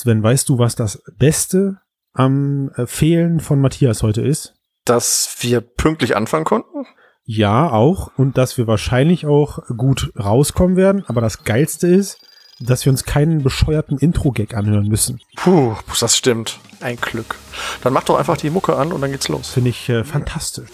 Sven, 0.00 0.22
weißt 0.22 0.48
du, 0.48 0.58
was 0.58 0.76
das 0.76 1.02
Beste 1.18 1.78
am 2.12 2.70
äh, 2.76 2.86
Fehlen 2.86 3.40
von 3.40 3.60
Matthias 3.60 4.02
heute 4.02 4.22
ist? 4.22 4.54
Dass 4.84 5.36
wir 5.40 5.60
pünktlich 5.60 6.16
anfangen 6.16 6.44
konnten? 6.44 6.86
Ja, 7.24 7.70
auch. 7.70 8.10
Und 8.16 8.38
dass 8.38 8.56
wir 8.56 8.66
wahrscheinlich 8.66 9.26
auch 9.26 9.58
gut 9.76 10.12
rauskommen 10.18 10.76
werden. 10.76 11.04
Aber 11.08 11.20
das 11.20 11.44
Geilste 11.44 11.86
ist, 11.86 12.18
dass 12.58 12.84
wir 12.84 12.90
uns 12.90 13.04
keinen 13.04 13.42
bescheuerten 13.42 13.98
Intro-Gag 13.98 14.54
anhören 14.54 14.88
müssen. 14.88 15.20
Puh, 15.36 15.74
das 16.00 16.16
stimmt. 16.16 16.58
Ein 16.80 16.96
Glück. 16.96 17.36
Dann 17.82 17.92
mach 17.92 18.04
doch 18.04 18.18
einfach 18.18 18.36
die 18.36 18.50
Mucke 18.50 18.76
an 18.76 18.92
und 18.92 19.00
dann 19.00 19.12
geht's 19.12 19.28
los. 19.28 19.50
Finde 19.50 19.70
ich 19.70 19.88
äh, 19.88 20.04
fantastisch. 20.04 20.70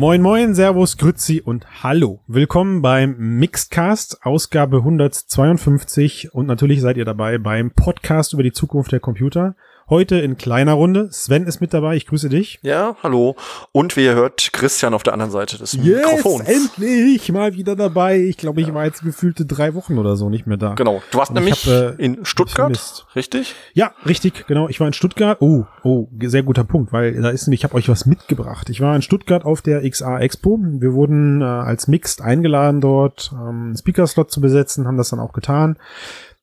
Moin 0.00 0.22
moin, 0.22 0.54
Servus, 0.54 0.96
Grützi 0.96 1.42
und 1.44 1.84
Hallo. 1.84 2.20
Willkommen 2.26 2.80
beim 2.80 3.16
Mixedcast, 3.18 4.24
Ausgabe 4.24 4.78
152 4.78 6.32
und 6.32 6.46
natürlich 6.46 6.80
seid 6.80 6.96
ihr 6.96 7.04
dabei 7.04 7.36
beim 7.36 7.70
Podcast 7.70 8.32
über 8.32 8.42
die 8.42 8.52
Zukunft 8.52 8.92
der 8.92 9.00
Computer. 9.00 9.56
Heute 9.90 10.20
in 10.20 10.36
kleiner 10.36 10.74
Runde. 10.74 11.08
Sven 11.10 11.46
ist 11.46 11.60
mit 11.60 11.74
dabei. 11.74 11.96
Ich 11.96 12.06
grüße 12.06 12.28
dich. 12.28 12.60
Ja, 12.62 12.94
hallo. 13.02 13.34
Und 13.72 13.96
wie 13.96 14.04
ihr 14.04 14.14
hört, 14.14 14.52
Christian 14.52 14.94
auf 14.94 15.02
der 15.02 15.14
anderen 15.14 15.32
Seite 15.32 15.58
des 15.58 15.72
yes, 15.72 16.06
Mikrofons. 16.06 16.48
endlich 16.48 17.32
mal 17.32 17.54
wieder 17.54 17.74
dabei. 17.74 18.20
Ich 18.20 18.36
glaube, 18.36 18.60
ich 18.60 18.68
ja. 18.68 18.74
war 18.74 18.84
jetzt 18.84 19.02
gefühlte 19.02 19.46
drei 19.46 19.74
Wochen 19.74 19.98
oder 19.98 20.14
so 20.14 20.30
nicht 20.30 20.46
mehr 20.46 20.58
da. 20.58 20.74
Genau. 20.74 21.02
Du 21.10 21.18
warst 21.18 21.32
Und 21.32 21.38
nämlich 21.38 21.66
hab, 21.66 21.98
äh, 21.98 22.04
in 22.04 22.24
Stuttgart, 22.24 23.04
richtig? 23.16 23.56
Ja, 23.74 23.90
richtig. 24.06 24.46
Genau. 24.46 24.68
Ich 24.68 24.78
war 24.78 24.86
in 24.86 24.92
Stuttgart. 24.92 25.38
Oh, 25.40 25.64
oh, 25.82 26.06
sehr 26.22 26.44
guter 26.44 26.62
Punkt, 26.62 26.92
weil 26.92 27.20
da 27.20 27.30
ist 27.30 27.48
nämlich, 27.48 27.62
ich 27.62 27.64
habe 27.64 27.74
euch 27.74 27.88
was 27.88 28.06
mitgebracht. 28.06 28.70
Ich 28.70 28.80
war 28.80 28.94
in 28.94 29.02
Stuttgart 29.02 29.44
auf 29.44 29.60
der 29.60 29.82
XA 29.90 30.20
Expo. 30.20 30.56
Wir 30.60 30.92
wurden 30.92 31.40
äh, 31.40 31.46
als 31.46 31.88
Mixed 31.88 32.22
eingeladen, 32.22 32.80
dort 32.80 33.32
ähm, 33.34 33.74
Speaker-Slot 33.76 34.30
zu 34.30 34.40
besetzen, 34.40 34.86
haben 34.86 34.98
das 34.98 35.10
dann 35.10 35.18
auch 35.18 35.32
getan. 35.32 35.78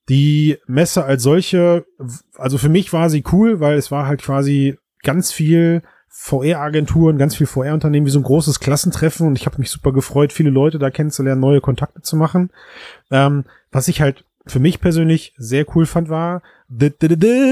Die 0.10 0.58
Messe 0.68 1.04
als 1.04 1.24
solche, 1.24 1.86
also 2.38 2.58
für 2.58 2.70
mich 2.70 2.94
war 2.94 3.10
sie 3.10 3.24
cool, 3.32 3.60
weil 3.60 3.78
es 3.78 3.92
war 3.92 4.08
halt 4.08 4.22
quasi 4.22 4.78
ganz 5.04 5.32
viel 5.32 5.82
VR-Agenturen, 6.10 7.18
ganz 7.18 7.36
viel 7.36 7.48
VR-Unternehmen, 7.48 8.08
wie 8.08 8.12
so 8.12 8.20
ein 8.20 8.24
großes 8.24 8.60
Klassentreffen 8.60 9.28
und 9.28 9.38
ich 9.38 9.46
habe 9.46 9.60
mich 9.60 9.70
super 9.70 9.92
gefreut, 9.92 10.34
viele 10.34 10.50
Leute 10.50 10.80
da 10.80 10.90
kennenzulernen, 10.90 11.42
neue 11.42 11.62
Kontakte 11.62 12.02
zu 12.02 12.16
machen. 12.16 12.50
Ähm, 13.12 13.44
was 13.72 13.88
ich 13.88 14.02
halt 14.02 14.24
für 14.48 14.60
mich 14.60 14.80
persönlich 14.80 15.34
sehr 15.38 15.66
cool 15.76 15.86
fand, 15.86 16.10
war 16.10 16.42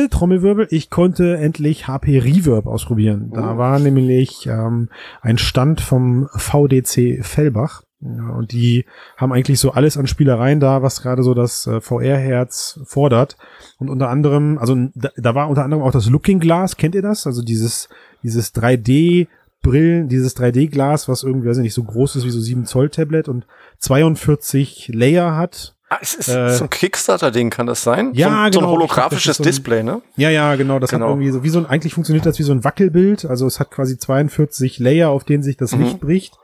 Trommelwirbel, 0.09 0.67
ich 0.72 0.89
konnte 0.89 1.38
endlich 1.38 1.88
HP 1.88 2.20
Reverb 2.20 2.67
ausprobieren. 2.67 3.31
Da 3.33 3.53
oh. 3.53 3.58
war 3.58 3.80
nämlich 3.80 4.48
ähm, 4.48 4.89
ein 5.22 5.38
Stand 5.38 5.81
vom 5.81 6.28
VDC 6.36 7.23
Fellbach 7.23 7.83
ja, 8.06 8.30
und 8.30 8.52
die 8.52 8.86
haben 9.17 9.31
eigentlich 9.34 9.59
so 9.59 9.72
alles 9.72 9.98
an 9.98 10.08
Spielereien 10.08 10.59
da, 10.59 10.81
was 10.81 11.02
gerade 11.02 11.23
so 11.23 11.34
das 11.34 11.66
äh, 11.66 11.81
VR-Herz 11.81 12.80
fordert. 12.86 13.36
Und 13.78 13.89
unter 13.89 14.09
anderem, 14.09 14.58
also 14.58 14.75
da, 14.94 15.09
da, 15.17 15.34
war 15.36 15.50
unter 15.50 15.64
anderem 15.64 15.84
auch 15.84 15.92
das 15.92 16.09
Looking 16.09 16.39
Glass, 16.39 16.78
kennt 16.78 16.95
ihr 16.95 17.02
das? 17.02 17.26
Also 17.26 17.42
dieses, 17.42 17.89
dieses 18.22 18.53
3D 18.53 19.28
Brillen, 19.61 20.08
dieses 20.09 20.38
3D-Glas, 20.38 21.09
was 21.09 21.23
irgendwie, 21.23 21.50
weiß 21.50 21.58
ich 21.58 21.64
nicht, 21.64 21.73
so 21.73 21.83
groß 21.83 22.17
ist 22.17 22.26
wie 22.26 22.30
so 22.30 22.39
7 22.39 22.66
Zoll 22.66 22.89
Tablet 22.89 23.28
und 23.28 23.48
42 23.80 24.92
Layer 24.94 25.36
hat. 25.36 25.76
Ah, 25.89 25.98
es 26.02 26.14
ist 26.14 26.28
äh, 26.30 26.50
so 26.50 26.66
ein 26.66 26.70
Kickstarter-Ding, 26.70 27.50
kann 27.50 27.66
das 27.66 27.81
sein? 27.81 28.11
Ja, 28.14 28.28
so, 28.28 28.33
genau. 28.33 28.52
So 28.52 28.59
ein 28.59 28.66
holographisches 28.67 29.38
so 29.38 29.44
ein, 29.44 29.45
Display, 29.45 29.81
ne? 29.81 30.02
Ja, 30.17 30.30
ja, 30.30 30.56
genau. 30.56 30.78
Das 30.78 30.92
genau. 30.92 31.06
hat 31.06 31.11
irgendwie 31.14 31.31
so, 31.31 31.44
wie 31.44 31.50
so 31.50 31.58
ein, 31.58 31.66
eigentlich 31.66 31.95
funktioniert 31.95 32.28
das 32.28 32.38
wie 32.38 32.44
so 32.44 32.52
ein 32.52 32.64
Wackelbild. 32.64 33.26
Also 33.26 33.48
es 33.48 33.59
hat 33.59 33.72
quasi 33.72 33.98
42 33.98 34.78
Layer, 34.78 35.09
auf 35.09 35.23
denen 35.23 35.42
sich 35.42 35.58
das 35.58 35.76
mhm. 35.76 35.83
Licht 35.83 36.00
bricht. 36.00 36.38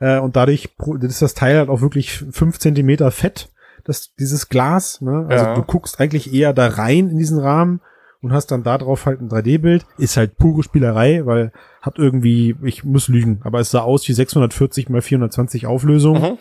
Äh, 0.00 0.18
und 0.18 0.36
dadurch 0.36 0.70
ist 1.00 1.22
das 1.22 1.34
Teil 1.34 1.56
halt 1.58 1.68
auch 1.68 1.80
wirklich 1.80 2.24
fünf 2.30 2.58
Zentimeter 2.58 3.10
fett, 3.10 3.50
das, 3.84 4.14
dieses 4.14 4.48
Glas. 4.48 5.00
Ne? 5.00 5.26
Also 5.28 5.44
ja. 5.44 5.54
du 5.54 5.62
guckst 5.62 6.00
eigentlich 6.00 6.32
eher 6.32 6.52
da 6.52 6.68
rein 6.68 7.08
in 7.08 7.18
diesen 7.18 7.38
Rahmen 7.38 7.80
und 8.20 8.32
hast 8.32 8.50
dann 8.50 8.62
da 8.62 8.78
drauf 8.78 9.06
halt 9.06 9.20
ein 9.20 9.28
3D-Bild. 9.28 9.86
Ist 9.96 10.16
halt 10.16 10.36
pure 10.36 10.62
Spielerei, 10.62 11.24
weil 11.24 11.52
hat 11.80 11.98
irgendwie, 11.98 12.56
ich 12.62 12.84
muss 12.84 13.08
lügen, 13.08 13.40
aber 13.44 13.60
es 13.60 13.70
sah 13.70 13.80
aus 13.80 14.06
wie 14.08 14.12
640 14.12 14.88
mal 14.88 15.02
420 15.02 15.66
Auflösung. 15.66 16.20
Mhm. 16.20 16.38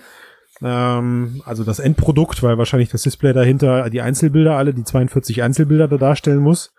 Ähm, 0.61 1.41
also 1.45 1.63
das 1.63 1.79
Endprodukt, 1.79 2.41
weil 2.41 2.57
wahrscheinlich 2.57 2.89
das 2.89 3.03
Display 3.03 3.33
dahinter 3.33 3.89
die 3.89 4.01
Einzelbilder, 4.01 4.57
alle 4.57 4.73
die 4.73 4.83
42 4.83 5.43
Einzelbilder 5.43 5.87
da 5.87 5.97
darstellen 5.97 6.39
muss. 6.39 6.73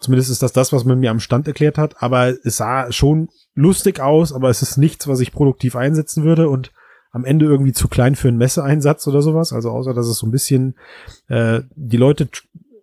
Zumindest 0.00 0.30
ist 0.30 0.42
das 0.42 0.52
das, 0.52 0.72
was 0.72 0.84
man 0.84 1.00
mir 1.00 1.10
am 1.10 1.20
Stand 1.20 1.48
erklärt 1.48 1.78
hat. 1.78 2.02
Aber 2.02 2.34
es 2.44 2.58
sah 2.58 2.92
schon 2.92 3.28
lustig 3.58 4.00
aus, 4.00 4.32
aber 4.32 4.50
es 4.50 4.62
ist 4.62 4.76
nichts, 4.76 5.08
was 5.08 5.20
ich 5.20 5.32
produktiv 5.32 5.74
einsetzen 5.74 6.22
würde 6.22 6.48
und 6.48 6.72
am 7.10 7.24
Ende 7.24 7.46
irgendwie 7.46 7.72
zu 7.72 7.88
klein 7.88 8.14
für 8.14 8.28
einen 8.28 8.38
Messeeinsatz 8.38 9.06
oder 9.08 9.20
sowas. 9.20 9.52
Also 9.52 9.70
außer, 9.70 9.94
dass 9.94 10.06
es 10.06 10.18
so 10.18 10.26
ein 10.26 10.30
bisschen 10.30 10.76
äh, 11.28 11.62
die 11.74 11.96
Leute 11.96 12.28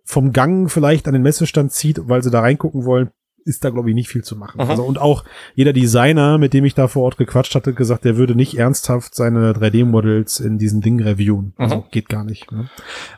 vom 0.04 0.32
Gang 0.32 0.70
vielleicht 0.70 1.06
an 1.06 1.14
den 1.14 1.22
Messestand 1.22 1.72
zieht, 1.72 2.08
weil 2.08 2.22
sie 2.22 2.30
da 2.30 2.40
reingucken 2.40 2.84
wollen, 2.84 3.10
ist 3.46 3.64
da, 3.64 3.70
glaube 3.70 3.88
ich, 3.88 3.94
nicht 3.94 4.08
viel 4.08 4.24
zu 4.24 4.36
machen. 4.36 4.60
Also, 4.60 4.82
und 4.82 5.00
auch 5.00 5.24
jeder 5.54 5.72
Designer, 5.72 6.36
mit 6.36 6.52
dem 6.52 6.64
ich 6.64 6.74
da 6.74 6.88
vor 6.88 7.04
Ort 7.04 7.16
gequatscht 7.16 7.54
hatte, 7.54 7.72
gesagt, 7.72 8.04
der 8.04 8.16
würde 8.16 8.34
nicht 8.34 8.58
ernsthaft 8.58 9.14
seine 9.14 9.52
3D-Models 9.52 10.40
in 10.40 10.58
diesen 10.58 10.80
Ding 10.80 11.00
reviewen. 11.00 11.52
Also 11.56 11.76
mhm. 11.76 11.84
geht 11.90 12.08
gar 12.08 12.24
nicht. 12.24 12.50
Ne? 12.50 12.68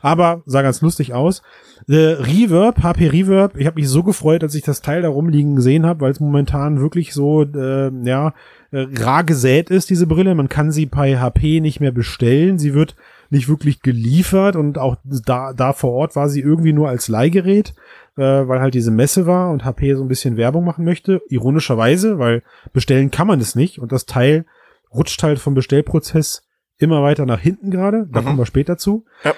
Aber 0.01 0.43
sah 0.45 0.61
ganz 0.61 0.81
lustig 0.81 1.13
aus. 1.13 1.41
Äh, 1.87 1.95
Reverb, 1.95 2.83
HP 2.83 3.07
Reverb, 3.07 3.57
ich 3.57 3.65
habe 3.65 3.79
mich 3.79 3.89
so 3.89 4.03
gefreut, 4.03 4.43
als 4.43 4.53
ich 4.53 4.61
das 4.61 4.81
Teil 4.81 5.01
da 5.01 5.09
rumliegen 5.09 5.55
gesehen 5.55 5.85
habe, 5.85 6.01
weil 6.01 6.11
es 6.11 6.19
momentan 6.19 6.79
wirklich 6.79 7.13
so, 7.13 7.43
äh, 7.43 7.91
ja, 8.03 8.33
rar 8.71 9.23
gesät 9.23 9.69
ist, 9.71 9.89
diese 9.89 10.05
Brille. 10.05 10.35
Man 10.35 10.49
kann 10.49 10.71
sie 10.71 10.85
bei 10.85 11.17
HP 11.17 11.59
nicht 11.59 11.79
mehr 11.79 11.91
bestellen. 11.91 12.59
Sie 12.59 12.73
wird 12.73 12.95
nicht 13.29 13.47
wirklich 13.47 13.81
geliefert 13.81 14.55
und 14.55 14.77
auch 14.77 14.97
da, 15.03 15.53
da 15.53 15.73
vor 15.73 15.91
Ort 15.91 16.15
war 16.15 16.29
sie 16.29 16.41
irgendwie 16.41 16.73
nur 16.73 16.89
als 16.89 17.07
Leihgerät 17.07 17.73
äh, 18.19 18.47
weil 18.47 18.59
halt 18.59 18.73
diese 18.73 18.91
Messe 18.91 19.25
war 19.25 19.49
und 19.49 19.63
HP 19.63 19.95
so 19.95 20.03
ein 20.03 20.09
bisschen 20.09 20.35
Werbung 20.35 20.65
machen 20.65 20.83
möchte. 20.83 21.21
Ironischerweise, 21.29 22.19
weil 22.19 22.43
bestellen 22.73 23.11
kann 23.11 23.27
man 23.27 23.39
es 23.39 23.55
nicht 23.55 23.79
und 23.79 23.91
das 23.91 24.05
Teil 24.05 24.45
rutscht 24.93 25.23
halt 25.23 25.39
vom 25.39 25.53
Bestellprozess 25.53 26.43
immer 26.77 27.01
weiter 27.01 27.25
nach 27.25 27.39
hinten 27.39 27.71
gerade. 27.71 28.07
Da 28.11 28.21
mhm. 28.21 28.25
kommen 28.25 28.37
wir 28.37 28.45
später 28.45 28.77
zu. 28.77 29.05
Ja. 29.23 29.33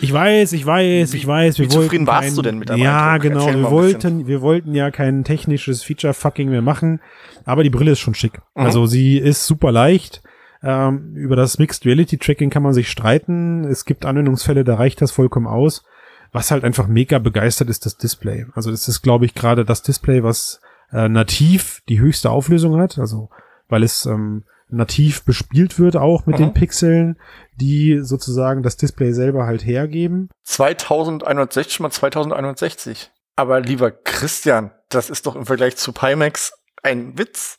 Ich 0.00 0.12
weiß, 0.12 0.52
ich 0.52 0.66
weiß, 0.66 1.14
ich 1.14 1.26
weiß. 1.26 1.58
Wir 1.58 1.66
wie 1.66 1.72
wollten 1.72 1.84
zufrieden 1.84 2.06
warst 2.06 2.28
kein, 2.28 2.36
du 2.36 2.42
denn 2.42 2.58
mit 2.58 2.68
der 2.68 2.76
Ja, 2.76 3.18
genau. 3.18 3.46
Wir 3.46 3.70
wollten, 3.70 4.26
wir 4.26 4.42
wollten 4.42 4.74
ja 4.74 4.90
kein 4.90 5.24
technisches 5.24 5.82
Feature-Fucking 5.82 6.50
mehr 6.50 6.62
machen, 6.62 7.00
aber 7.44 7.62
die 7.62 7.70
Brille 7.70 7.92
ist 7.92 8.00
schon 8.00 8.14
schick. 8.14 8.40
Mhm. 8.54 8.62
Also 8.62 8.86
sie 8.86 9.18
ist 9.18 9.46
super 9.46 9.72
leicht. 9.72 10.22
Ähm, 10.64 11.14
über 11.16 11.34
das 11.34 11.58
Mixed 11.58 11.84
Reality 11.86 12.18
Tracking 12.18 12.50
kann 12.50 12.62
man 12.62 12.72
sich 12.72 12.88
streiten. 12.88 13.64
Es 13.64 13.84
gibt 13.84 14.04
Anwendungsfälle, 14.04 14.64
da 14.64 14.76
reicht 14.76 15.00
das 15.00 15.10
vollkommen 15.10 15.46
aus. 15.46 15.84
Was 16.32 16.50
halt 16.50 16.64
einfach 16.64 16.86
mega 16.86 17.18
begeistert 17.18 17.68
ist 17.68 17.86
das 17.86 17.96
Display. 17.98 18.46
Also 18.54 18.70
das 18.70 18.88
ist, 18.88 19.02
glaube 19.02 19.26
ich, 19.26 19.34
gerade 19.34 19.64
das 19.64 19.82
Display, 19.82 20.22
was 20.22 20.60
äh, 20.90 21.08
nativ 21.08 21.82
die 21.88 22.00
höchste 22.00 22.30
Auflösung 22.30 22.78
hat. 22.78 22.98
Also 22.98 23.28
weil 23.68 23.82
es 23.82 24.04
ähm, 24.04 24.44
nativ 24.68 25.24
bespielt 25.24 25.78
wird 25.78 25.96
auch 25.96 26.26
mit 26.26 26.38
mhm. 26.38 26.44
den 26.44 26.54
Pixeln, 26.54 27.18
die 27.56 28.00
sozusagen 28.02 28.62
das 28.62 28.76
Display 28.76 29.12
selber 29.12 29.46
halt 29.46 29.64
hergeben. 29.64 30.28
2160 30.44 31.80
mal 31.80 31.90
2160. 31.90 33.10
Aber 33.36 33.60
lieber 33.60 33.90
Christian, 33.90 34.72
das 34.90 35.10
ist 35.10 35.26
doch 35.26 35.36
im 35.36 35.46
Vergleich 35.46 35.76
zu 35.76 35.92
Pimax 35.92 36.52
ein 36.82 37.18
Witz. 37.18 37.58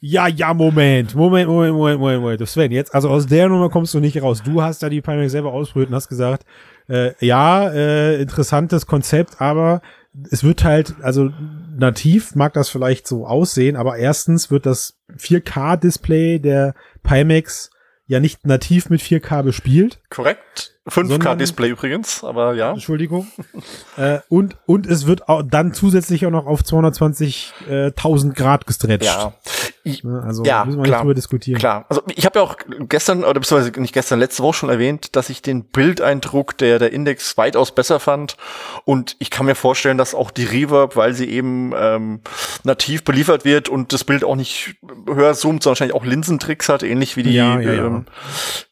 Ja, 0.00 0.26
ja, 0.26 0.54
Moment, 0.54 1.14
Moment, 1.14 1.48
Moment, 1.48 1.74
Moment, 1.74 2.00
Moment, 2.00 2.22
Moment. 2.22 2.48
Sven, 2.48 2.72
jetzt, 2.72 2.94
also 2.94 3.10
aus 3.10 3.26
der 3.26 3.48
Nummer 3.48 3.68
kommst 3.68 3.92
du 3.94 4.00
nicht 4.00 4.22
raus. 4.22 4.42
Du 4.42 4.62
hast 4.62 4.82
da 4.82 4.88
die 4.88 5.02
Pimax 5.02 5.32
selber 5.32 5.52
ausprobiert 5.52 5.90
und 5.90 5.96
hast 5.96 6.08
gesagt, 6.08 6.44
äh, 6.88 7.12
ja, 7.24 7.68
äh, 7.68 8.20
interessantes 8.20 8.86
Konzept, 8.86 9.40
aber 9.40 9.82
es 10.30 10.44
wird 10.44 10.64
halt, 10.64 10.94
also 11.02 11.30
nativ 11.76 12.34
mag 12.34 12.52
das 12.52 12.68
vielleicht 12.68 13.06
so 13.06 13.26
aussehen, 13.26 13.76
aber 13.76 13.96
erstens 13.96 14.50
wird 14.50 14.66
das 14.66 14.98
4K-Display 15.16 16.38
der 16.38 16.74
Pimax 17.02 17.70
ja 18.06 18.20
nicht 18.20 18.46
nativ 18.46 18.90
mit 18.90 19.00
4K 19.00 19.42
bespielt. 19.42 20.00
Korrekt. 20.10 20.71
5K-Display 20.88 21.68
übrigens, 21.68 22.24
aber 22.24 22.54
ja. 22.54 22.72
Entschuldigung. 22.72 23.28
äh, 23.96 24.18
und, 24.28 24.56
und 24.66 24.86
es 24.86 25.06
wird 25.06 25.28
auch 25.28 25.42
dann 25.42 25.74
zusätzlich 25.74 26.26
auch 26.26 26.30
noch 26.30 26.46
auf 26.46 26.62
220.000 26.62 28.30
äh, 28.30 28.34
Grad 28.34 28.66
gestretcht. 28.66 29.04
Ja. 29.04 29.32
Ich, 29.84 30.04
ne, 30.04 30.22
also 30.24 30.44
ja, 30.44 30.64
müssen 30.64 30.78
wir 30.78 30.84
klar, 30.84 30.98
nicht 30.98 31.02
drüber 31.02 31.14
diskutieren. 31.14 31.58
Klar. 31.58 31.86
Also 31.88 32.02
ich 32.14 32.24
habe 32.24 32.38
ja 32.38 32.44
auch 32.44 32.56
gestern, 32.88 33.24
oder 33.24 33.40
beziehungsweise 33.40 33.80
nicht 33.80 33.94
gestern, 33.94 34.18
letzte 34.18 34.42
Woche 34.42 34.54
schon 34.58 34.68
erwähnt, 34.70 35.16
dass 35.16 35.28
ich 35.28 35.42
den 35.42 35.64
Bildeindruck 35.64 36.56
der, 36.58 36.78
der 36.78 36.92
Index 36.92 37.36
weitaus 37.36 37.72
besser 37.72 38.00
fand. 38.00 38.36
Und 38.84 39.16
ich 39.18 39.30
kann 39.30 39.46
mir 39.46 39.54
vorstellen, 39.54 39.98
dass 39.98 40.14
auch 40.14 40.30
die 40.30 40.44
Reverb, 40.44 40.96
weil 40.96 41.14
sie 41.14 41.28
eben 41.28 41.72
ähm, 41.76 42.20
nativ 42.64 43.04
beliefert 43.04 43.44
wird 43.44 43.68
und 43.68 43.92
das 43.92 44.04
Bild 44.04 44.24
auch 44.24 44.36
nicht 44.36 44.76
höher 45.06 45.34
zoomt, 45.34 45.62
sondern 45.62 45.72
wahrscheinlich 45.72 45.96
auch 45.96 46.04
Linsentricks 46.04 46.68
hat, 46.68 46.82
ähnlich 46.82 47.16
wie 47.16 47.22
die, 47.24 47.34
ja, 47.34 47.60
ja, 47.60 47.86
ähm, 47.86 48.06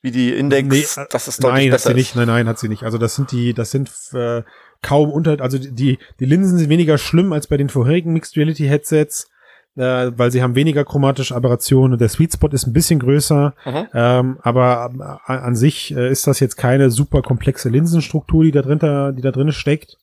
wie 0.02 0.10
die 0.10 0.32
Index, 0.32 0.96
nee, 0.96 1.04
das 1.10 1.28
ist 1.28 1.42
deutlich 1.42 1.64
nein, 1.64 1.70
besser. 1.70 1.90
Sie 1.90 1.99
nicht, 2.00 2.16
nein, 2.16 2.28
nein, 2.28 2.48
hat 2.48 2.58
sie 2.58 2.68
nicht. 2.68 2.82
Also 2.82 2.96
das 2.96 3.14
sind 3.14 3.30
die, 3.30 3.52
das 3.52 3.70
sind 3.70 3.90
äh, 4.14 4.42
kaum 4.82 5.10
unter, 5.10 5.40
also 5.40 5.58
die, 5.58 5.98
die 6.18 6.24
Linsen 6.24 6.58
sind 6.58 6.70
weniger 6.70 6.96
schlimm 6.96 7.32
als 7.32 7.46
bei 7.46 7.58
den 7.58 7.68
vorherigen 7.68 8.12
Mixed 8.14 8.36
Reality 8.36 8.66
Headsets, 8.66 9.30
äh, 9.76 10.10
weil 10.16 10.30
sie 10.30 10.42
haben 10.42 10.54
weniger 10.54 10.84
chromatische 10.84 11.36
Aberrationen 11.36 11.92
und 11.92 12.00
der 12.00 12.08
Sweet 12.08 12.32
Spot 12.32 12.48
ist 12.48 12.66
ein 12.66 12.72
bisschen 12.72 13.00
größer, 13.00 13.54
mhm. 13.66 13.86
ähm, 13.92 14.38
aber 14.42 15.18
äh, 15.28 15.32
an 15.32 15.54
sich 15.54 15.94
äh, 15.94 16.10
ist 16.10 16.26
das 16.26 16.40
jetzt 16.40 16.56
keine 16.56 16.90
super 16.90 17.20
komplexe 17.20 17.68
Linsenstruktur, 17.68 18.44
die 18.44 18.52
da 18.52 18.62
drin, 18.62 18.78
die 19.16 19.22
da 19.22 19.30
drin 19.30 19.52
steckt. 19.52 19.98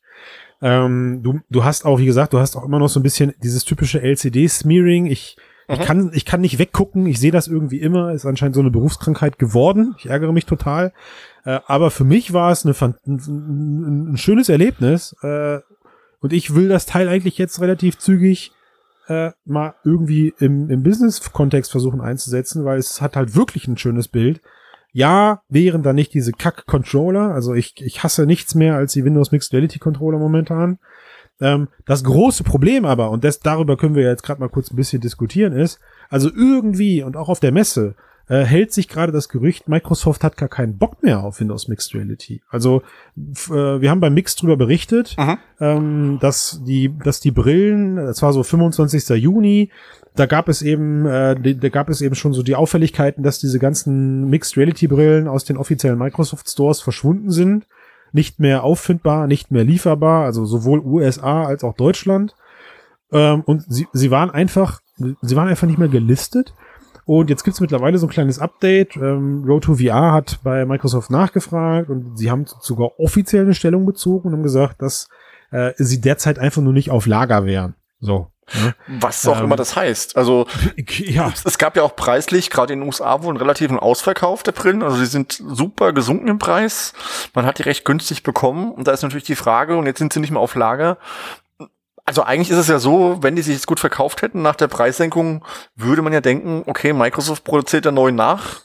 Ähm, 0.61 1.21
du, 1.23 1.39
du 1.49 1.63
hast 1.63 1.85
auch, 1.85 1.97
wie 1.99 2.05
gesagt, 2.05 2.33
du 2.33 2.39
hast 2.39 2.55
auch 2.55 2.65
immer 2.65 2.79
noch 2.79 2.89
so 2.89 2.99
ein 2.99 3.03
bisschen 3.03 3.33
dieses 3.43 3.65
typische 3.65 4.01
LCD-Smearing. 4.01 5.07
Ich, 5.07 5.37
mhm. 5.67 5.75
ich, 5.75 5.79
kann, 5.81 6.11
ich 6.13 6.25
kann 6.25 6.41
nicht 6.41 6.59
weggucken, 6.59 7.05
ich 7.05 7.19
sehe 7.19 7.31
das 7.31 7.47
irgendwie 7.47 7.79
immer. 7.79 8.11
Ist 8.13 8.25
anscheinend 8.25 8.55
so 8.55 8.61
eine 8.61 8.71
Berufskrankheit 8.71 9.39
geworden. 9.39 9.95
Ich 9.97 10.07
ärgere 10.07 10.33
mich 10.33 10.45
total. 10.45 10.93
Äh, 11.45 11.59
aber 11.67 11.91
für 11.91 12.03
mich 12.03 12.33
war 12.33 12.51
es 12.51 12.65
eine, 12.65 12.75
ein, 13.05 14.11
ein 14.13 14.17
schönes 14.17 14.49
Erlebnis. 14.49 15.15
Äh, 15.21 15.59
und 16.19 16.33
ich 16.33 16.55
will 16.55 16.67
das 16.67 16.85
Teil 16.85 17.09
eigentlich 17.09 17.37
jetzt 17.37 17.61
relativ 17.61 17.97
zügig 17.97 18.51
äh, 19.07 19.31
mal 19.45 19.75
irgendwie 19.83 20.33
im, 20.39 20.69
im 20.69 20.83
Business-Kontext 20.83 21.71
versuchen 21.71 22.01
einzusetzen, 22.01 22.65
weil 22.65 22.77
es 22.79 23.01
hat 23.01 23.15
halt 23.15 23.35
wirklich 23.35 23.67
ein 23.67 23.77
schönes 23.77 24.07
Bild. 24.07 24.41
Ja, 24.91 25.41
wären 25.49 25.83
da 25.83 25.93
nicht 25.93 26.13
diese 26.13 26.31
Kack-Controller, 26.31 27.31
also 27.31 27.53
ich, 27.53 27.75
ich 27.81 28.03
hasse 28.03 28.25
nichts 28.25 28.55
mehr 28.55 28.75
als 28.75 28.93
die 28.93 29.05
Windows 29.05 29.31
Mixed 29.31 29.53
Reality 29.53 29.79
Controller 29.79 30.17
momentan. 30.17 30.79
Ähm, 31.39 31.67
das 31.85 32.03
große 32.03 32.43
Problem 32.43 32.85
aber, 32.85 33.11
und 33.11 33.23
das, 33.23 33.39
darüber 33.39 33.77
können 33.77 33.95
wir 33.95 34.03
jetzt 34.03 34.23
gerade 34.23 34.39
mal 34.39 34.49
kurz 34.49 34.71
ein 34.71 34.75
bisschen 34.75 35.01
diskutieren, 35.01 35.53
ist, 35.53 35.79
also 36.09 36.29
irgendwie 36.33 37.03
und 37.03 37.15
auch 37.15 37.29
auf 37.29 37.39
der 37.39 37.51
Messe 37.51 37.95
äh, 38.29 38.43
hält 38.43 38.73
sich 38.73 38.89
gerade 38.89 39.11
das 39.11 39.29
Gerücht, 39.29 39.69
Microsoft 39.69 40.23
hat 40.23 40.35
gar 40.37 40.49
keinen 40.49 40.77
Bock 40.77 41.01
mehr 41.01 41.23
auf 41.23 41.39
Windows 41.39 41.67
Mixed 41.67 41.93
Reality. 41.95 42.41
Also 42.49 42.81
äh, 43.15 43.51
wir 43.51 43.89
haben 43.89 43.99
beim 43.99 44.13
Mix 44.13 44.35
drüber 44.35 44.57
berichtet, 44.57 45.15
ähm, 45.59 46.17
dass 46.19 46.61
die, 46.65 46.91
dass 46.97 47.19
die 47.19 47.31
Brillen, 47.31 47.95
das 47.95 48.21
war 48.21 48.33
so 48.33 48.43
25. 48.43 49.09
Juni, 49.21 49.71
da 50.15 50.25
gab 50.25 50.49
es 50.49 50.61
eben, 50.61 51.05
äh, 51.05 51.55
da 51.55 51.69
gab 51.69 51.89
es 51.89 52.01
eben 52.01 52.15
schon 52.15 52.33
so 52.33 52.43
die 52.43 52.55
Auffälligkeiten, 52.55 53.23
dass 53.23 53.39
diese 53.39 53.59
ganzen 53.59 54.29
Mixed 54.29 54.57
Reality 54.57 54.87
Brillen 54.87 55.27
aus 55.27 55.45
den 55.45 55.57
offiziellen 55.57 55.99
Microsoft 55.99 56.49
Stores 56.49 56.81
verschwunden 56.81 57.31
sind, 57.31 57.67
nicht 58.11 58.39
mehr 58.39 58.63
auffindbar, 58.63 59.27
nicht 59.27 59.51
mehr 59.51 59.63
lieferbar, 59.63 60.25
also 60.25 60.45
sowohl 60.45 60.79
USA 60.79 61.45
als 61.45 61.63
auch 61.63 61.75
Deutschland. 61.75 62.35
Ähm, 63.11 63.41
und 63.45 63.63
sie, 63.67 63.87
sie 63.93 64.11
waren 64.11 64.31
einfach, 64.31 64.81
sie 65.21 65.35
waren 65.35 65.47
einfach 65.47 65.67
nicht 65.67 65.79
mehr 65.79 65.87
gelistet. 65.87 66.53
Und 67.05 67.29
jetzt 67.29 67.43
gibt's 67.43 67.61
mittlerweile 67.61 67.97
so 67.97 68.07
ein 68.07 68.11
kleines 68.11 68.39
Update. 68.39 68.97
Ähm, 68.97 69.45
Road2VR 69.45 70.11
hat 70.11 70.39
bei 70.43 70.65
Microsoft 70.65 71.09
nachgefragt 71.09 71.89
und 71.89 72.17
sie 72.17 72.29
haben 72.29 72.45
sogar 72.59 72.99
offiziell 72.99 73.43
eine 73.43 73.53
Stellung 73.53 73.85
bezogen 73.85 74.27
und 74.27 74.33
haben 74.33 74.43
gesagt, 74.43 74.81
dass 74.81 75.07
äh, 75.51 75.71
sie 75.77 76.01
derzeit 76.01 76.37
einfach 76.37 76.61
nur 76.61 76.73
nicht 76.73 76.91
auf 76.91 77.05
Lager 77.05 77.45
wären. 77.45 77.75
So. 78.01 78.27
Ja. 78.53 78.73
Was 78.87 79.27
auch 79.27 79.39
ähm, 79.39 79.45
immer 79.45 79.55
das 79.55 79.75
heißt. 79.75 80.17
Also 80.17 80.47
ja. 80.87 81.33
es 81.43 81.57
gab 81.57 81.75
ja 81.75 81.83
auch 81.83 81.95
preislich, 81.95 82.49
gerade 82.49 82.73
in 82.73 82.79
den 82.79 82.87
USA, 82.87 83.21
wohl 83.21 83.29
einen 83.29 83.37
relativen 83.37 83.79
Ausverkauf 83.79 84.43
der 84.43 84.53
Brillen. 84.53 84.83
Also 84.83 84.97
sie 84.97 85.05
sind 85.05 85.33
super 85.33 85.93
gesunken 85.93 86.27
im 86.27 86.39
Preis. 86.39 86.93
Man 87.33 87.45
hat 87.45 87.59
die 87.59 87.63
recht 87.63 87.85
günstig 87.85 88.23
bekommen. 88.23 88.71
Und 88.71 88.87
da 88.87 88.91
ist 88.91 89.03
natürlich 89.03 89.25
die 89.25 89.35
Frage, 89.35 89.77
und 89.77 89.85
jetzt 89.85 89.99
sind 89.99 90.13
sie 90.13 90.19
nicht 90.19 90.31
mehr 90.31 90.41
auf 90.41 90.55
Lager, 90.55 90.97
also 92.07 92.23
eigentlich 92.23 92.49
ist 92.49 92.57
es 92.57 92.69
ja 92.69 92.79
so, 92.79 93.17
wenn 93.21 93.35
die 93.35 93.41
sich 93.41 93.53
jetzt 93.53 93.67
gut 93.67 93.81
verkauft 93.81 94.21
hätten 94.21 94.41
nach 94.41 94.55
der 94.55 94.69
Preissenkung, 94.69 95.43
würde 95.75 96.01
man 96.01 96.13
ja 96.13 96.21
denken, 96.21 96.63
okay, 96.65 96.93
Microsoft 96.93 97.43
produziert 97.43 97.85
da 97.85 97.91
neu 97.91 98.13
nach. 98.13 98.61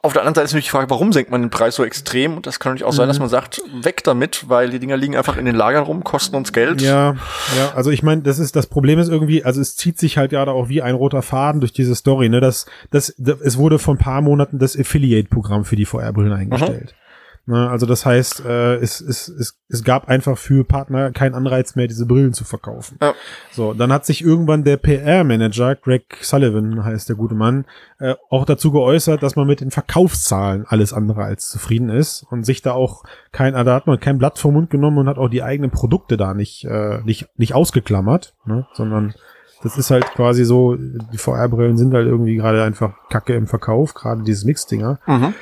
Auf 0.00 0.14
der 0.14 0.22
anderen 0.22 0.34
Seite 0.34 0.46
ist 0.46 0.52
natürlich 0.52 0.66
die 0.66 0.70
Frage, 0.70 0.88
warum 0.88 1.12
senkt 1.12 1.30
man 1.30 1.42
den 1.42 1.50
Preis 1.50 1.74
so 1.74 1.84
extrem? 1.84 2.36
Und 2.36 2.46
das 2.46 2.58
kann 2.58 2.72
natürlich 2.72 2.88
auch 2.88 2.94
sein, 2.94 3.08
dass 3.08 3.18
mhm. 3.18 3.24
man 3.24 3.28
sagt, 3.28 3.60
weg 3.82 4.02
damit, 4.04 4.48
weil 4.48 4.70
die 4.70 4.78
Dinger 4.78 4.96
liegen 4.96 5.16
einfach 5.16 5.36
in 5.36 5.44
den 5.44 5.54
Lagern 5.54 5.84
rum, 5.84 6.02
kosten 6.02 6.34
uns 6.34 6.54
Geld. 6.54 6.80
Ja, 6.80 7.16
ja, 7.58 7.72
also 7.74 7.90
ich 7.90 8.02
meine, 8.02 8.22
das 8.22 8.38
ist, 8.38 8.56
das 8.56 8.68
Problem 8.68 8.98
ist 8.98 9.08
irgendwie, 9.08 9.44
also 9.44 9.60
es 9.60 9.76
zieht 9.76 9.98
sich 9.98 10.16
halt 10.16 10.32
ja 10.32 10.42
da 10.46 10.52
auch 10.52 10.70
wie 10.70 10.80
ein 10.80 10.94
roter 10.94 11.20
Faden 11.20 11.60
durch 11.60 11.74
diese 11.74 11.94
Story, 11.94 12.30
ne, 12.30 12.40
das, 12.40 12.64
das, 12.90 13.14
das 13.18 13.40
es 13.42 13.58
wurde 13.58 13.78
vor 13.78 13.94
ein 13.94 13.98
paar 13.98 14.22
Monaten 14.22 14.58
das 14.58 14.78
Affiliate-Programm 14.78 15.66
für 15.66 15.76
die 15.76 15.84
VR-Brillen 15.84 16.32
eingestellt. 16.32 16.94
Mhm. 16.96 17.05
Ne, 17.48 17.70
also 17.70 17.86
das 17.86 18.04
heißt, 18.04 18.44
äh, 18.44 18.74
es, 18.76 19.00
es, 19.00 19.28
es, 19.28 19.56
es 19.68 19.84
gab 19.84 20.08
einfach 20.08 20.36
für 20.36 20.64
Partner 20.64 21.12
keinen 21.12 21.34
Anreiz 21.34 21.76
mehr, 21.76 21.86
diese 21.86 22.04
Brillen 22.04 22.32
zu 22.32 22.42
verkaufen. 22.42 22.98
Ja. 23.00 23.14
So, 23.52 23.72
dann 23.72 23.92
hat 23.92 24.04
sich 24.04 24.24
irgendwann 24.24 24.64
der 24.64 24.78
PR-Manager, 24.78 25.76
Greg 25.76 26.18
Sullivan 26.20 26.84
heißt 26.84 27.08
der 27.08 27.14
gute 27.14 27.36
Mann, 27.36 27.64
äh, 28.00 28.16
auch 28.30 28.46
dazu 28.46 28.72
geäußert, 28.72 29.22
dass 29.22 29.36
man 29.36 29.46
mit 29.46 29.60
den 29.60 29.70
Verkaufszahlen 29.70 30.64
alles 30.66 30.92
andere 30.92 31.22
als 31.22 31.48
zufrieden 31.48 31.88
ist 31.88 32.26
und 32.30 32.44
sich 32.44 32.62
da 32.62 32.72
auch 32.72 33.04
kein, 33.30 33.54
da 33.54 33.74
hat 33.74 33.86
man 33.86 34.00
kein 34.00 34.18
Blatt 34.18 34.40
vom 34.40 34.54
Mund 34.54 34.68
genommen 34.68 34.98
und 34.98 35.08
hat 35.08 35.18
auch 35.18 35.28
die 35.28 35.44
eigenen 35.44 35.70
Produkte 35.70 36.16
da 36.16 36.34
nicht, 36.34 36.64
äh, 36.64 37.00
nicht, 37.04 37.28
nicht 37.36 37.54
ausgeklammert, 37.54 38.34
ne, 38.44 38.66
sondern 38.72 39.14
das 39.62 39.78
ist 39.78 39.92
halt 39.92 40.04
quasi 40.14 40.44
so, 40.44 40.74
die 40.74 41.18
VR-Brillen 41.18 41.76
sind 41.76 41.94
halt 41.94 42.08
irgendwie 42.08 42.34
gerade 42.34 42.64
einfach 42.64 42.94
Kacke 43.08 43.34
im 43.34 43.46
Verkauf, 43.46 43.94
gerade 43.94 44.24
dieses 44.24 44.44
Mix-Dinger. 44.44 44.98
Mhm. 45.06 45.34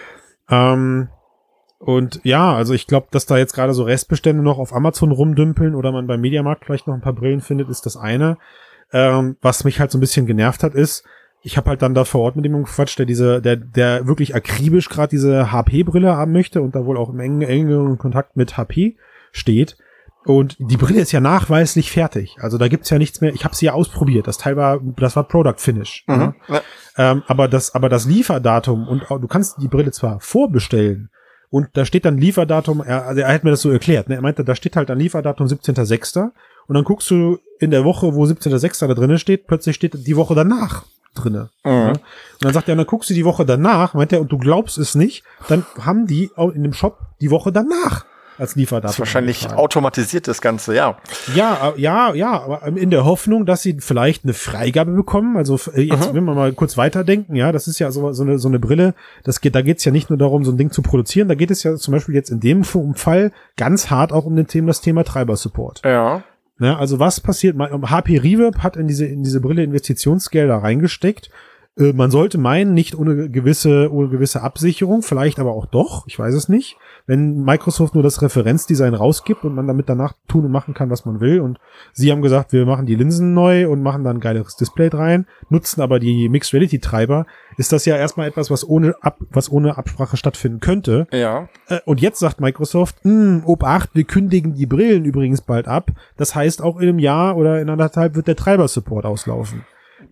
Ähm, 0.50 1.08
und 1.84 2.20
ja, 2.24 2.54
also 2.54 2.72
ich 2.72 2.86
glaube, 2.86 3.08
dass 3.10 3.26
da 3.26 3.36
jetzt 3.36 3.52
gerade 3.52 3.74
so 3.74 3.82
Restbestände 3.82 4.42
noch 4.42 4.58
auf 4.58 4.74
Amazon 4.74 5.12
rumdümpeln 5.12 5.74
oder 5.74 5.92
man 5.92 6.06
beim 6.06 6.22
Mediamarkt 6.22 6.64
vielleicht 6.64 6.86
noch 6.86 6.94
ein 6.94 7.02
paar 7.02 7.12
Brillen 7.12 7.42
findet, 7.42 7.68
ist 7.68 7.84
das 7.84 7.98
eine. 7.98 8.38
Ähm, 8.90 9.36
was 9.42 9.64
mich 9.64 9.80
halt 9.80 9.90
so 9.90 9.98
ein 9.98 10.00
bisschen 10.00 10.24
genervt 10.24 10.62
hat, 10.62 10.74
ist, 10.74 11.04
ich 11.42 11.58
habe 11.58 11.68
halt 11.68 11.82
dann 11.82 11.92
da 11.92 12.04
vor 12.04 12.22
Ort 12.22 12.36
mit 12.36 12.46
dem 12.46 12.56
gequatscht, 12.56 12.98
der 12.98 13.04
diese, 13.04 13.42
der, 13.42 13.56
der 13.56 14.06
wirklich 14.06 14.34
akribisch 14.34 14.88
gerade 14.88 15.10
diese 15.10 15.52
HP-Brille 15.52 16.16
haben 16.16 16.32
möchte 16.32 16.62
und 16.62 16.74
da 16.74 16.86
wohl 16.86 16.96
auch 16.96 17.10
im 17.10 17.20
engen, 17.20 17.42
engen 17.42 17.98
Kontakt 17.98 18.34
mit 18.34 18.56
HP 18.56 18.96
steht. 19.30 19.76
Und 20.24 20.56
die 20.58 20.78
Brille 20.78 21.02
ist 21.02 21.12
ja 21.12 21.20
nachweislich 21.20 21.90
fertig. 21.90 22.38
Also 22.40 22.56
da 22.56 22.68
gibt's 22.68 22.88
ja 22.88 22.96
nichts 22.96 23.20
mehr. 23.20 23.34
Ich 23.34 23.44
habe 23.44 23.54
sie 23.54 23.66
ja 23.66 23.74
ausprobiert. 23.74 24.26
Das 24.26 24.38
Teil 24.38 24.56
war, 24.56 24.80
das 24.96 25.16
war 25.16 25.24
Product 25.24 25.58
Finish. 25.58 26.04
Mhm, 26.06 26.14
ja. 26.14 26.34
Ja. 26.48 26.62
Ähm, 26.96 27.22
aber 27.26 27.46
das, 27.46 27.74
aber 27.74 27.90
das 27.90 28.06
Lieferdatum 28.06 28.88
und 28.88 29.04
du 29.10 29.28
kannst 29.28 29.60
die 29.60 29.68
Brille 29.68 29.92
zwar 29.92 30.20
vorbestellen, 30.20 31.10
und 31.54 31.68
da 31.74 31.84
steht 31.84 32.04
dann 32.04 32.18
Lieferdatum, 32.18 32.80
er, 32.80 33.06
also 33.06 33.20
er 33.20 33.32
hat 33.32 33.44
mir 33.44 33.50
das 33.50 33.60
so 33.60 33.70
erklärt, 33.70 34.08
ne? 34.08 34.16
er 34.16 34.22
meinte, 34.22 34.42
da 34.42 34.56
steht 34.56 34.74
halt 34.74 34.90
ein 34.90 34.98
Lieferdatum 34.98 35.46
17.06. 35.46 36.32
Und 36.66 36.74
dann 36.74 36.82
guckst 36.82 37.08
du 37.12 37.38
in 37.60 37.70
der 37.70 37.84
Woche, 37.84 38.12
wo 38.12 38.24
17.06. 38.24 38.88
da 38.88 38.92
drinnen 38.92 39.20
steht, 39.20 39.46
plötzlich 39.46 39.76
steht 39.76 40.04
die 40.04 40.16
Woche 40.16 40.34
danach 40.34 40.82
drinne. 41.14 41.50
Mhm. 41.62 41.70
Ja? 41.70 41.88
Und 41.90 42.00
dann 42.40 42.52
sagt 42.52 42.68
er, 42.68 42.74
dann 42.74 42.86
guckst 42.86 43.08
du 43.10 43.14
die 43.14 43.24
Woche 43.24 43.46
danach, 43.46 43.94
meint 43.94 44.12
er, 44.12 44.20
und 44.20 44.32
du 44.32 44.38
glaubst 44.38 44.78
es 44.78 44.96
nicht, 44.96 45.22
dann 45.46 45.64
haben 45.78 46.08
die 46.08 46.28
in 46.54 46.64
dem 46.64 46.72
Shop 46.72 46.98
die 47.20 47.30
Woche 47.30 47.52
danach 47.52 48.04
als 48.38 48.56
Lieferdatum. 48.56 48.88
Das 48.88 48.94
ist 48.94 48.98
wahrscheinlich 48.98 49.50
automatisiert 49.52 50.28
das 50.28 50.40
Ganze, 50.40 50.74
ja. 50.74 50.98
Ja, 51.34 51.72
äh, 51.76 51.80
ja, 51.80 52.14
ja, 52.14 52.40
aber 52.42 52.66
in 52.66 52.90
der 52.90 53.04
Hoffnung, 53.04 53.46
dass 53.46 53.62
sie 53.62 53.76
vielleicht 53.80 54.24
eine 54.24 54.34
Freigabe 54.34 54.92
bekommen. 54.92 55.36
Also 55.36 55.58
äh, 55.72 55.82
jetzt, 55.82 56.12
mhm. 56.12 56.16
wenn 56.16 56.24
wir 56.24 56.34
mal 56.34 56.52
kurz 56.52 56.76
weiterdenken, 56.76 57.36
ja, 57.36 57.52
das 57.52 57.68
ist 57.68 57.78
ja 57.78 57.90
so, 57.90 58.12
so, 58.12 58.22
eine, 58.22 58.38
so 58.38 58.48
eine 58.48 58.58
Brille, 58.58 58.94
das 59.22 59.40
geht, 59.40 59.54
da 59.54 59.62
geht 59.62 59.78
es 59.78 59.84
ja 59.84 59.92
nicht 59.92 60.10
nur 60.10 60.18
darum, 60.18 60.44
so 60.44 60.52
ein 60.52 60.56
Ding 60.56 60.70
zu 60.70 60.82
produzieren, 60.82 61.28
da 61.28 61.34
geht 61.34 61.50
es 61.50 61.62
ja 61.62 61.76
zum 61.76 61.92
Beispiel 61.92 62.14
jetzt 62.14 62.30
in 62.30 62.40
dem 62.40 62.64
Fall 62.64 63.32
ganz 63.56 63.90
hart 63.90 64.12
auch 64.12 64.24
um 64.24 64.36
den 64.36 64.46
Thema, 64.46 64.68
das 64.68 64.80
Thema 64.80 65.04
Treiber-Support. 65.04 65.82
Ja. 65.84 66.22
Ja, 66.60 66.76
also 66.78 67.00
was 67.00 67.20
passiert? 67.20 67.56
HP 67.58 68.18
Reverb 68.18 68.58
hat 68.58 68.76
in 68.76 68.86
diese, 68.86 69.06
in 69.06 69.24
diese 69.24 69.40
Brille 69.40 69.64
Investitionsgelder 69.64 70.56
reingesteckt 70.56 71.30
äh, 71.76 71.92
man 71.92 72.10
sollte 72.10 72.38
meinen, 72.38 72.72
nicht 72.72 72.96
ohne 72.96 73.28
gewisse, 73.28 73.92
ohne 73.92 74.08
gewisse 74.08 74.42
Absicherung, 74.42 75.02
vielleicht 75.02 75.40
aber 75.40 75.52
auch 75.52 75.66
doch, 75.66 76.06
ich 76.06 76.18
weiß 76.18 76.34
es 76.34 76.48
nicht. 76.48 76.76
Wenn 77.06 77.42
Microsoft 77.42 77.94
nur 77.94 78.02
das 78.02 78.22
Referenzdesign 78.22 78.94
rausgibt 78.94 79.44
und 79.44 79.54
man 79.54 79.66
damit 79.66 79.88
danach 79.88 80.14
tun 80.28 80.44
und 80.44 80.52
machen 80.52 80.72
kann, 80.72 80.90
was 80.90 81.04
man 81.04 81.20
will. 81.20 81.40
Und 81.40 81.58
sie 81.92 82.12
haben 82.12 82.22
gesagt, 82.22 82.52
wir 82.52 82.64
machen 82.64 82.86
die 82.86 82.94
Linsen 82.94 83.34
neu 83.34 83.68
und 83.68 83.82
machen 83.82 84.04
dann 84.04 84.18
ein 84.18 84.20
geileres 84.20 84.56
Display 84.56 84.88
rein, 84.88 85.26
nutzen 85.50 85.82
aber 85.82 85.98
die 85.98 86.28
Mixed 86.28 86.54
Reality 86.54 86.78
Treiber, 86.78 87.26
ist 87.56 87.72
das 87.72 87.84
ja 87.84 87.96
erstmal 87.96 88.28
etwas, 88.28 88.50
was 88.50 88.66
ohne, 88.66 88.94
Ab 89.00 89.18
was 89.30 89.50
ohne 89.50 89.76
Absprache 89.76 90.16
stattfinden 90.16 90.60
könnte. 90.60 91.06
Ja. 91.12 91.48
Äh, 91.68 91.80
und 91.84 92.00
jetzt 92.00 92.20
sagt 92.20 92.40
Microsoft, 92.40 92.96
hm, 93.02 93.42
Obacht, 93.44 93.90
wir 93.94 94.04
kündigen 94.04 94.54
die 94.54 94.66
Brillen 94.66 95.04
übrigens 95.04 95.40
bald 95.40 95.66
ab. 95.66 95.90
Das 96.16 96.34
heißt, 96.34 96.62
auch 96.62 96.76
in 96.76 96.88
einem 96.88 96.98
Jahr 97.00 97.36
oder 97.36 97.60
in 97.60 97.68
anderthalb 97.68 98.14
wird 98.14 98.28
der 98.28 98.36
Treiber-Support 98.36 99.04
auslaufen. 99.04 99.64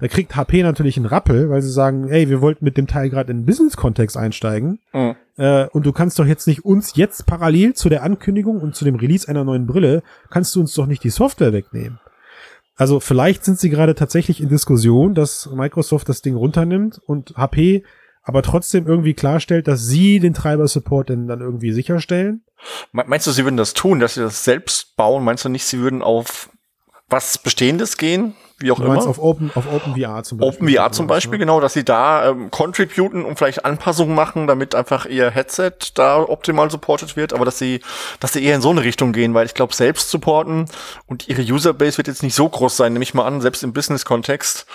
Da 0.03 0.09
kriegt 0.09 0.35
HP 0.35 0.65
natürlich 0.65 0.97
einen 0.97 1.07
Rappel, 1.07 1.49
weil 1.49 1.63
sie 1.63 1.71
sagen, 1.71 2.09
ey, 2.09 2.29
wir 2.29 2.41
wollten 2.41 2.65
mit 2.65 2.77
dem 2.77 2.89
Teil 2.89 3.09
gerade 3.09 3.31
in 3.31 3.43
den 3.43 3.47
Business-Kontext 3.47 4.17
einsteigen. 4.17 4.81
Mhm. 4.93 5.15
Äh, 5.37 5.69
und 5.69 5.87
du 5.87 5.93
kannst 5.93 6.19
doch 6.19 6.27
jetzt 6.27 6.49
nicht 6.49 6.65
uns 6.65 6.97
jetzt 6.97 7.25
parallel 7.25 7.75
zu 7.75 7.89
der 7.89 8.03
Ankündigung 8.03 8.61
und 8.61 8.75
zu 8.75 8.85
dem 8.85 8.97
Release 8.97 9.29
einer 9.29 9.45
neuen 9.45 9.69
Brille, 9.69 10.03
kannst 10.29 10.57
du 10.57 10.61
uns 10.61 10.75
doch 10.75 10.87
nicht 10.87 11.05
die 11.05 11.11
Software 11.11 11.53
wegnehmen. 11.53 12.01
Also 12.75 12.99
vielleicht 12.99 13.45
sind 13.45 13.61
sie 13.61 13.71
gerade 13.71 13.95
tatsächlich 13.95 14.41
in 14.41 14.49
Diskussion, 14.49 15.15
dass 15.15 15.49
Microsoft 15.55 16.09
das 16.09 16.21
Ding 16.21 16.35
runternimmt 16.35 17.01
und 17.07 17.37
HP 17.37 17.85
aber 18.25 18.43
trotzdem 18.43 18.89
irgendwie 18.89 19.15
klarstellt, 19.15 19.69
dass 19.69 19.87
sie 19.87 20.19
den 20.19 20.35
Treiber-Support 20.35 21.11
denn 21.11 21.29
dann 21.29 21.41
irgendwie 21.41 21.71
sicherstellen. 21.71 22.43
Meinst 22.91 23.29
du, 23.29 23.31
sie 23.31 23.45
würden 23.45 23.57
das 23.57 23.73
tun, 23.73 24.01
dass 24.01 24.15
sie 24.15 24.21
das 24.23 24.43
selbst 24.43 24.97
bauen? 24.97 25.23
Meinst 25.23 25.45
du 25.45 25.49
nicht, 25.49 25.65
sie 25.65 25.79
würden 25.79 26.03
auf 26.03 26.51
was 27.13 27.39
Bestehendes 27.39 27.97
gehen, 27.97 28.35
wie 28.59 28.71
auch 28.73 28.79
Du 28.79 28.85
immer. 28.85 29.07
auf 29.07 29.19
Open, 29.19 29.51
auf 29.55 29.71
OpenVR 29.71 30.23
zum 30.23 30.39
Beispiel. 30.39 30.57
OpenVR 30.57 30.93
zum 30.93 31.07
Beispiel, 31.07 31.39
genau, 31.39 31.61
dass 31.61 31.75
sie 31.75 31.85
da 31.85 32.31
ähm, 32.31 32.51
contributen 32.51 33.25
und 33.25 33.37
vielleicht 33.37 33.65
Anpassungen 33.65 34.15
machen, 34.15 34.47
damit 34.47 34.75
einfach 34.75 35.07
ihr 35.07 35.31
Headset 35.31 35.73
da 35.95 36.21
optimal 36.21 36.71
supported 36.71 37.17
wird, 37.17 37.33
aber 37.33 37.45
dass 37.45 37.59
sie, 37.59 37.81
dass 38.21 38.33
sie 38.33 38.43
eher 38.43 38.55
in 38.55 38.63
so 38.63 38.71
eine 38.71 38.83
Richtung 38.83 39.13
gehen, 39.13 39.35
weil 39.35 39.47
ich 39.47 39.55
glaube, 39.55 39.75
selbst 39.75 40.11
supporten 40.11 40.67
und 41.07 41.29
ihre 41.29 41.43
Userbase 41.43 41.99
wird 41.99 42.09
jetzt 42.09 42.23
nicht 42.23 42.35
so 42.35 42.49
groß 42.49 42.77
sein, 42.77 42.93
nehme 42.93 43.03
ich 43.03 43.15
mal 43.15 43.27
an, 43.27 43.41
selbst 43.41 43.63
im 43.63 43.73
Business-Kontext. 43.73 44.67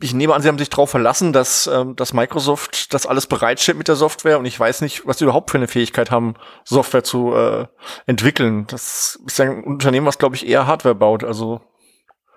Ich 0.00 0.12
nehme 0.12 0.34
an, 0.34 0.42
sie 0.42 0.48
haben 0.48 0.58
sich 0.58 0.68
darauf 0.68 0.90
verlassen, 0.90 1.32
dass, 1.32 1.66
ähm, 1.66 1.96
dass 1.96 2.12
Microsoft 2.12 2.92
das 2.92 3.06
alles 3.06 3.26
bereitstellt 3.26 3.78
mit 3.78 3.88
der 3.88 3.96
Software 3.96 4.38
und 4.38 4.44
ich 4.44 4.58
weiß 4.60 4.82
nicht, 4.82 5.06
was 5.06 5.18
sie 5.18 5.24
überhaupt 5.24 5.50
für 5.50 5.56
eine 5.56 5.68
Fähigkeit 5.68 6.10
haben, 6.10 6.34
Software 6.64 7.02
zu 7.04 7.34
äh, 7.34 7.66
entwickeln. 8.06 8.66
Das 8.68 9.18
ist 9.26 9.38
ja 9.38 9.46
ein 9.46 9.64
Unternehmen, 9.64 10.06
was, 10.06 10.18
glaube 10.18 10.36
ich, 10.36 10.46
eher 10.46 10.66
Hardware 10.66 10.94
baut. 10.94 11.24
Also 11.24 11.60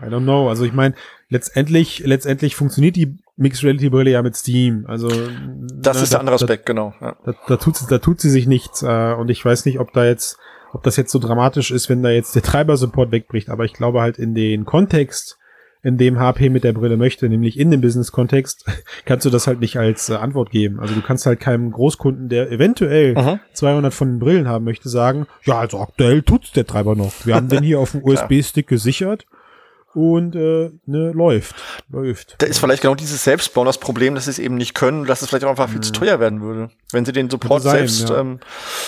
I 0.01 0.06
don't 0.06 0.24
know. 0.24 0.48
Also 0.48 0.63
ich 0.63 0.72
meine, 0.72 0.96
letztendlich, 1.28 2.00
letztendlich 2.06 2.56
funktioniert 2.56 2.96
die 2.96 3.18
Mixed 3.36 3.63
Reality 3.63 3.89
Brille 3.89 4.12
ja 4.12 4.22
mit 4.22 4.36
Steam. 4.38 4.86
Also 4.88 5.10
das 5.10 5.98
ne, 5.98 6.04
ist 6.04 6.12
der 6.12 6.18
da- 6.18 6.20
andere 6.20 6.38
da- 6.38 6.44
Aspekt, 6.46 6.66
genau. 6.66 6.94
Ja. 7.01 7.18
Da, 7.25 7.34
da, 7.48 7.58
tut, 7.58 7.75
sie- 7.75 7.88
da 7.89 7.98
tut 8.00 8.22
sie 8.22 8.30
sich 8.30 8.48
nichts. 8.48 8.84
Äh, 8.84 9.13
und 9.18 9.30
ich 9.30 9.44
weiß 9.44 9.66
nicht, 9.66 9.80
ob 9.80 9.92
da 9.94 10.06
jetzt, 10.06 10.38
ob 10.72 10.84
das 10.84 10.96
jetzt 10.98 11.12
so 11.12 11.20
dramatisch 11.20 11.72
ist, 11.72 11.89
wenn 11.89 12.04
da 12.04 12.10
jetzt 12.10 12.36
der 12.36 12.42
Treiber-Support 12.44 13.12
wegbricht. 13.12 13.50
Aber 13.50 13.66
ich 13.66 13.74
glaube 13.74 14.00
halt 14.01 14.18
in 14.20 14.34
den 14.36 14.66
Kontext, 14.66 15.38
in 15.82 15.98
dem 15.98 16.20
HP 16.20 16.50
mit 16.50 16.64
der 16.64 16.74
Brille 16.74 16.98
möchte, 16.98 17.30
nämlich 17.30 17.58
in 17.58 17.72
dem 17.72 17.82
Business-Kontext, 17.82 18.66
kannst 19.06 19.26
du 19.26 19.30
das 19.30 19.48
halt 19.48 19.60
nicht 19.62 19.78
als 19.78 20.10
äh, 20.10 20.16
Antwort 20.16 20.52
geben. 20.52 20.80
Also 20.80 20.94
du 20.94 21.02
kannst 21.02 21.26
halt 21.26 21.40
keinem 21.40 21.72
Großkunden, 21.72 22.30
der 22.30 22.52
eventuell 22.52 23.14
Mhm. 23.16 23.40
200 23.54 23.94
von 23.94 24.10
den 24.10 24.20
Brillen 24.20 24.48
haben 24.48 24.66
möchte, 24.66 24.90
sagen, 24.90 25.26
ja, 25.46 25.60
also 25.60 25.80
aktuell 25.80 26.22
tut's 26.22 26.52
der 26.52 26.66
Treiber 26.68 26.96
noch. 26.96 27.26
Wir 27.26 27.36
haben 27.36 27.48
den 27.48 27.64
hier 27.64 27.80
auf 27.80 27.92
dem 27.92 28.04
USB-Stick 28.04 28.68
gesichert 28.68 29.26
und 29.93 30.36
äh, 30.36 30.72
ne, 30.86 31.12
läuft, 31.12 31.55
läuft. 31.89 32.36
Da 32.38 32.48
ist 32.48 32.60
vielleicht 32.60 32.81
genau 32.81 32.96
dieses 32.96 33.24
Selbstbauen 33.24 33.65
das 33.65 33.79
Problem, 33.79 34.15
dass 34.15 34.25
sie 34.25 34.31
es 34.31 34.39
eben 34.39 34.55
nicht 34.55 34.75
können, 34.75 35.05
dass 35.05 35.22
es 35.22 35.29
vielleicht 35.29 35.46
auch 35.46 35.50
einfach 35.50 35.69
viel 35.69 35.81
zu 35.81 35.91
teuer 35.91 36.19
werden 36.19 36.41
würde. 36.41 36.69
Wenn 36.91 37.05
sie 37.05 37.12
den 37.12 37.29
Support 37.29 37.63
sein, 37.63 37.88
selbst 37.88 38.10
ja. 38.10 38.19
ähm, 38.19 38.39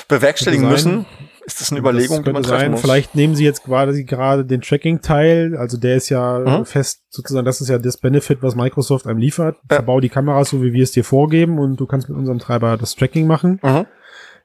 bewerkstelligen 0.08 0.68
müssen, 0.68 1.06
ist 1.46 1.60
das 1.60 1.72
eine 1.72 1.80
Überlegung, 1.80 2.18
das 2.18 2.26
die 2.26 2.32
man 2.34 2.44
treffen 2.44 2.60
sein. 2.60 2.72
muss. 2.72 2.82
Vielleicht 2.82 3.16
nehmen 3.16 3.36
sie 3.36 3.44
jetzt 3.44 3.64
quasi 3.64 4.04
gerade 4.04 4.46
den 4.46 4.62
Tracking-Teil, 4.62 5.56
also 5.58 5.78
der 5.78 5.96
ist 5.96 6.10
ja 6.10 6.40
Mhm. 6.40 6.66
fest 6.66 7.02
sozusagen, 7.10 7.46
das 7.46 7.62
ist 7.62 7.70
ja 7.70 7.80
das 7.80 7.98
Benefit, 7.98 8.40
was 8.42 8.56
Microsoft 8.56 9.08
einem 9.08 9.18
liefert. 9.18 9.58
Ja. 9.70 9.78
Verbau 9.78 10.00
die 10.00 10.10
Kameras 10.10 10.50
so, 10.50 10.62
wie 10.62 10.74
wir 10.74 10.84
es 10.84 10.92
dir 10.92 11.04
vorgeben 11.04 11.58
und 11.58 11.78
du 11.78 11.88
kannst 11.88 12.10
mit 12.10 12.18
unserem 12.18 12.40
Treiber 12.40 12.78
das 12.78 12.96
Tracking 12.96 13.26
machen. 13.26 13.60
Mhm. 13.64 13.86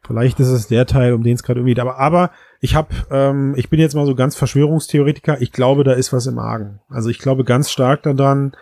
Vielleicht 0.06 0.38
ist 0.40 0.48
es 0.48 0.68
der 0.68 0.86
Teil, 0.86 1.12
um 1.14 1.22
den 1.22 1.34
es 1.34 1.42
gerade 1.42 1.60
irgendwie 1.60 1.74
geht. 1.74 1.80
Aber, 1.80 1.98
aber 1.98 2.30
ich 2.60 2.74
habe, 2.74 2.88
ähm, 3.10 3.54
ich 3.56 3.68
bin 3.68 3.80
jetzt 3.80 3.94
mal 3.94 4.06
so 4.06 4.14
ganz 4.14 4.36
Verschwörungstheoretiker. 4.36 5.40
Ich 5.40 5.52
glaube, 5.52 5.84
da 5.84 5.92
ist 5.92 6.12
was 6.12 6.26
im 6.26 6.38
Argen. 6.38 6.80
Also 6.88 7.10
ich 7.10 7.18
glaube 7.18 7.44
ganz 7.44 7.70
stark 7.70 8.02
daran, 8.02 8.52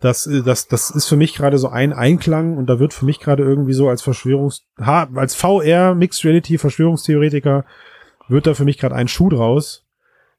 dass 0.00 0.26
äh, 0.26 0.42
das, 0.42 0.68
das 0.68 0.90
ist 0.90 1.06
für 1.06 1.16
mich 1.16 1.34
gerade 1.34 1.58
so 1.58 1.68
ein 1.68 1.92
Einklang 1.92 2.56
und 2.56 2.66
da 2.66 2.78
wird 2.78 2.92
für 2.92 3.04
mich 3.04 3.20
gerade 3.20 3.42
irgendwie 3.42 3.72
so 3.72 3.88
als 3.88 4.02
Verschwörungs, 4.02 4.66
als 4.76 5.34
VR 5.34 5.94
Mixed 5.94 6.24
Reality 6.24 6.58
Verschwörungstheoretiker 6.58 7.64
wird 8.28 8.46
da 8.46 8.54
für 8.54 8.64
mich 8.64 8.78
gerade 8.78 8.94
ein 8.94 9.08
Schuh 9.08 9.28
draus. 9.28 9.84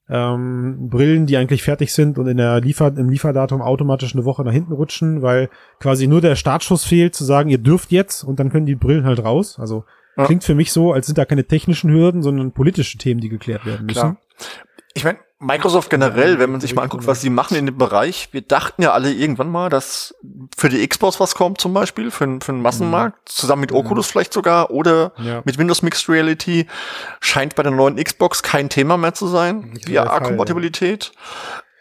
Ähm, 0.09 0.87
Brillen, 0.89 1.25
die 1.25 1.35
eigentlich 1.35 1.63
fertig 1.63 1.91
sind 1.91 2.17
und 2.17 2.27
in 2.27 2.37
der 2.37 2.61
Liefer 2.61 2.95
im 2.95 3.09
Lieferdatum 3.09 3.61
automatisch 3.61 4.15
eine 4.15 4.23
Woche 4.23 4.43
nach 4.43 4.53
hinten 4.53 4.71
rutschen, 4.71 5.21
weil 5.21 5.49
quasi 5.81 6.07
nur 6.07 6.21
der 6.21 6.37
Startschuss 6.37 6.85
fehlt, 6.85 7.13
zu 7.13 7.25
sagen, 7.25 7.49
ihr 7.49 7.57
dürft 7.57 7.91
jetzt 7.91 8.23
und 8.23 8.39
dann 8.39 8.49
können 8.49 8.65
die 8.65 8.75
Brillen 8.75 9.05
halt 9.05 9.21
raus. 9.21 9.59
Also 9.59 9.83
Ja. 10.17 10.25
klingt 10.25 10.43
für 10.43 10.55
mich 10.55 10.71
so, 10.73 10.91
als 10.93 11.05
sind 11.05 11.17
da 11.17 11.25
keine 11.25 11.45
technischen 11.45 11.91
Hürden, 11.91 12.23
sondern 12.23 12.51
politische 12.51 12.97
Themen, 12.97 13.21
die 13.21 13.29
geklärt 13.29 13.65
werden 13.65 13.85
müssen. 13.85 13.99
Klar. 13.99 14.17
Ich 14.93 15.03
meine, 15.03 15.19
Microsoft 15.39 15.91
generell, 15.91 16.39
wenn 16.39 16.49
man 16.49 16.59
sich 16.59 16.73
mal 16.73 16.81
anguckt, 16.81 17.05
was 17.05 17.21
sie 17.21 17.29
machen 17.29 17.55
in 17.55 17.67
dem 17.67 17.77
Bereich, 17.77 18.29
wir 18.31 18.41
dachten 18.41 18.81
ja 18.81 18.93
alle 18.93 19.13
irgendwann 19.13 19.51
mal, 19.51 19.69
dass 19.69 20.15
für 20.57 20.69
die 20.69 20.87
Xbox 20.87 21.19
was 21.19 21.35
kommt 21.35 21.61
zum 21.61 21.71
Beispiel, 21.75 22.09
für, 22.09 22.25
den- 22.25 22.41
für 22.41 22.51
den 22.51 22.63
Massenmarkt, 22.63 23.29
zusammen 23.29 23.59
mit 23.61 23.71
Oculus 23.71 24.07
vielleicht 24.07 24.33
sogar 24.33 24.71
oder 24.71 25.11
Ja. 25.19 25.43
mit 25.45 25.59
Windows 25.59 25.83
Mixed 25.83 26.09
Reality, 26.09 26.65
scheint 27.19 27.53
bei 27.53 27.61
der 27.61 27.71
neuen 27.71 27.97
Xbox 28.03 28.41
kein 28.41 28.69
Thema 28.69 28.97
mehr 28.97 29.13
zu 29.13 29.27
sein, 29.27 29.77
VR-Kompatibilität. 29.85 31.11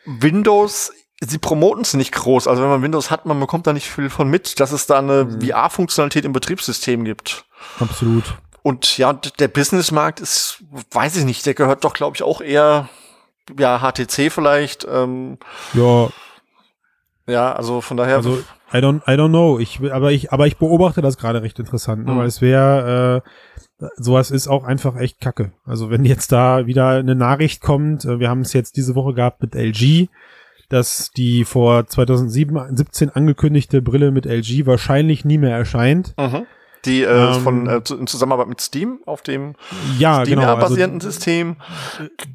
Windows, 0.05 0.93
sie 1.21 1.39
promoten 1.39 1.81
es 1.83 1.95
nicht 1.95 2.13
groß, 2.13 2.47
also 2.47 2.63
wenn 2.63 2.69
man 2.69 2.83
Windows 2.83 3.11
hat, 3.11 3.25
man 3.25 3.41
bekommt 3.41 3.67
da 3.67 3.73
nicht 3.73 3.91
viel 3.91 4.11
von 4.11 4.29
mit, 4.29 4.61
dass 4.61 4.73
es 4.73 4.87
da 4.87 4.99
eine 4.99 5.25
Mhm. 5.25 5.41
VR-Funktionalität 5.41 6.27
im 6.27 6.33
Betriebssystem 6.33 7.05
gibt. 7.05 7.46
Absolut. 7.79 8.25
Und 8.63 8.99
ja, 8.99 9.13
der 9.13 9.49
Businessmarkt 9.49 10.21
ist, 10.21 10.65
weiß 10.91 11.17
ich 11.17 11.25
nicht, 11.25 11.47
der 11.47 11.55
gehört 11.55 11.85
doch, 11.85 11.95
glaube 11.95 12.17
ich, 12.17 12.23
auch 12.23 12.41
eher, 12.41 12.89
ja, 13.59 13.81
HTC 13.81 14.31
vielleicht. 14.33 14.87
Ähm, 14.91 15.39
Ja, 15.75 16.09
ja, 17.29 17.53
also 17.53 17.81
von 17.81 17.97
daher. 17.97 18.17
also 18.17 18.39
I 18.73 18.79
don't, 18.79 19.03
I 19.07 19.13
don't 19.13 19.29
know. 19.29 19.59
Ich, 19.59 19.81
aber 19.93 20.13
ich, 20.13 20.33
aber 20.33 20.47
ich 20.47 20.57
beobachte 20.57 21.01
das 21.03 21.17
gerade 21.17 21.43
recht 21.43 21.59
interessant, 21.59 22.07
ne? 22.07 22.13
Mhm. 22.13 22.19
weil 22.19 22.27
es 22.27 22.41
wäre, 22.41 23.23
äh, 23.81 23.87
sowas 23.97 24.31
ist 24.31 24.49
auch 24.49 24.65
einfach 24.65 24.97
echt 24.97 25.21
Kacke. 25.21 25.53
Also 25.65 25.91
wenn 25.91 26.05
jetzt 26.05 26.33
da 26.33 26.67
wieder 26.67 26.91
eine 26.91 27.15
Nachricht 27.15 27.61
kommt, 27.61 28.05
äh, 28.05 28.19
wir 28.19 28.29
haben 28.29 28.41
es 28.41 28.53
jetzt 28.53 28.77
diese 28.77 28.95
Woche 28.95 29.15
gehabt 29.15 29.43
mit 29.43 29.55
LG, 29.55 30.09
dass 30.69 31.11
die 31.17 31.45
vor 31.45 31.87
2017 31.87 33.11
angekündigte 33.11 33.83
Brille 33.83 34.11
mit 34.11 34.27
LG 34.27 34.67
wahrscheinlich 34.67 35.25
nie 35.25 35.39
mehr 35.39 35.57
erscheint. 35.57 36.15
mhm. 36.19 36.47
Die 36.87 37.03
äh, 37.03 37.07
Ähm, 37.35 37.43
von 37.43 37.67
äh, 37.67 37.81
in 37.91 38.07
Zusammenarbeit 38.07 38.49
mit 38.49 38.61
Steam 38.61 39.01
auf 39.07 39.23
dem 39.23 39.55
Ja, 39.99 40.25
genau. 40.25 40.43
Also, 40.43 40.53
Steam-basierenden 40.57 41.01
System 41.01 41.57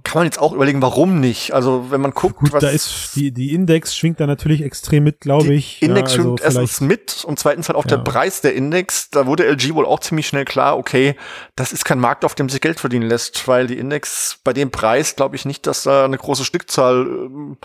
kann 0.04 0.20
man 0.20 0.26
jetzt 0.26 0.40
auch 0.40 0.54
überlegen, 0.54 0.82
warum 0.82 1.20
nicht. 1.20 1.54
Also 1.54 1.88
wenn 1.90 2.02
man 2.02 2.12
guckt, 2.12 2.36
gut, 2.38 2.54
was 2.54 2.62
da 2.62 2.70
ist 2.70 3.16
die, 3.16 3.32
die 3.32 3.54
Index 3.54 3.96
schwingt 3.96 4.20
da 4.20 4.28
natürlich 4.28 4.62
extrem 4.64 5.04
mit, 5.04 5.22
glaube 5.22 5.54
ich. 5.54 5.82
Index 5.82 6.16
ja, 6.16 6.20
also 6.20 6.36
schwimmt 6.38 6.42
erstens 6.42 6.82
mit 6.82 7.24
und 7.26 7.40
zweitens 7.40 7.70
halt 7.70 7.78
auch 7.78 7.86
Ja. 7.86 7.98
der 7.98 8.04
Preis 8.04 8.42
der 8.42 8.54
Index. 8.54 9.10
Da 9.10 9.26
wurde 9.26 9.46
LG 9.46 9.74
wohl 9.74 9.86
auch 9.86 10.00
ziemlich 10.00 10.28
schnell 10.28 10.46
klar, 10.46 10.78
okay, 10.78 11.16
das 11.56 11.72
ist 11.74 11.86
kein 11.86 12.00
Markt, 12.00 12.26
auf 12.26 12.36
dem 12.36 12.50
sich 12.50 12.62
Geld 12.62 12.80
verdienen 12.80 13.08
lässt, 13.08 13.48
weil 13.48 13.68
die 13.68 13.78
Index 13.78 14.40
bei 14.44 14.54
dem 14.54 14.72
Preis 14.72 15.16
glaube 15.16 15.36
ich 15.36 15.46
nicht, 15.46 15.66
dass 15.68 15.84
da 15.84 16.06
eine 16.06 16.18
große 16.18 16.44
Stückzahl 16.46 17.06
ähm, 17.08 17.58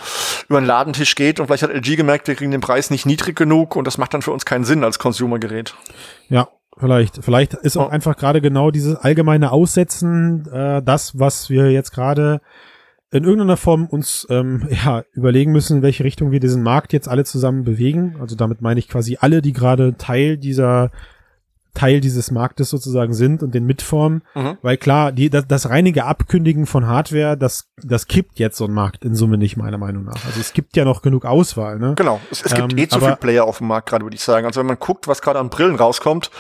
über 0.49 0.61
den 0.61 0.67
Ladentisch 0.67 1.15
geht 1.15 1.41
und 1.41 1.47
vielleicht 1.47 1.63
hat 1.63 1.71
LG 1.71 1.97
gemerkt, 1.97 2.29
wir 2.29 2.35
kriegen 2.35 2.51
den 2.51 2.61
Preis 2.61 2.91
nicht 2.91 3.07
niedrig 3.07 3.37
genug 3.37 3.77
und 3.77 3.87
das 3.87 3.99
macht 3.99 4.15
dann 4.15 4.23
für 4.23 4.33
uns 4.33 4.45
keinen 4.45 4.65
Sinn 4.65 4.85
als 4.85 4.99
Consumer-Gerät. 4.99 5.75
Ja, 6.29 6.49
vielleicht. 6.77 7.25
Vielleicht 7.25 7.55
ist 7.55 7.77
auch 7.77 7.89
Oh. 7.89 7.91
einfach 7.91 8.17
gerade 8.17 8.41
genau 8.41 8.71
dieses 8.71 8.97
allgemeine 8.97 9.53
Aussetzen 9.53 10.47
äh, 10.51 10.83
das, 10.83 11.19
was 11.19 11.51
wir 11.51 11.71
jetzt 11.71 11.93
gerade 11.93 12.41
in 13.13 13.25
irgendeiner 13.25 13.57
Form 13.57 13.87
uns 13.87 14.27
ähm, 14.31 14.69
ja, 14.85 15.05
überlegen 15.13 15.53
müssen, 15.53 15.79
in 15.79 15.83
welche 15.83 16.05
Richtung 16.05 16.31
wir 16.33 16.41
diesen 16.41 16.63
Markt 16.63 16.93
jetzt 16.93 17.09
alle 17.09 17.25
zusammen 17.25 17.65
bewegen. 17.65 18.17
Also 18.21 18.37
damit 18.37 18.61
meine 18.61 18.81
ich 18.81 18.89
quasi 18.89 19.17
alle, 19.21 19.43
die 19.43 19.53
gerade 19.53 19.97
Teil 19.97 20.37
dieser 20.37 20.91
Teil 21.77 22.01
dieses 22.01 22.31
Marktes 22.33 22.71
sozusagen 22.71 23.15
sind 23.15 23.43
und 23.43 23.55
den 23.55 23.65
mitformen. 23.67 24.23
Mhm. 24.35 24.59
Weil 24.63 24.77
klar, 24.77 25.13
die, 25.13 25.31
das, 25.31 25.47
das 25.47 25.69
reinige 25.69 26.05
Abkündigen 26.05 26.67
von 26.67 26.87
Hardware, 26.87 27.37
das, 27.37 27.69
das 27.83 28.09
kippt 28.09 28.39
jetzt 28.39 28.57
so 28.57 28.65
ein 28.65 28.73
Markt 28.73 29.05
in 29.05 29.15
Summe 29.15 29.39
nicht, 29.39 29.57
meiner 29.57 29.79
Meinung 29.79 30.05
nach. 30.05 30.25
Also 30.27 30.41
es 30.41 30.53
gibt 30.53 30.77
ja 30.77 30.85
noch 30.85 31.03
genug 31.03 31.25
Auswahl, 31.25 31.79
ne? 31.79 31.95
Genau, 31.97 32.21
es, 32.31 32.43
es 32.43 32.53
gibt 32.55 32.73
Ähm, 32.73 32.79
eh 32.79 32.89
zu 32.89 32.97
aber- 32.97 33.07
viele 33.07 33.17
Player 33.17 33.45
auf 33.45 33.59
dem 33.59 33.69
Markt 33.69 33.89
gerade, 33.89 34.05
würde 34.05 34.17
ich 34.17 34.23
sagen. 34.23 34.47
Also 34.47 34.59
wenn 34.61 34.67
man 34.67 34.79
guckt, 34.79 35.07
was 35.07 35.23
gerade 35.23 35.39
an 35.39 35.51
Brillen 35.51 35.77
rauskommt, 35.77 36.31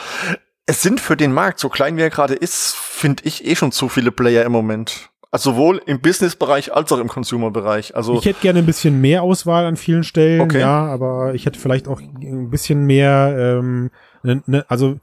es 0.66 0.82
sind 0.82 1.00
für 1.00 1.16
den 1.16 1.32
Markt, 1.32 1.60
so 1.60 1.68
klein 1.68 1.96
wie 1.96 2.02
er 2.02 2.10
gerade 2.10 2.34
ist, 2.34 2.74
finde 2.74 3.22
ich 3.24 3.46
eh 3.46 3.54
schon 3.54 3.70
zu 3.70 3.88
viele 3.88 4.10
Player 4.10 4.44
im 4.44 4.52
Moment. 4.52 5.10
Also 5.30 5.50
sowohl 5.52 5.82
im 5.86 6.00
Business-Bereich 6.00 6.72
als 6.74 6.90
auch 6.92 6.98
im 6.98 7.08
Consumer-Bereich. 7.08 7.94
Also 7.94 8.14
Ich 8.18 8.24
hätte 8.24 8.40
gerne 8.40 8.60
ein 8.60 8.66
bisschen 8.66 9.00
mehr 9.00 9.22
Auswahl 9.22 9.66
an 9.66 9.76
vielen 9.76 10.02
Stellen, 10.02 10.40
Okay. 10.40 10.60
ja, 10.60 10.86
aber 10.86 11.34
ich 11.34 11.44
hätte 11.46 11.58
vielleicht 11.58 11.88
auch 11.88 12.00
ein 12.00 12.48
bisschen 12.48 12.86
mehr, 12.86 13.34
ähm, 13.60 13.90
ne, 14.22 14.42
ne, 14.46 14.64
also 14.68 14.98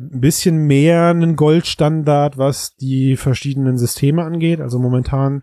ein 0.00 0.20
bisschen 0.20 0.66
mehr 0.66 1.08
einen 1.08 1.36
Goldstandard, 1.36 2.38
was 2.38 2.76
die 2.76 3.16
verschiedenen 3.16 3.78
Systeme 3.78 4.22
angeht. 4.24 4.60
Also 4.60 4.78
momentan 4.78 5.42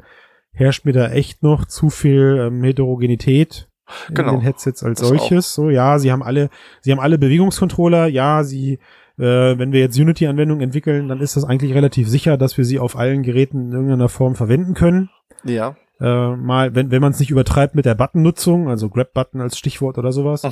herrscht 0.52 0.86
mir 0.86 0.94
da 0.94 1.10
echt 1.10 1.44
noch 1.44 1.66
zu 1.66 1.90
viel 1.90 2.48
ähm, 2.48 2.64
Heterogenität 2.64 3.68
in 4.10 4.16
Genau. 4.16 4.32
den 4.32 4.42
Headsets 4.42 4.84
als 4.84 5.00
Das 5.00 5.10
solches. 5.10 5.54
So, 5.54 5.70
ja, 5.70 6.00
sie 6.00 6.12
haben 6.12 6.24
alle, 6.24 6.50
sie 6.82 6.92
haben 6.92 7.00
alle 7.00 7.18
Bewegungscontroller, 7.18 8.08
ja, 8.08 8.44
sie 8.44 8.80
äh, 9.18 9.58
wenn 9.58 9.72
wir 9.72 9.80
jetzt 9.80 10.00
Unity-Anwendungen 10.00 10.62
entwickeln, 10.62 11.08
dann 11.08 11.22
ist 11.22 11.36
das 11.36 11.44
eigentlich 11.44 11.74
relativ 11.74 12.08
sicher, 12.08 12.38
dass 12.38 12.58
wir 12.58 12.66
sie 12.66 12.78
auf 12.78 12.96
allen 12.96 13.24
Geräten 13.24 13.68
in 13.68 13.72
irgendeiner 13.72 14.10
Form 14.10 14.36
verwenden 14.36 14.74
können 14.76 15.10
ja. 15.44 15.76
Äh, 16.00 16.36
mal, 16.36 16.76
wenn, 16.76 16.92
wenn 16.92 17.02
man 17.02 17.12
es 17.12 17.20
nicht 17.20 17.32
übertreibt 17.32 17.76
mit 17.76 17.86
der 17.86 17.96
Button-Nutzung, 17.96 18.70
also 18.70 18.90
Grab-Button 18.90 19.42
als 19.42 19.58
Stichwort 19.58 19.98
oder 19.98 20.12
sowas, 20.12 20.44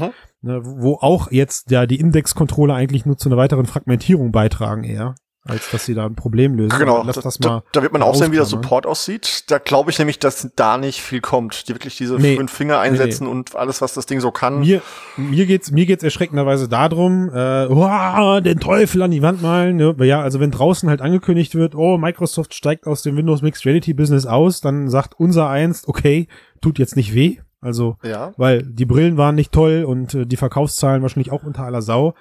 ne, 0.42 0.62
wo 0.64 0.96
auch 0.96 1.32
jetzt 1.32 1.72
ja 1.72 1.86
die 1.86 2.00
Index-Controller 2.00 2.74
eigentlich 2.74 3.06
nur 3.06 3.18
zu 3.18 3.30
einer 3.30 3.38
weiteren 3.38 3.66
Fragmentierung 3.66 4.32
beitragen 4.32 4.84
eher. 4.84 5.16
Als 5.48 5.70
dass 5.70 5.86
sie 5.86 5.94
da 5.94 6.08
ein 6.08 6.16
Problem 6.16 6.56
lösen. 6.56 6.78
Genau, 6.80 7.04
lass 7.06 7.18
das 7.18 7.40
mal 7.40 7.48
da, 7.48 7.64
da 7.72 7.82
wird 7.84 7.94
man 7.94 8.02
auch 8.02 8.16
sehen, 8.16 8.32
wie 8.32 8.36
der 8.36 8.46
Support 8.46 8.88
aussieht. 8.88 9.44
Da 9.52 9.60
glaube 9.60 9.92
ich 9.92 10.00
nämlich, 10.00 10.18
dass 10.18 10.50
da 10.56 10.78
nicht 10.78 11.02
viel 11.02 11.22
kommt, 11.22 11.68
die 11.68 11.74
wirklich 11.74 11.96
diese 11.98 12.16
nee, 12.16 12.36
fünf 12.36 12.52
Finger 12.52 12.80
einsetzen 12.80 13.26
nee. 13.26 13.32
und 13.32 13.56
alles, 13.56 13.80
was 13.80 13.94
das 13.94 14.08
Ding 14.08 14.20
so 14.20 14.32
kann. 14.32 14.62
Mir, 14.62 14.82
mir 15.18 15.46
geht's, 15.46 15.70
mir 15.70 15.86
geht's 15.86 16.04
erschreckenderweise 16.04 16.68
darum, 16.68 17.30
äh, 17.30 17.68
oh, 17.68 18.40
den 18.40 18.60
Teufel 18.60 19.04
an 19.04 19.12
die 19.12 19.22
Wand 19.22 19.44
malen. 19.44 19.76
Ne? 19.76 19.96
Ja, 20.00 20.22
also 20.22 20.40
wenn 20.40 20.50
draußen 20.50 20.90
halt 20.90 21.02
angekündigt 21.02 21.54
wird, 21.54 21.76
oh, 21.76 22.00
Microsoft 22.00 22.56
steigt 22.56 22.88
aus 22.88 23.04
dem 23.04 23.16
Windows 23.16 23.44
Mixed 23.44 23.68
Reality 23.68 23.94
Business 23.94 24.26
aus, 24.26 24.62
dann 24.62 24.90
sagt 24.90 25.14
unser 25.20 25.48
einst, 25.48 25.88
okay, 25.88 26.28
tut 26.60 26.80
jetzt 26.80 26.96
nicht 26.96 27.14
weh. 27.14 27.38
Also, 27.62 27.98
ja. 28.04 28.34
weil 28.38 28.62
die 28.62 28.86
Brillen 28.86 29.18
waren 29.18 29.36
nicht 29.36 29.52
toll 29.52 29.86
und 29.88 30.14
äh, 30.14 30.26
die 30.26 30.38
Verkaufszahlen 30.38 31.02
wahrscheinlich 31.02 31.32
auch 31.32 31.44
unter 31.44 31.64
aller 31.64 31.82
Sau. 31.82 32.14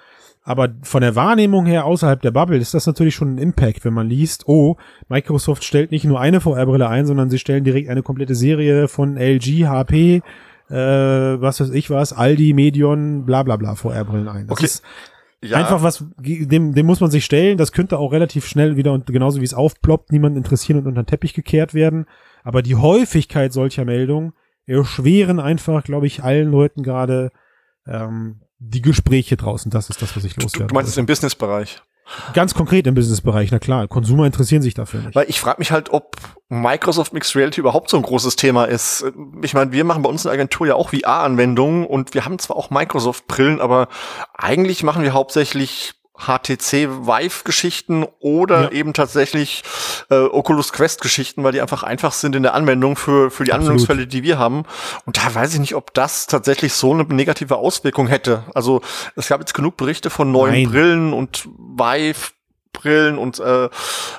Aber 0.47 0.69
von 0.83 1.01
der 1.01 1.15
Wahrnehmung 1.15 1.65
her 1.65 1.85
außerhalb 1.85 2.21
der 2.21 2.29
Bubble 2.29 2.59
ist 2.59 2.75
das 2.75 2.85
natürlich 2.85 3.15
schon 3.15 3.33
ein 3.33 3.37
Impact, 3.39 3.83
wenn 3.83 3.95
man 3.95 4.07
liest, 4.07 4.47
oh, 4.47 4.77
Microsoft 5.09 5.63
stellt 5.63 5.89
nicht 5.89 6.05
nur 6.05 6.19
eine 6.19 6.39
VR-Brille 6.39 6.87
ein, 6.87 7.07
sondern 7.07 7.31
sie 7.31 7.39
stellen 7.39 7.63
direkt 7.63 7.89
eine 7.89 8.03
komplette 8.03 8.35
Serie 8.35 8.87
von 8.87 9.17
LG, 9.17 9.65
HP, 9.65 10.21
äh, 10.69 10.75
was 10.75 11.59
weiß 11.59 11.71
ich 11.71 11.89
was, 11.89 12.13
Aldi, 12.13 12.53
Medion, 12.53 13.25
bla 13.25 13.41
bla 13.41 13.55
bla 13.55 13.73
VR-Brillen 13.73 14.27
ein. 14.27 14.45
Das 14.45 14.57
okay. 14.57 14.65
ist 14.65 14.83
ja. 15.41 15.57
einfach 15.57 15.81
was, 15.81 16.05
dem, 16.19 16.75
dem 16.75 16.85
muss 16.85 17.01
man 17.01 17.09
sich 17.09 17.25
stellen. 17.25 17.57
Das 17.57 17.71
könnte 17.71 17.97
auch 17.97 18.11
relativ 18.11 18.45
schnell 18.45 18.77
wieder 18.77 18.93
und 18.93 19.07
genauso 19.07 19.41
wie 19.41 19.45
es 19.45 19.55
aufploppt, 19.55 20.11
niemand 20.11 20.37
interessieren 20.37 20.77
und 20.77 20.85
unter 20.85 21.01
den 21.01 21.07
Teppich 21.07 21.33
gekehrt 21.33 21.73
werden. 21.73 22.05
Aber 22.43 22.61
die 22.61 22.75
Häufigkeit 22.75 23.51
solcher 23.51 23.83
Meldungen 23.83 24.33
erschweren 24.67 25.39
einfach, 25.39 25.83
glaube 25.83 26.05
ich, 26.05 26.23
allen 26.23 26.51
Leuten 26.51 26.83
gerade 26.83 27.31
ähm, 27.87 28.41
die 28.59 28.81
Gespräche 28.81 29.37
draußen, 29.37 29.71
das 29.71 29.89
ist 29.89 30.01
das, 30.01 30.15
was 30.15 30.23
ich 30.23 30.35
loswerde. 30.41 30.67
Du 30.67 30.75
meinst 30.75 30.91
es 30.91 30.97
im 30.97 31.05
Businessbereich? 31.05 31.81
Ganz 32.33 32.53
konkret 32.53 32.85
im 32.85 32.93
Businessbereich, 32.93 33.51
na 33.51 33.57
klar. 33.57 33.87
Konsumer 33.87 34.27
interessieren 34.27 34.61
sich 34.61 34.75
dafür 34.75 35.01
nicht. 35.01 35.15
Weil 35.15 35.25
ich 35.27 35.39
frage 35.39 35.57
mich 35.57 35.71
halt, 35.71 35.89
ob 35.89 36.15
Microsoft 36.49 37.13
Mixed 37.13 37.35
Reality 37.35 37.59
überhaupt 37.59 37.89
so 37.89 37.97
ein 37.97 38.03
großes 38.03 38.35
Thema 38.35 38.65
ist. 38.65 39.05
Ich 39.41 39.55
meine, 39.55 39.71
wir 39.71 39.83
machen 39.83 40.03
bei 40.03 40.09
uns 40.09 40.23
in 40.23 40.29
der 40.29 40.33
Agentur 40.33 40.67
ja 40.67 40.75
auch 40.75 40.91
VR-Anwendungen 40.91 41.85
und 41.85 42.13
wir 42.13 42.23
haben 42.23 42.37
zwar 42.37 42.57
auch 42.57 42.69
Microsoft-Brillen, 42.69 43.59
aber 43.59 43.87
eigentlich 44.35 44.83
machen 44.83 45.01
wir 45.01 45.13
hauptsächlich 45.13 45.93
HTC 46.17 47.07
Vive-Geschichten 47.07 48.05
oder 48.19 48.63
ja. 48.63 48.71
eben 48.71 48.93
tatsächlich 48.93 49.63
äh, 50.09 50.15
Oculus 50.15 50.71
Quest-Geschichten, 50.73 51.43
weil 51.43 51.51
die 51.51 51.61
einfach 51.61 51.83
einfach 51.83 52.13
sind 52.13 52.35
in 52.35 52.43
der 52.43 52.53
Anwendung 52.53 52.95
für, 52.95 53.31
für 53.31 53.43
die 53.43 53.51
Absolut. 53.51 53.71
Anwendungsfälle, 53.71 54.07
die 54.07 54.23
wir 54.23 54.37
haben. 54.37 54.63
Und 55.05 55.17
da 55.17 55.33
weiß 55.33 55.53
ich 55.53 55.59
nicht, 55.59 55.75
ob 55.75 55.93
das 55.93 56.27
tatsächlich 56.27 56.73
so 56.73 56.93
eine 56.93 57.03
negative 57.03 57.57
Auswirkung 57.57 58.07
hätte. 58.07 58.43
Also 58.53 58.81
es 59.15 59.27
gab 59.27 59.39
jetzt 59.39 59.53
genug 59.53 59.77
Berichte 59.77 60.09
von 60.09 60.31
neuen 60.31 60.53
Nein. 60.53 60.71
Brillen 60.71 61.13
und 61.13 61.45
Vive 61.45 62.31
Brillen 62.75 63.17
und 63.17 63.39
äh, 63.39 63.69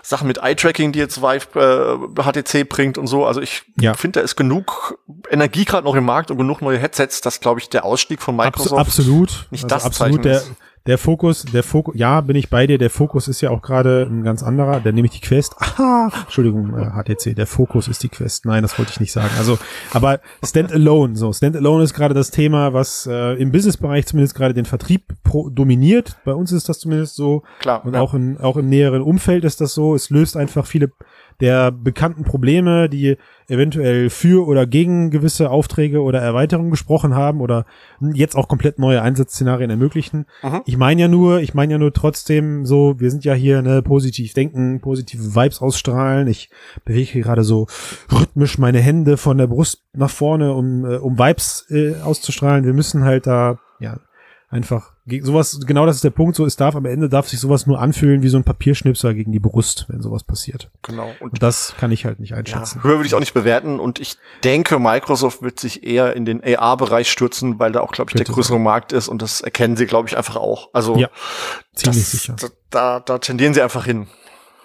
Sachen 0.03 0.27
mit 0.27 0.39
Eye-Tracking, 0.39 0.93
die 0.93 0.99
jetzt 0.99 1.21
Vive 1.21 2.09
äh, 2.17 2.23
HTC 2.23 2.69
bringt 2.69 2.99
und 2.99 3.07
so. 3.07 3.27
Also 3.27 3.41
ich 3.41 3.65
ja. 3.79 3.95
finde, 3.95 4.21
da 4.21 4.25
ist 4.25 4.35
genug 4.35 4.99
Energie 5.31 5.65
gerade 5.65 5.85
noch 5.85 5.95
im 5.95 6.05
Markt 6.05 6.31
und 6.31 6.39
genug 6.39 6.63
neue 6.63 6.79
Headsets, 6.79 7.21
dass, 7.21 7.41
glaube 7.41 7.61
ich, 7.61 7.69
der 7.69 7.85
Ausstieg 7.85 8.23
von 8.23 8.35
Microsoft 8.35 8.81
absolut 8.81 9.47
nicht 9.51 9.65
also 9.65 9.75
das 9.75 9.85
absolut 9.85 10.25
Zeichen 10.25 10.37
ist 10.37 10.53
der 10.87 10.99
Fokus, 10.99 11.45
der 11.45 11.63
Fokus, 11.63 11.95
ja, 11.97 12.21
bin 12.21 12.37
ich 12.37 12.51
bei 12.51 12.67
dir. 12.67 12.79
Der 12.79 12.91
Fokus 12.91 13.29
ist 13.29 13.41
ja 13.41 13.51
auch 13.51 13.63
gerade 13.63 14.07
ein 14.09 14.23
ganz 14.23 14.43
anderer. 14.43 14.81
Der 14.81 14.93
nehme 14.93 15.07
ich 15.07 15.13
die 15.13 15.21
Quest. 15.21 15.55
Aha, 15.59 16.11
Entschuldigung, 16.23 16.77
äh, 16.79 16.91
HTC. 16.91 17.35
Der 17.35 17.47
Fokus 17.47 17.89
ist 17.89 18.03
die 18.03 18.09
Quest. 18.09 18.47
Nein, 18.47 18.63
das 18.63 18.79
wollte 18.79 18.93
ich 18.93 19.01
nicht 19.01 19.13
sagen. 19.13 19.31
Also, 19.39 19.59
aber 19.93 20.21
Standalone, 20.45 21.17
so 21.17 21.33
Standalone 21.33 21.85
ist 21.85 21.95
gerade 21.95 22.15
das 22.15 22.31
Thema, 22.31 22.73
was 22.73 23.07
äh, 23.07 23.35
im 23.35 23.53
Businessbereich 23.53 24.07
zumindest 24.07 24.35
gerade 24.35 24.55
den 24.55 24.65
Vertrieb 24.65 25.15
pro 25.25 25.49
dominiert. 25.49 26.17
Bei 26.25 26.35
uns 26.35 26.53
ist 26.53 26.69
das 26.69 26.79
zumindest 26.79 27.17
so. 27.17 27.43
Klar. 27.59 27.85
Und 27.85 27.95
ja. 27.95 28.01
auch 28.01 28.15
in, 28.15 28.39
auch 28.39 28.57
im 28.57 28.69
näheren 28.69 29.03
Umfeld 29.03 29.45
ist 29.45 29.61
das 29.61 29.75
so. 29.75 29.95
Es 29.95 30.11
löst 30.11 30.37
einfach 30.37 30.67
viele 30.67 30.91
der 31.41 31.71
bekannten 31.71 32.25
Probleme, 32.25 32.89
die 32.89 33.17
eventuell 33.49 34.11
für 34.11 34.47
oder 34.47 34.67
gegen 34.67 35.11
gewisse 35.11 35.51
Aufträge 35.51 36.03
oder 36.03 36.21
Erweiterungen 36.21 36.71
gesprochen 36.71 37.15
haben 37.15 37.41
oder 37.41 37.67
jetzt 38.01 38.37
auch 38.37 38.49
komplett 38.49 38.79
neue 38.79 39.03
Einsatzszenarien 39.03 39.71
ermöglichen. 39.71 40.27
Mhm. 40.43 40.63
Ich 40.65 40.77
meine 40.77 41.03
ja 41.03 41.09
nur, 41.09 41.41
ich 41.41 41.55
meine 41.55 41.75
ja 41.75 41.79
nur 41.79 41.93
trotzdem 41.93 42.67
so, 42.67 42.99
wir 42.99 43.11
sind 43.11 43.25
ja 43.25 43.35
hier 43.35 43.63
ne 43.63 43.83
positiv 43.83 44.33
denken, 44.35 44.81
positive 44.81 45.35
Vibes 45.35 45.61
ausstrahlen. 45.61 46.27
Ich 46.27 46.51
bewege 46.85 47.21
gerade 47.21 47.45
so 47.45 47.67
rhythmisch 48.11 48.59
meine 48.59 48.81
Hände 48.81 49.17
von 49.17 49.39
der 49.39 49.47
Brust 49.47 49.85
nach 49.93 50.11
vorne, 50.11 50.55
um 50.55 50.85
äh, 50.85 50.97
um 50.97 51.19
Vibes 51.19 51.67
äh, 51.71 51.97
auszustrahlen. 52.03 52.65
Wir 52.65 52.75
müssen 52.75 53.05
halt 53.05 53.27
da 53.27 53.59
ja 53.79 54.01
einfach 54.49 54.96
sowas, 55.23 55.61
genau 55.67 55.87
das 55.87 55.97
ist 55.97 56.05
der 56.05 56.11
Punkt, 56.11 56.37
so 56.37 56.45
es 56.45 56.57
darf 56.57 56.75
am 56.75 56.85
Ende 56.85 57.09
darf 57.09 57.29
sich 57.29 57.39
sowas 57.39 57.67
nur 57.67 57.81
anfühlen 57.81 58.23
wie 58.23 58.29
so 58.29 58.37
ein 58.37 58.45
Papierschnipser 58.45 59.15
gegen 59.15 59.33
die 59.33 59.39
Brust, 59.39 59.87
wenn 59.89 60.03
sowas 60.03 60.25
passiert. 60.25 60.71
Genau. 60.83 61.11
Und, 61.21 61.33
und 61.33 61.43
das 61.43 61.75
kann 61.79 61.93
ich 61.93 62.05
halt 62.05 62.19
nicht 62.19 62.35
einschätzen. 62.35 62.79
Ja, 62.79 62.85
höher 62.85 62.97
würde 62.99 63.07
ich 63.07 63.15
auch 63.15 63.21
nicht 63.21 63.35
bewerten 63.35 63.79
und 63.79 64.01
ich 64.01 64.17
denke, 64.43 64.79
Microsoft 64.79 65.43
wird 65.43 65.61
sich 65.61 65.85
eher 65.85 66.15
in 66.17 66.25
den 66.25 66.43
AR-Bereich 66.43 67.11
stürzen, 67.11 67.59
weil 67.59 67.73
da 67.73 67.81
auch, 67.81 67.93
glaube 67.93 68.11
ich, 68.11 68.17
der 68.17 68.27
größere. 68.27 68.57
Markt 68.59 68.93
ist 68.93 69.09
und 69.09 69.23
das 69.23 69.43
erkennen 69.43 69.77
sie, 69.77 69.87
glaube 69.87 70.09
ich, 70.09 70.17
einfach 70.17 70.37
auch. 70.37 70.71
Also 70.73 70.97
ja, 70.97 71.09
ziemlich 71.75 72.03
das, 72.03 72.11
sicher. 72.11 72.37
Da, 72.71 73.01
da 73.01 73.19
tendieren 73.19 73.55
sie 73.55 73.63
einfach 73.63 73.85
hin. 73.85 74.09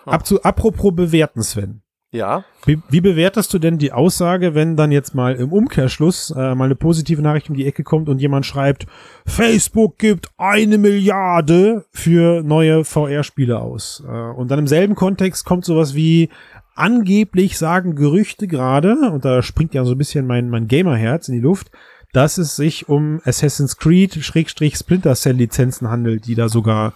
Ja. 0.06 0.14
Ab 0.14 0.26
zu, 0.26 0.42
apropos 0.44 0.96
bewerten, 0.96 1.44
Sven. 1.44 1.84
Ja. 2.14 2.44
Wie, 2.66 2.80
wie 2.90 3.00
bewertest 3.00 3.54
du 3.54 3.60
denn 3.60 3.78
die 3.78 3.94
Aussage, 3.94 4.54
wenn 4.54 4.76
dann 4.76 4.92
jetzt 4.92 5.16
mal 5.16 5.34
im 5.36 5.54
Umkehrschluss 5.54 6.32
äh, 6.32 6.56
mal 6.56 6.66
eine 6.66 6.76
positive 6.76 7.22
Nachricht 7.22 7.50
um 7.50 7.56
die 7.56 7.66
Ecke 7.66 7.84
kommt 7.84 8.10
und 8.10 8.20
jemand 8.20 8.46
schreibt, 8.46 8.86
Facebook 9.26 9.98
gibt 9.98 10.30
eine 10.38 10.78
Milliarde 10.78 11.86
für 11.92 12.44
neue 12.44 12.84
VR-Spiele 12.84 13.60
aus. 13.60 14.04
Äh, 14.06 14.12
und 14.12 14.52
dann 14.52 14.60
im 14.60 14.68
selben 14.68 14.96
Kontext 14.96 15.46
kommt 15.46 15.64
sowas 15.64 15.96
wie, 15.96 16.30
angeblich 16.76 17.58
sagen 17.58 17.96
Gerüchte 17.96 18.48
gerade, 18.48 18.96
und 19.12 19.26
da 19.26 19.42
springt 19.42 19.74
ja 19.74 19.86
so 19.86 19.92
ein 19.92 19.98
bisschen 19.98 20.28
mein, 20.28 20.50
mein 20.50 20.68
Gamerherz 20.68 21.28
in 21.28 21.36
die 21.36 21.42
Luft, 21.42 21.72
dass 22.14 22.38
es 22.38 22.56
sich 22.56 22.90
um 22.90 23.22
Assassin's 23.24 23.78
Creed 23.78 24.16
Schrägstrich 24.16 24.76
Splinter 24.76 25.16
Cell 25.16 25.36
Lizenzen 25.36 25.90
handelt, 25.90 26.28
die 26.28 26.36
da 26.36 26.50
sogar 26.50 26.94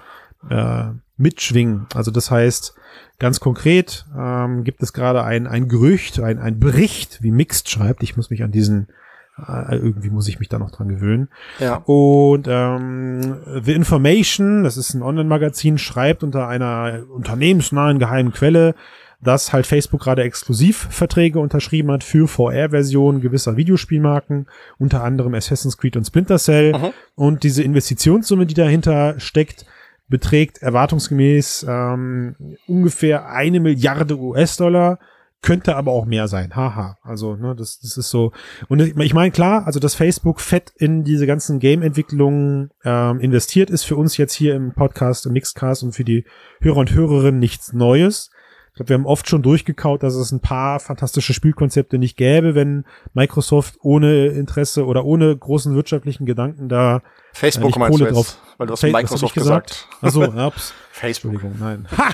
äh, 0.49 0.91
mitschwingen. 1.17 1.87
Also 1.93 2.11
das 2.11 2.31
heißt, 2.31 2.75
Ganz 3.17 3.39
konkret 3.39 4.05
ähm, 4.17 4.65
gibt 4.65 4.83
es 4.83 4.91
gerade 4.91 5.23
ein, 5.23 5.47
ein 5.47 5.69
Gerücht, 5.69 6.19
ein, 6.19 6.37
ein 6.37 6.59
Bericht, 6.59 7.23
wie 7.23 7.31
Mixed 7.31 7.69
schreibt. 7.69 8.03
Ich 8.03 8.17
muss 8.17 8.29
mich 8.29 8.43
an 8.43 8.51
diesen, 8.51 8.89
äh, 9.37 9.75
irgendwie 9.75 10.09
muss 10.09 10.27
ich 10.27 10.39
mich 10.39 10.49
da 10.49 10.59
noch 10.59 10.71
dran 10.71 10.89
gewöhnen. 10.89 11.29
Ja. 11.59 11.77
Und 11.85 12.45
ähm, 12.49 13.37
The 13.63 13.71
Information, 13.71 14.65
das 14.65 14.75
ist 14.75 14.93
ein 14.93 15.01
Online-Magazin, 15.01 15.77
schreibt 15.77 16.23
unter 16.23 16.49
einer 16.49 17.03
unternehmensnahen 17.09 17.99
geheimen 17.99 18.33
Quelle, 18.33 18.75
dass 19.21 19.53
halt 19.53 19.65
Facebook 19.65 20.01
gerade 20.01 20.23
Exklusivverträge 20.23 21.39
unterschrieben 21.39 21.91
hat 21.91 22.03
für 22.03 22.27
VR-Versionen 22.27 23.21
gewisser 23.21 23.55
Videospielmarken, 23.55 24.47
unter 24.77 25.05
anderem 25.05 25.35
Assassin's 25.35 25.77
Creed 25.77 25.95
und 25.95 26.03
Splinter 26.03 26.37
Cell. 26.37 26.73
Mhm. 26.73 26.91
Und 27.15 27.43
diese 27.43 27.63
Investitionssumme, 27.63 28.45
die 28.45 28.55
dahinter 28.55 29.21
steckt, 29.21 29.65
beträgt 30.07 30.59
erwartungsgemäß 30.59 31.65
ähm, 31.67 32.35
ungefähr 32.67 33.29
eine 33.29 33.59
Milliarde 33.59 34.17
US-Dollar, 34.17 34.99
könnte 35.41 35.75
aber 35.75 35.91
auch 35.91 36.05
mehr 36.05 36.27
sein. 36.27 36.55
Haha. 36.55 36.97
Also, 37.03 37.35
ne, 37.35 37.55
das, 37.55 37.79
das 37.79 37.97
ist 37.97 38.09
so. 38.09 38.31
Und 38.67 38.79
ich 38.81 39.13
meine, 39.13 39.31
klar, 39.31 39.65
also 39.65 39.79
dass 39.79 39.93
Facebook 39.93 40.41
fett 40.41 40.73
in 40.75 41.03
diese 41.03 41.27
ganzen 41.27 41.59
Game-Entwicklungen 41.59 42.71
ähm, 42.83 43.19
investiert, 43.19 43.69
ist 43.69 43.83
für 43.83 43.95
uns 43.95 44.17
jetzt 44.17 44.33
hier 44.33 44.55
im 44.55 44.73
Podcast, 44.73 45.25
im 45.27 45.33
Mixcast 45.33 45.83
und 45.83 45.93
für 45.93 46.03
die 46.03 46.25
Hörer 46.61 46.77
und 46.77 46.93
Hörerinnen 46.93 47.39
nichts 47.39 47.73
Neues. 47.73 48.31
Ich 48.75 48.77
glaube, 48.77 48.89
wir 48.89 48.95
haben 48.95 49.05
oft 49.05 49.29
schon 49.29 49.41
durchgekaut, 49.41 50.03
dass 50.03 50.15
es 50.15 50.33
ein 50.33 50.41
paar 50.41 50.81
fantastische 50.81 51.33
Spielkonzepte 51.33 51.97
nicht 51.97 52.17
gäbe, 52.17 52.55
wenn 52.55 52.83
Microsoft 53.13 53.77
ohne 53.81 54.25
Interesse 54.27 54.85
oder 54.85 55.05
ohne 55.05 55.33
großen 55.33 55.73
wirtschaftlichen 55.75 56.25
Gedanken 56.25 56.67
da 56.67 57.01
Facebook 57.31 57.77
äh, 57.77 57.79
Kohle 57.87 58.11
drauf. 58.11 58.37
Weil 58.57 58.67
du 58.67 58.73
hast 58.73 58.83
Microsoft 58.83 59.33
gesagt. 59.33 59.87
gesagt. 60.01 60.27
Achso, 60.33 60.47
ups. 60.47 60.73
Facebook. 60.91 61.35
Entschuldigung, 61.35 61.65
nein. 61.65 61.87
Ha! 61.97 62.13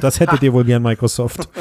Das 0.00 0.18
hättet 0.18 0.42
ihr 0.42 0.52
wohl 0.52 0.64
gern 0.64 0.82
Microsoft. 0.82 1.48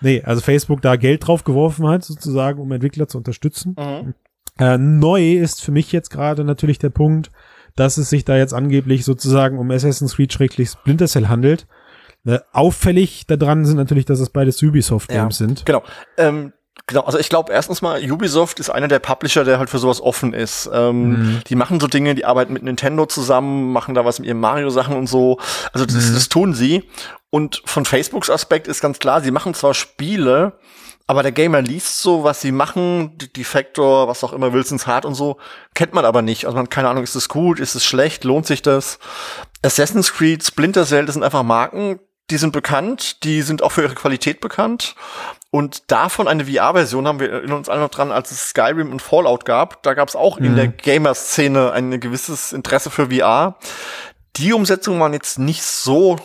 Nee, 0.00 0.22
also 0.22 0.40
Facebook 0.42 0.80
da 0.80 0.94
Geld 0.94 1.26
drauf 1.26 1.42
geworfen 1.42 1.88
hat, 1.88 2.04
sozusagen, 2.04 2.60
um 2.60 2.70
Entwickler 2.70 3.08
zu 3.08 3.18
unterstützen. 3.18 3.74
Mhm. 3.76 4.14
Äh, 4.60 4.78
neu 4.78 5.32
ist 5.32 5.60
für 5.60 5.72
mich 5.72 5.90
jetzt 5.90 6.10
gerade 6.10 6.44
natürlich 6.44 6.78
der 6.78 6.90
Punkt, 6.90 7.32
dass 7.74 7.98
es 7.98 8.08
sich 8.08 8.24
da 8.24 8.36
jetzt 8.36 8.54
angeblich 8.54 9.04
sozusagen 9.04 9.58
um 9.58 9.72
Assassin's 9.72 10.14
Creed 10.14 10.32
schrecklich 10.32 10.68
Splinter 10.68 11.08
Cell 11.08 11.26
handelt 11.26 11.66
äh, 12.26 12.38
auffällig 12.52 13.26
daran 13.26 13.64
sind 13.64 13.76
natürlich, 13.76 14.04
dass 14.04 14.20
es 14.20 14.30
beides 14.30 14.62
Ubisoft-Games 14.62 15.38
ja, 15.38 15.46
sind. 15.46 15.66
Genau. 15.66 15.82
Ähm, 16.16 16.52
Genau, 16.86 17.02
also 17.02 17.18
ich 17.18 17.28
glaube 17.28 17.52
erstens 17.52 17.82
mal, 17.82 18.00
Ubisoft 18.10 18.60
ist 18.60 18.70
einer 18.70 18.88
der 18.88 18.98
Publisher, 18.98 19.44
der 19.44 19.58
halt 19.58 19.68
für 19.68 19.78
sowas 19.78 20.00
offen 20.00 20.32
ist. 20.32 20.70
Ähm, 20.72 21.10
mhm. 21.10 21.40
Die 21.46 21.54
machen 21.54 21.80
so 21.80 21.86
Dinge, 21.86 22.14
die 22.14 22.24
arbeiten 22.24 22.54
mit 22.54 22.62
Nintendo 22.62 23.04
zusammen, 23.04 23.72
machen 23.72 23.94
da 23.94 24.06
was 24.06 24.18
mit 24.20 24.26
ihren 24.26 24.40
Mario-Sachen 24.40 24.96
und 24.96 25.06
so. 25.06 25.38
Also 25.72 25.84
das, 25.84 25.94
mhm. 25.94 26.14
das 26.14 26.28
tun 26.30 26.54
sie. 26.54 26.84
Und 27.30 27.60
von 27.66 27.84
Facebooks 27.84 28.30
Aspekt 28.30 28.68
ist 28.68 28.80
ganz 28.80 29.00
klar, 29.00 29.20
sie 29.20 29.30
machen 29.30 29.52
zwar 29.52 29.74
Spiele, 29.74 30.54
aber 31.06 31.22
der 31.22 31.32
Gamer 31.32 31.60
liest 31.60 32.00
so, 32.00 32.24
was 32.24 32.40
sie 32.40 32.52
machen, 32.52 33.18
die 33.36 33.44
Factor, 33.44 34.08
was 34.08 34.24
auch 34.24 34.32
immer, 34.32 34.54
Wilsons 34.54 34.86
Hart 34.86 35.04
und 35.04 35.14
so, 35.14 35.36
kennt 35.74 35.92
man 35.92 36.06
aber 36.06 36.22
nicht. 36.22 36.46
Also 36.46 36.56
man 36.56 36.66
hat 36.66 36.70
keine 36.70 36.88
Ahnung, 36.88 37.02
ist 37.02 37.16
es 37.16 37.28
gut, 37.28 37.60
ist 37.60 37.74
es 37.74 37.84
schlecht, 37.84 38.24
lohnt 38.24 38.46
sich 38.46 38.62
das? 38.62 38.98
Assassin's 39.62 40.14
Creed, 40.14 40.42
Splinter 40.42 40.86
Cell, 40.86 41.04
das 41.04 41.14
sind 41.14 41.22
einfach 41.22 41.42
Marken, 41.42 42.00
die 42.30 42.36
sind 42.36 42.52
bekannt, 42.52 43.24
die 43.24 43.42
sind 43.42 43.62
auch 43.62 43.72
für 43.72 43.82
ihre 43.82 43.94
Qualität 43.94 44.40
bekannt. 44.40 44.94
Und 45.50 45.90
davon 45.90 46.28
eine 46.28 46.44
VR-Version 46.44 47.06
haben 47.06 47.20
wir 47.20 47.42
in 47.42 47.52
uns 47.52 47.68
alle 47.68 47.80
noch 47.80 47.90
dran, 47.90 48.12
als 48.12 48.30
es 48.30 48.50
Skyrim 48.50 48.92
und 48.92 49.00
Fallout 49.00 49.46
gab. 49.46 49.82
Da 49.82 49.94
gab 49.94 50.08
es 50.08 50.16
auch 50.16 50.38
mhm. 50.38 50.46
in 50.46 50.56
der 50.56 50.68
Gamer-Szene 50.68 51.72
ein 51.72 52.00
gewisses 52.00 52.52
Interesse 52.52 52.90
für 52.90 53.10
VR. 53.10 53.56
Die 54.36 54.52
Umsetzungen 54.52 55.00
waren 55.00 55.14
jetzt 55.14 55.38
nicht 55.38 55.62
so 55.62 56.16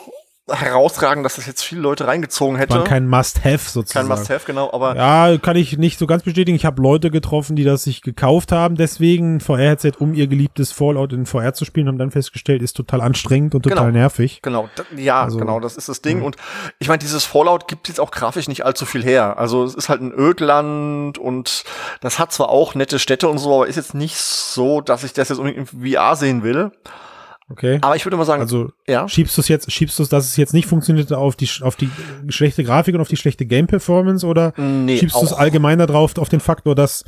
herausragend, 0.49 1.25
dass 1.25 1.37
das 1.37 1.45
jetzt 1.45 1.63
viele 1.63 1.79
Leute 1.79 2.05
reingezogen 2.05 2.57
hätte. 2.57 2.75
War 2.75 2.83
kein 2.83 3.07
Must-Have 3.07 3.69
sozusagen. 3.69 4.09
Kein 4.09 4.17
Must-Have, 4.17 4.45
genau, 4.45 4.71
aber. 4.73 4.95
Ja, 4.95 5.37
kann 5.37 5.55
ich 5.55 5.77
nicht 5.77 5.97
so 5.97 6.05
ganz 6.05 6.23
bestätigen. 6.23 6.55
Ich 6.55 6.65
habe 6.65 6.81
Leute 6.81 7.11
getroffen, 7.11 7.55
die 7.55 7.63
das 7.63 7.83
sich 7.83 8.01
gekauft 8.01 8.51
haben, 8.51 8.75
deswegen 8.75 9.39
VR-Headset, 9.39 9.93
um 9.99 10.13
ihr 10.13 10.27
geliebtes 10.27 10.73
Fallout 10.73 11.13
in 11.13 11.25
VR 11.25 11.53
zu 11.53 11.63
spielen, 11.63 11.87
haben 11.87 11.97
dann 11.97 12.11
festgestellt, 12.11 12.61
ist 12.61 12.73
total 12.73 12.99
anstrengend 12.99 13.55
und 13.55 13.61
total 13.61 13.87
genau, 13.87 13.97
nervig. 13.97 14.41
Genau, 14.41 14.69
ja, 14.97 15.23
also, 15.23 15.37
genau, 15.37 15.61
das 15.61 15.77
ist 15.77 15.87
das 15.87 16.01
Ding. 16.01 16.19
Ja. 16.19 16.25
Und 16.25 16.35
ich 16.79 16.89
meine, 16.89 16.99
dieses 16.99 17.23
Fallout 17.23 17.69
gibt 17.69 17.87
jetzt 17.87 18.01
auch 18.01 18.11
grafisch 18.11 18.49
nicht 18.49 18.65
allzu 18.65 18.85
viel 18.85 19.03
her. 19.03 19.37
Also 19.37 19.63
es 19.63 19.75
ist 19.75 19.87
halt 19.87 20.01
ein 20.01 20.11
Ödland 20.11 21.17
und 21.17 21.63
das 22.01 22.19
hat 22.19 22.33
zwar 22.33 22.49
auch 22.49 22.75
nette 22.75 22.99
Städte 22.99 23.29
und 23.29 23.37
so, 23.37 23.55
aber 23.55 23.67
ist 23.67 23.77
jetzt 23.77 23.93
nicht 23.93 24.17
so, 24.17 24.81
dass 24.81 25.05
ich 25.05 25.13
das 25.13 25.29
jetzt 25.29 25.37
unbedingt 25.37 25.71
in 25.71 25.93
VR 25.93 26.15
sehen 26.17 26.43
will. 26.43 26.71
Okay. 27.49 27.79
Aber 27.81 27.95
ich 27.95 28.05
würde 28.05 28.17
mal 28.17 28.25
sagen, 28.25 28.41
also 28.41 28.71
ja. 28.87 29.07
schiebst 29.07 29.37
du 29.37 29.41
es 29.41 29.47
jetzt, 29.47 29.71
schiebst 29.71 29.99
du 29.99 30.03
es, 30.03 30.09
dass 30.09 30.25
es 30.25 30.37
jetzt 30.37 30.53
nicht 30.53 30.67
funktioniert 30.67 31.11
auf 31.11 31.35
die 31.35 31.49
auf 31.61 31.75
die 31.75 31.89
schlechte 32.29 32.63
Grafik 32.63 32.95
und 32.95 33.01
auf 33.01 33.09
die 33.09 33.17
schlechte 33.17 33.45
Game 33.45 33.67
Performance 33.67 34.25
oder 34.25 34.53
nee, 34.57 34.97
schiebst 34.97 35.15
du 35.15 35.25
es 35.25 35.33
allgemeiner 35.33 35.85
drauf 35.85 36.17
auf 36.17 36.29
den 36.29 36.39
Faktor, 36.39 36.73
dass 36.73 37.03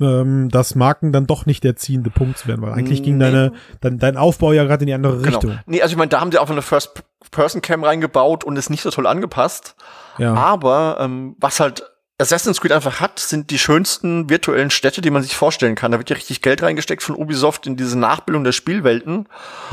ähm, 0.00 0.48
dass 0.48 0.74
Marken 0.74 1.12
dann 1.12 1.26
doch 1.26 1.44
nicht 1.44 1.64
der 1.64 1.76
ziehende 1.76 2.10
Punkt 2.10 2.46
werden, 2.46 2.62
weil 2.62 2.72
eigentlich 2.72 3.00
nee. 3.00 3.06
ging 3.06 3.18
deine 3.18 3.52
dein, 3.80 3.98
dein 3.98 4.16
Aufbau 4.16 4.52
ja 4.52 4.64
gerade 4.64 4.82
in 4.82 4.86
die 4.86 4.94
andere 4.94 5.18
genau. 5.18 5.38
Richtung. 5.38 5.58
Nee, 5.66 5.82
also 5.82 5.92
ich 5.92 5.98
meine, 5.98 6.08
da 6.08 6.20
haben 6.20 6.32
sie 6.32 6.38
auch 6.38 6.48
eine 6.48 6.62
First 6.62 7.04
Person 7.30 7.60
Cam 7.60 7.84
reingebaut 7.84 8.44
und 8.44 8.56
ist 8.56 8.70
nicht 8.70 8.82
so 8.82 8.90
toll 8.90 9.06
angepasst. 9.06 9.76
Ja. 10.18 10.34
Aber 10.34 10.98
ähm, 11.00 11.36
was 11.38 11.60
halt 11.60 11.82
Assassin's 12.20 12.60
Creed 12.60 12.72
einfach 12.72 12.98
hat, 13.00 13.20
sind 13.20 13.50
die 13.50 13.58
schönsten 13.58 14.28
virtuellen 14.28 14.70
Städte, 14.70 15.00
die 15.00 15.10
man 15.10 15.22
sich 15.22 15.36
vorstellen 15.36 15.76
kann. 15.76 15.92
Da 15.92 15.98
wird 15.98 16.10
ja 16.10 16.16
richtig 16.16 16.42
Geld 16.42 16.62
reingesteckt 16.62 17.02
von 17.02 17.14
Ubisoft 17.14 17.66
in 17.66 17.76
diese 17.76 17.96
Nachbildung 17.96 18.42
der 18.42 18.52
Spielwelten. 18.52 19.28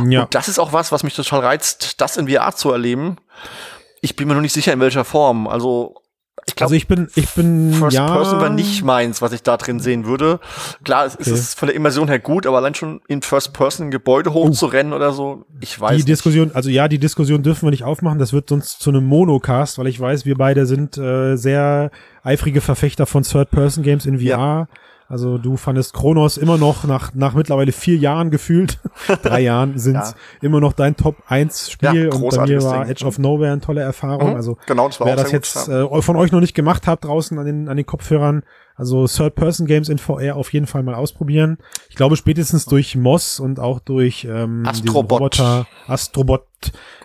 Ja. 0.07 0.23
Und 0.23 0.35
das 0.35 0.47
ist 0.47 0.59
auch 0.59 0.71
was, 0.71 0.91
was 0.91 1.01
mich 1.01 1.15
total 1.15 1.39
reizt, 1.39 1.99
das 2.01 2.17
in 2.17 2.29
VR 2.29 2.55
zu 2.55 2.71
erleben. 2.71 3.17
Ich 4.01 4.15
bin 4.15 4.27
mir 4.27 4.35
noch 4.35 4.41
nicht 4.41 4.53
sicher, 4.53 4.73
in 4.73 4.79
welcher 4.79 5.05
Form. 5.05 5.47
Also 5.47 5.95
ich 6.47 6.55
glaub, 6.55 6.67
also 6.67 6.75
ich 6.75 6.87
bin, 6.87 7.07
ich 7.15 7.29
bin, 7.31 7.73
First 7.73 7.97
ja. 7.97 8.05
Person 8.05 8.39
war 8.39 8.49
nicht 8.51 8.83
meins, 8.83 9.19
was 9.21 9.31
ich 9.33 9.41
da 9.41 9.57
drin 9.57 9.79
sehen 9.79 10.05
würde. 10.05 10.39
Klar, 10.83 11.07
es 11.07 11.19
okay. 11.19 11.31
ist 11.31 11.57
von 11.57 11.67
der 11.67 11.75
Immersion 11.75 12.07
her 12.07 12.19
gut, 12.19 12.45
aber 12.45 12.57
allein 12.57 12.75
schon 12.75 13.01
in 13.07 13.23
First 13.23 13.51
Person 13.53 13.87
ein 13.87 13.91
Gebäude 13.91 14.31
hochzurennen 14.31 14.93
uh, 14.93 14.95
oder 14.95 15.11
so, 15.11 15.45
ich 15.59 15.79
weiß 15.79 15.91
Die 15.91 15.95
nicht. 15.95 16.07
Diskussion, 16.07 16.51
also 16.53 16.69
ja, 16.69 16.87
die 16.87 16.99
Diskussion 16.99 17.41
dürfen 17.41 17.65
wir 17.65 17.71
nicht 17.71 17.83
aufmachen, 17.83 18.19
das 18.19 18.31
wird 18.31 18.49
sonst 18.49 18.79
zu 18.79 18.91
einem 18.91 19.05
Monocast, 19.05 19.79
weil 19.79 19.87
ich 19.87 19.99
weiß, 19.99 20.25
wir 20.25 20.35
beide 20.35 20.67
sind 20.67 20.99
äh, 20.99 21.35
sehr 21.35 21.89
eifrige 22.23 22.61
Verfechter 22.61 23.07
von 23.07 23.23
Third 23.23 23.49
Person 23.49 23.83
Games 23.83 24.05
in 24.05 24.19
VR. 24.19 24.27
Ja. 24.27 24.67
Also 25.07 25.37
du 25.37 25.55
fandest 25.55 25.93
Kronos 25.93 26.37
immer 26.37 26.57
noch 26.57 26.83
nach, 26.85 27.13
nach 27.13 27.35
mittlerweile 27.35 27.71
vier 27.71 27.95
Jahren 27.95 28.31
gefühlt, 28.31 28.79
drei 29.23 29.41
Jahren 29.41 29.77
sind 29.77 29.95
ja. 29.95 30.13
immer 30.41 30.59
noch 30.59 30.73
dein 30.73 30.95
Top 30.95 31.17
1 31.27 31.69
Spiel 31.69 32.09
ja, 32.11 32.11
und 32.11 32.35
bei 32.35 32.47
mir 32.47 32.63
war 32.63 32.81
Ding. 32.81 32.91
Edge 32.91 33.05
of 33.05 33.19
Nowhere 33.19 33.51
eine 33.51 33.61
tolle 33.61 33.81
Erfahrung. 33.81 34.31
Mhm, 34.31 34.35
also 34.35 34.57
genau, 34.65 34.87
das 34.87 34.99
war 34.99 35.07
wer 35.07 35.15
das 35.15 35.31
jetzt 35.31 35.67
äh, 35.67 36.01
von 36.01 36.15
euch 36.15 36.31
noch 36.31 36.39
nicht 36.39 36.55
gemacht 36.55 36.87
habt 36.87 37.05
draußen 37.05 37.37
an 37.37 37.45
den, 37.45 37.69
an 37.69 37.77
den 37.77 37.85
Kopfhörern, 37.85 38.43
also 38.75 39.05
Third-Person-Games 39.05 39.89
in 39.89 39.99
VR 39.99 40.35
auf 40.35 40.51
jeden 40.53 40.65
Fall 40.65 40.81
mal 40.81 40.95
ausprobieren. 40.95 41.59
Ich 41.89 41.95
glaube 41.95 42.15
spätestens 42.17 42.65
durch 42.65 42.95
Moss 42.95 43.39
und 43.39 43.59
auch 43.59 43.79
durch 43.79 44.27
ähm, 44.29 44.65
Astrobot. 44.65 45.39
Roboter 45.39 45.67
Astrobot, 45.87 46.47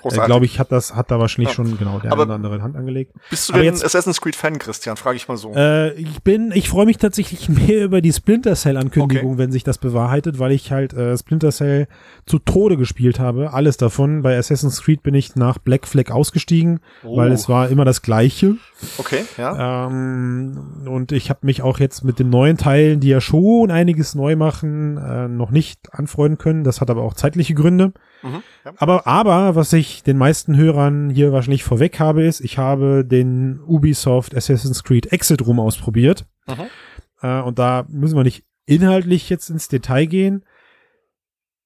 äh, 0.04 0.26
glaube 0.26 0.44
ich, 0.44 0.58
hat 0.58 0.72
das 0.72 0.94
hat 0.94 1.10
da 1.10 1.18
wahrscheinlich 1.18 1.50
ja. 1.50 1.54
schon 1.54 1.78
genau 1.78 1.98
der 1.98 2.12
Aber 2.12 2.22
eine 2.22 2.34
andere 2.34 2.62
Hand 2.62 2.76
angelegt. 2.76 3.12
Bist 3.28 3.48
du 3.48 3.54
denn 3.54 3.64
jetzt, 3.64 3.84
Assassin's 3.84 4.20
Creed 4.20 4.36
Fan, 4.36 4.58
Christian? 4.58 4.96
Frage 4.96 5.16
ich 5.16 5.28
mal 5.28 5.36
so. 5.36 5.52
Äh, 5.54 5.92
ich 5.94 6.22
bin, 6.22 6.52
ich 6.54 6.68
freue 6.68 6.86
mich 6.86 6.98
tatsächlich 6.98 7.48
mehr 7.48 7.84
über 7.84 8.00
die 8.00 8.12
Splinter 8.12 8.54
Cell 8.54 8.76
Ankündigung, 8.76 9.32
okay. 9.32 9.38
wenn 9.38 9.52
sich 9.52 9.64
das 9.64 9.78
bewahrheitet, 9.78 10.38
weil 10.38 10.52
ich 10.52 10.72
halt 10.72 10.92
äh, 10.92 11.16
Splinter 11.16 11.50
Cell 11.50 11.88
zu 12.26 12.38
Tode 12.38 12.76
gespielt 12.76 13.18
habe. 13.18 13.52
Alles 13.52 13.76
davon. 13.76 14.22
Bei 14.22 14.36
Assassin's 14.36 14.82
Creed 14.82 15.02
bin 15.02 15.14
ich 15.14 15.36
nach 15.36 15.58
Black 15.58 15.86
Flag 15.86 16.10
ausgestiegen, 16.10 16.80
oh. 17.04 17.16
weil 17.16 17.32
es 17.32 17.48
war 17.48 17.68
immer 17.68 17.84
das 17.84 18.02
Gleiche. 18.02 18.56
Okay, 18.98 19.24
ja. 19.36 19.86
Ähm, 19.86 20.86
und 20.86 21.12
ich 21.12 21.30
habe 21.30 21.40
mich 21.42 21.62
auch 21.62 21.78
jetzt 21.78 22.04
mit 22.04 22.18
den 22.18 22.30
neuen 22.30 22.56
Teilen, 22.56 23.00
die 23.00 23.08
ja 23.08 23.20
schon 23.20 23.70
einiges 23.70 24.14
neu 24.14 24.36
machen, 24.36 24.96
äh, 24.96 25.28
noch 25.28 25.50
nicht 25.50 25.92
anfreunden 25.92 26.38
können. 26.38 26.64
Das 26.64 26.80
hat 26.80 26.90
aber 26.90 27.02
auch 27.02 27.14
zeitliche 27.14 27.54
Gründe. 27.54 27.92
Mhm, 28.22 28.42
ja. 28.64 28.72
Aber, 28.76 29.06
aber, 29.06 29.54
was 29.54 29.72
ich 29.72 30.02
den 30.02 30.18
meisten 30.18 30.56
Hörern 30.56 31.10
hier 31.10 31.32
wahrscheinlich 31.32 31.64
vorweg 31.64 31.98
habe, 31.98 32.24
ist, 32.24 32.40
ich 32.40 32.58
habe 32.58 33.04
den 33.04 33.60
Ubisoft 33.60 34.36
Assassin's 34.36 34.84
Creed 34.84 35.12
Exit 35.12 35.46
Room 35.46 35.60
ausprobiert. 35.60 36.26
Mhm. 36.46 36.66
Äh, 37.22 37.40
und 37.40 37.58
da 37.58 37.86
müssen 37.88 38.16
wir 38.16 38.24
nicht 38.24 38.44
inhaltlich 38.66 39.28
jetzt 39.30 39.50
ins 39.50 39.68
Detail 39.68 40.06
gehen. 40.06 40.44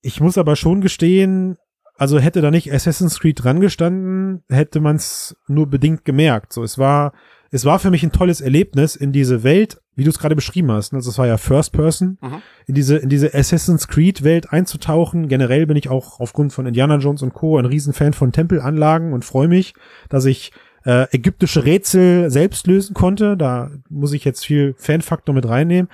Ich 0.01 0.21
muss 0.21 0.38
aber 0.38 0.57
schon 0.57 0.81
gestehen, 0.81 1.57
also 1.97 2.19
hätte 2.19 2.40
da 2.40 2.51
nicht 2.51 2.73
Assassin's 2.73 3.21
Creed 3.21 3.43
dran 3.43 3.61
gestanden, 3.61 4.43
hätte 4.49 4.81
man 4.81 4.97
es 4.97 5.37
nur 5.47 5.67
bedingt 5.67 6.05
gemerkt. 6.05 6.53
So, 6.53 6.62
es 6.62 6.79
war, 6.79 7.12
es 7.51 7.64
war 7.64 7.79
für 7.79 7.90
mich 7.90 8.03
ein 8.03 8.12
tolles 8.12 8.40
Erlebnis, 8.40 8.97
in 8.97 9.12
diese 9.12 9.43
Welt, 9.43 9.81
wie 9.96 10.04
du 10.04 10.11
es 10.11 10.18
gerade 10.18 10.35
beschrieben 10.35 10.70
hast. 10.70 10.92
Also 10.92 11.11
es 11.11 11.18
war 11.18 11.26
ja 11.26 11.37
First 11.37 11.72
Person, 11.72 12.18
mhm. 12.20 12.42
in 12.66 12.74
diese, 12.74 12.96
in 12.96 13.09
diese 13.09 13.35
Assassin's 13.35 13.88
Creed 13.88 14.24
Welt 14.24 14.52
einzutauchen. 14.52 15.28
Generell 15.28 15.66
bin 15.66 15.76
ich 15.76 15.88
auch 15.88 16.20
aufgrund 16.20 16.52
von 16.52 16.66
Indiana 16.66 16.96
Jones 16.96 17.22
und 17.22 17.35
Co. 17.35 17.59
ein 17.59 17.66
Riesenfan 17.66 18.12
von 18.12 18.33
Tempelanlagen 18.33 19.12
und 19.12 19.24
freue 19.24 19.48
mich, 19.48 19.74
dass 20.09 20.24
ich 20.24 20.52
äh, 20.85 21.07
ägyptische 21.14 21.64
Rätsel 21.64 22.30
selbst 22.30 22.66
lösen 22.66 22.94
konnte. 22.94 23.37
Da 23.37 23.70
muss 23.88 24.12
ich 24.12 24.24
jetzt 24.24 24.44
viel 24.44 24.74
Fanfaktor 24.76 25.35
mit 25.35 25.48
reinnehmen 25.48 25.88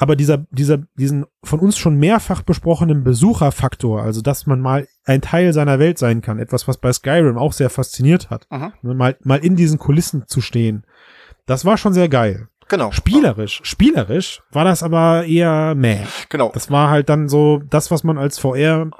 aber 0.00 0.16
dieser, 0.16 0.46
dieser, 0.50 0.78
diesen 0.94 1.26
von 1.44 1.60
uns 1.60 1.76
schon 1.76 1.98
mehrfach 1.98 2.40
besprochenen 2.40 3.04
Besucherfaktor, 3.04 4.02
also 4.02 4.22
dass 4.22 4.46
man 4.46 4.58
mal 4.58 4.88
ein 5.04 5.20
Teil 5.20 5.52
seiner 5.52 5.78
Welt 5.78 5.98
sein 5.98 6.22
kann, 6.22 6.38
etwas, 6.38 6.66
was 6.66 6.78
bei 6.78 6.90
Skyrim 6.90 7.36
auch 7.36 7.52
sehr 7.52 7.68
fasziniert 7.68 8.30
hat, 8.30 8.46
Aha. 8.48 8.72
Ne, 8.80 8.94
mal, 8.94 9.18
mal 9.22 9.44
in 9.44 9.56
diesen 9.56 9.78
Kulissen 9.78 10.26
zu 10.26 10.40
stehen, 10.40 10.84
das 11.44 11.66
war 11.66 11.76
schon 11.76 11.92
sehr 11.92 12.08
geil. 12.08 12.48
Genau. 12.70 12.92
Spielerisch, 12.92 13.60
spielerisch 13.64 14.42
war 14.52 14.64
das 14.64 14.84
aber 14.84 15.24
eher 15.24 15.74
meh. 15.74 16.04
Genau. 16.28 16.52
Das 16.54 16.70
war 16.70 16.88
halt 16.88 17.08
dann 17.08 17.28
so 17.28 17.60
das, 17.68 17.90
was 17.90 18.04
man 18.04 18.16
als 18.16 18.38
VR 18.38 18.90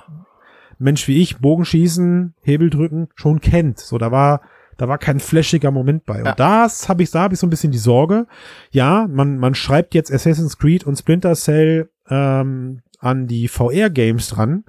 Mensch 0.78 1.06
wie 1.06 1.22
ich, 1.22 1.38
Bogenschießen, 1.38 2.34
Hebel 2.42 2.68
drücken, 2.68 3.08
schon 3.14 3.40
kennt. 3.40 3.78
So, 3.78 3.96
da 3.96 4.10
war, 4.10 4.40
da 4.76 4.88
war 4.88 4.98
kein 4.98 5.20
flashiger 5.20 5.70
Moment 5.70 6.04
bei. 6.04 6.18
Ja. 6.18 6.30
Und 6.30 6.40
das 6.40 6.88
habe 6.88 7.04
ich, 7.04 7.12
da 7.12 7.20
habe 7.20 7.34
ich 7.34 7.40
so 7.40 7.46
ein 7.46 7.50
bisschen 7.50 7.70
die 7.70 7.78
Sorge. 7.78 8.26
Ja, 8.72 9.06
man, 9.08 9.38
man 9.38 9.54
schreibt 9.54 9.94
jetzt 9.94 10.12
Assassin's 10.12 10.58
Creed 10.58 10.84
und 10.84 10.96
Splinter 10.96 11.34
Cell 11.36 11.90
ähm, 12.08 12.82
an 12.98 13.28
die 13.28 13.46
VR-Games 13.46 14.30
dran. 14.30 14.64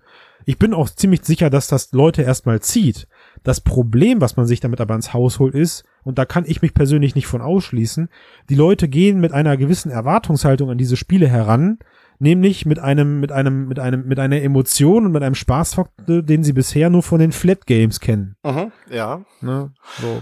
Ich 0.45 0.59
bin 0.59 0.73
auch 0.75 0.89
ziemlich 0.89 1.23
sicher, 1.23 1.49
dass 1.49 1.67
das 1.67 1.91
Leute 1.91 2.21
erstmal 2.21 2.59
zieht. 2.59 3.07
Das 3.43 3.61
Problem, 3.61 4.21
was 4.21 4.37
man 4.37 4.45
sich 4.45 4.59
damit 4.59 4.81
aber 4.81 4.95
ins 4.95 5.13
Haus 5.13 5.39
holt, 5.39 5.55
ist, 5.55 5.83
und 6.03 6.17
da 6.17 6.25
kann 6.25 6.45
ich 6.45 6.61
mich 6.61 6.73
persönlich 6.73 7.15
nicht 7.15 7.27
von 7.27 7.41
ausschließen, 7.41 8.09
die 8.49 8.55
Leute 8.55 8.87
gehen 8.87 9.19
mit 9.19 9.33
einer 9.33 9.57
gewissen 9.57 9.91
Erwartungshaltung 9.91 10.69
an 10.69 10.77
diese 10.77 10.97
Spiele 10.97 11.27
heran, 11.27 11.79
nämlich 12.19 12.65
mit 12.65 12.79
einem, 12.79 13.19
mit 13.19 13.31
einem, 13.31 13.67
mit 13.67 13.79
einem, 13.79 14.07
mit 14.07 14.19
einer 14.19 14.41
Emotion 14.41 15.05
und 15.05 15.11
mit 15.11 15.23
einem 15.23 15.35
Spaßfaktor, 15.35 16.21
den 16.21 16.43
sie 16.43 16.53
bisher 16.53 16.89
nur 16.89 17.03
von 17.03 17.19
den 17.19 17.31
Flat 17.31 17.65
Games 17.65 17.99
kennen. 17.99 18.35
Mhm, 18.43 18.71
ja. 18.89 19.21
Ne? 19.41 19.71
So. 19.99 20.21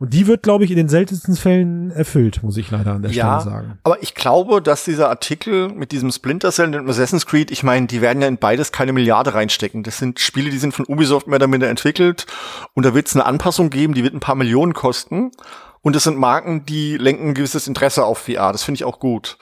Und 0.00 0.14
die 0.14 0.28
wird, 0.28 0.44
glaube 0.44 0.64
ich, 0.64 0.70
in 0.70 0.76
den 0.76 0.88
seltensten 0.88 1.34
Fällen 1.34 1.90
erfüllt, 1.90 2.44
muss 2.44 2.56
ich 2.56 2.70
leider 2.70 2.92
an 2.92 3.02
der 3.02 3.10
ja, 3.10 3.40
Stelle 3.40 3.56
sagen. 3.56 3.78
Aber 3.82 4.00
ich 4.00 4.14
glaube, 4.14 4.62
dass 4.62 4.84
dieser 4.84 5.08
Artikel 5.08 5.70
mit 5.70 5.90
diesem 5.90 6.12
Splinter 6.12 6.52
Cell 6.52 6.72
und 6.76 6.88
Assassin's 6.88 7.26
Creed, 7.26 7.50
ich 7.50 7.64
meine, 7.64 7.88
die 7.88 8.00
werden 8.00 8.22
ja 8.22 8.28
in 8.28 8.38
beides 8.38 8.70
keine 8.70 8.92
Milliarde 8.92 9.34
reinstecken. 9.34 9.82
Das 9.82 9.98
sind 9.98 10.20
Spiele, 10.20 10.50
die 10.50 10.58
sind 10.58 10.72
von 10.72 10.86
Ubisoft 10.86 11.26
mehr 11.26 11.36
oder 11.36 11.48
minder 11.48 11.68
entwickelt. 11.68 12.26
Und 12.74 12.86
da 12.86 12.94
wird 12.94 13.08
es 13.08 13.16
eine 13.16 13.26
Anpassung 13.26 13.70
geben, 13.70 13.94
die 13.94 14.04
wird 14.04 14.14
ein 14.14 14.20
paar 14.20 14.36
Millionen 14.36 14.72
kosten. 14.72 15.32
Und 15.80 15.96
es 15.96 16.04
sind 16.04 16.18
Marken, 16.18 16.66
die 16.66 16.96
lenken 16.96 17.28
ein 17.28 17.34
gewisses 17.34 17.66
Interesse 17.66 18.04
auf 18.04 18.18
VR. 18.18 18.52
Das 18.52 18.62
finde 18.62 18.76
ich 18.76 18.84
auch 18.84 18.98
gut. 18.98 19.38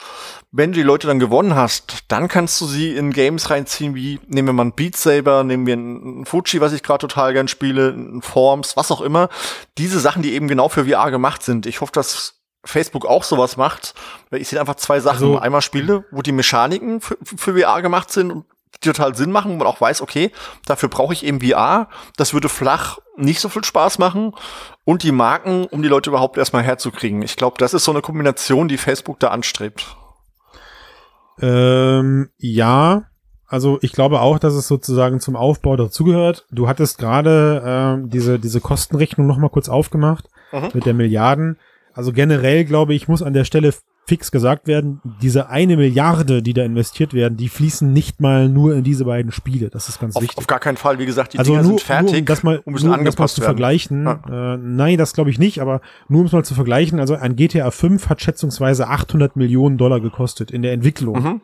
Wenn 0.52 0.72
du 0.72 0.76
die 0.76 0.82
Leute 0.82 1.06
dann 1.06 1.18
gewonnen 1.18 1.54
hast, 1.54 2.04
dann 2.08 2.28
kannst 2.28 2.60
du 2.60 2.66
sie 2.66 2.94
in 2.94 3.12
Games 3.12 3.50
reinziehen, 3.50 3.94
wie 3.94 4.20
nehmen 4.26 4.48
wir 4.48 4.52
mal 4.52 4.62
einen 4.62 4.72
Beat 4.72 4.96
Saber, 4.96 5.44
nehmen 5.44 5.66
wir 5.66 5.74
einen 5.74 6.26
Fuji, 6.26 6.60
was 6.60 6.72
ich 6.72 6.82
gerade 6.82 7.06
total 7.06 7.32
gern 7.32 7.48
spiele, 7.48 7.92
einen 7.92 8.22
Forms, 8.22 8.76
was 8.76 8.90
auch 8.90 9.00
immer. 9.00 9.28
Diese 9.78 10.00
Sachen, 10.00 10.22
die 10.22 10.34
eben 10.34 10.48
genau 10.48 10.68
für 10.68 10.86
VR 10.86 11.10
gemacht 11.10 11.42
sind. 11.42 11.66
Ich 11.66 11.80
hoffe, 11.80 11.92
dass 11.92 12.36
Facebook 12.66 13.06
auch 13.06 13.24
sowas 13.24 13.56
macht. 13.56 13.94
Weil 14.30 14.40
ich 14.40 14.48
sehe 14.48 14.60
einfach 14.60 14.76
zwei 14.76 15.00
Sachen. 15.00 15.16
Also, 15.16 15.38
Einmal 15.38 15.62
Spiele, 15.62 16.04
wo 16.10 16.22
die 16.22 16.32
Mechaniken 16.32 17.00
für, 17.00 17.16
für 17.22 17.58
VR 17.58 17.82
gemacht 17.82 18.10
sind 18.10 18.30
und 18.30 18.44
die 18.82 18.88
total 18.88 19.14
Sinn 19.14 19.32
machen, 19.32 19.52
wo 19.52 19.56
man 19.56 19.66
auch 19.66 19.80
weiß, 19.80 20.02
okay, 20.02 20.32
dafür 20.66 20.88
brauche 20.88 21.12
ich 21.12 21.24
eben 21.24 21.40
VR. 21.40 21.88
Das 22.16 22.34
würde 22.34 22.48
flach 22.48 22.98
nicht 23.16 23.40
so 23.40 23.48
viel 23.48 23.64
Spaß 23.64 23.98
machen. 23.98 24.34
Und 24.86 25.02
die 25.02 25.12
Marken, 25.12 25.66
um 25.66 25.82
die 25.82 25.88
Leute 25.88 26.08
überhaupt 26.08 26.38
erstmal 26.38 26.62
herzukriegen. 26.62 27.20
Ich 27.20 27.36
glaube, 27.36 27.56
das 27.58 27.74
ist 27.74 27.84
so 27.84 27.90
eine 27.90 28.00
Kombination, 28.00 28.68
die 28.68 28.78
Facebook 28.78 29.20
da 29.20 29.28
anstrebt. 29.28 29.96
Ähm, 31.40 32.30
ja, 32.38 33.02
Also 33.48 33.78
ich 33.82 33.92
glaube 33.92 34.20
auch, 34.20 34.38
dass 34.38 34.54
es 34.54 34.66
sozusagen 34.66 35.20
zum 35.20 35.36
Aufbau 35.36 35.76
dazugehört. 35.76 36.46
Du 36.50 36.68
hattest 36.68 36.98
gerade 36.98 37.98
äh, 38.04 38.08
diese, 38.08 38.38
diese 38.38 38.60
Kostenrechnung 38.60 39.26
nochmal 39.26 39.50
kurz 39.50 39.68
aufgemacht 39.68 40.28
mhm. 40.52 40.70
mit 40.72 40.86
der 40.86 40.94
Milliarden. 40.94 41.58
Also 41.92 42.12
generell 42.12 42.64
glaube 42.64 42.94
ich, 42.94 43.08
muss 43.08 43.22
an 43.22 43.34
der 43.34 43.44
Stelle 43.44 43.72
fix 44.06 44.30
gesagt 44.30 44.68
werden, 44.68 45.00
diese 45.20 45.48
eine 45.48 45.76
Milliarde, 45.76 46.40
die 46.40 46.54
da 46.54 46.64
investiert 46.64 47.12
werden, 47.12 47.36
die 47.36 47.48
fließen 47.48 47.92
nicht 47.92 48.20
mal 48.20 48.48
nur 48.48 48.76
in 48.76 48.84
diese 48.84 49.04
beiden 49.04 49.32
Spiele. 49.32 49.68
Das 49.68 49.88
ist 49.88 50.00
ganz 50.00 50.14
auf, 50.14 50.22
wichtig. 50.22 50.38
Auf 50.38 50.46
gar 50.46 50.60
keinen 50.60 50.76
Fall. 50.76 51.00
Wie 51.00 51.06
gesagt, 51.06 51.32
die 51.32 51.38
also 51.40 51.52
Dinger 51.52 51.62
nur, 51.62 51.78
sind 51.78 51.80
fertig, 51.80 52.12
nur, 52.12 52.20
um 52.20 52.24
das 52.26 52.42
mal, 52.44 52.62
um 52.64 52.74
nur, 52.74 52.98
um 52.98 53.04
das 53.04 53.18
mal 53.18 53.26
zu 53.26 53.40
werden. 53.40 53.48
vergleichen. 53.48 54.04
Ja. 54.04 54.54
Äh, 54.54 54.58
nein, 54.58 54.96
das 54.96 55.12
glaube 55.12 55.30
ich 55.30 55.38
nicht, 55.40 55.60
aber 55.60 55.80
nur 56.08 56.20
um 56.20 56.26
es 56.26 56.32
mal 56.32 56.44
zu 56.44 56.54
vergleichen. 56.54 57.00
Also 57.00 57.16
ein 57.16 57.34
GTA 57.34 57.70
5 57.72 58.08
hat 58.08 58.22
schätzungsweise 58.22 58.86
800 58.86 59.34
Millionen 59.34 59.76
Dollar 59.76 60.00
gekostet 60.00 60.52
in 60.52 60.62
der 60.62 60.72
Entwicklung. 60.72 61.22
Mhm. 61.22 61.40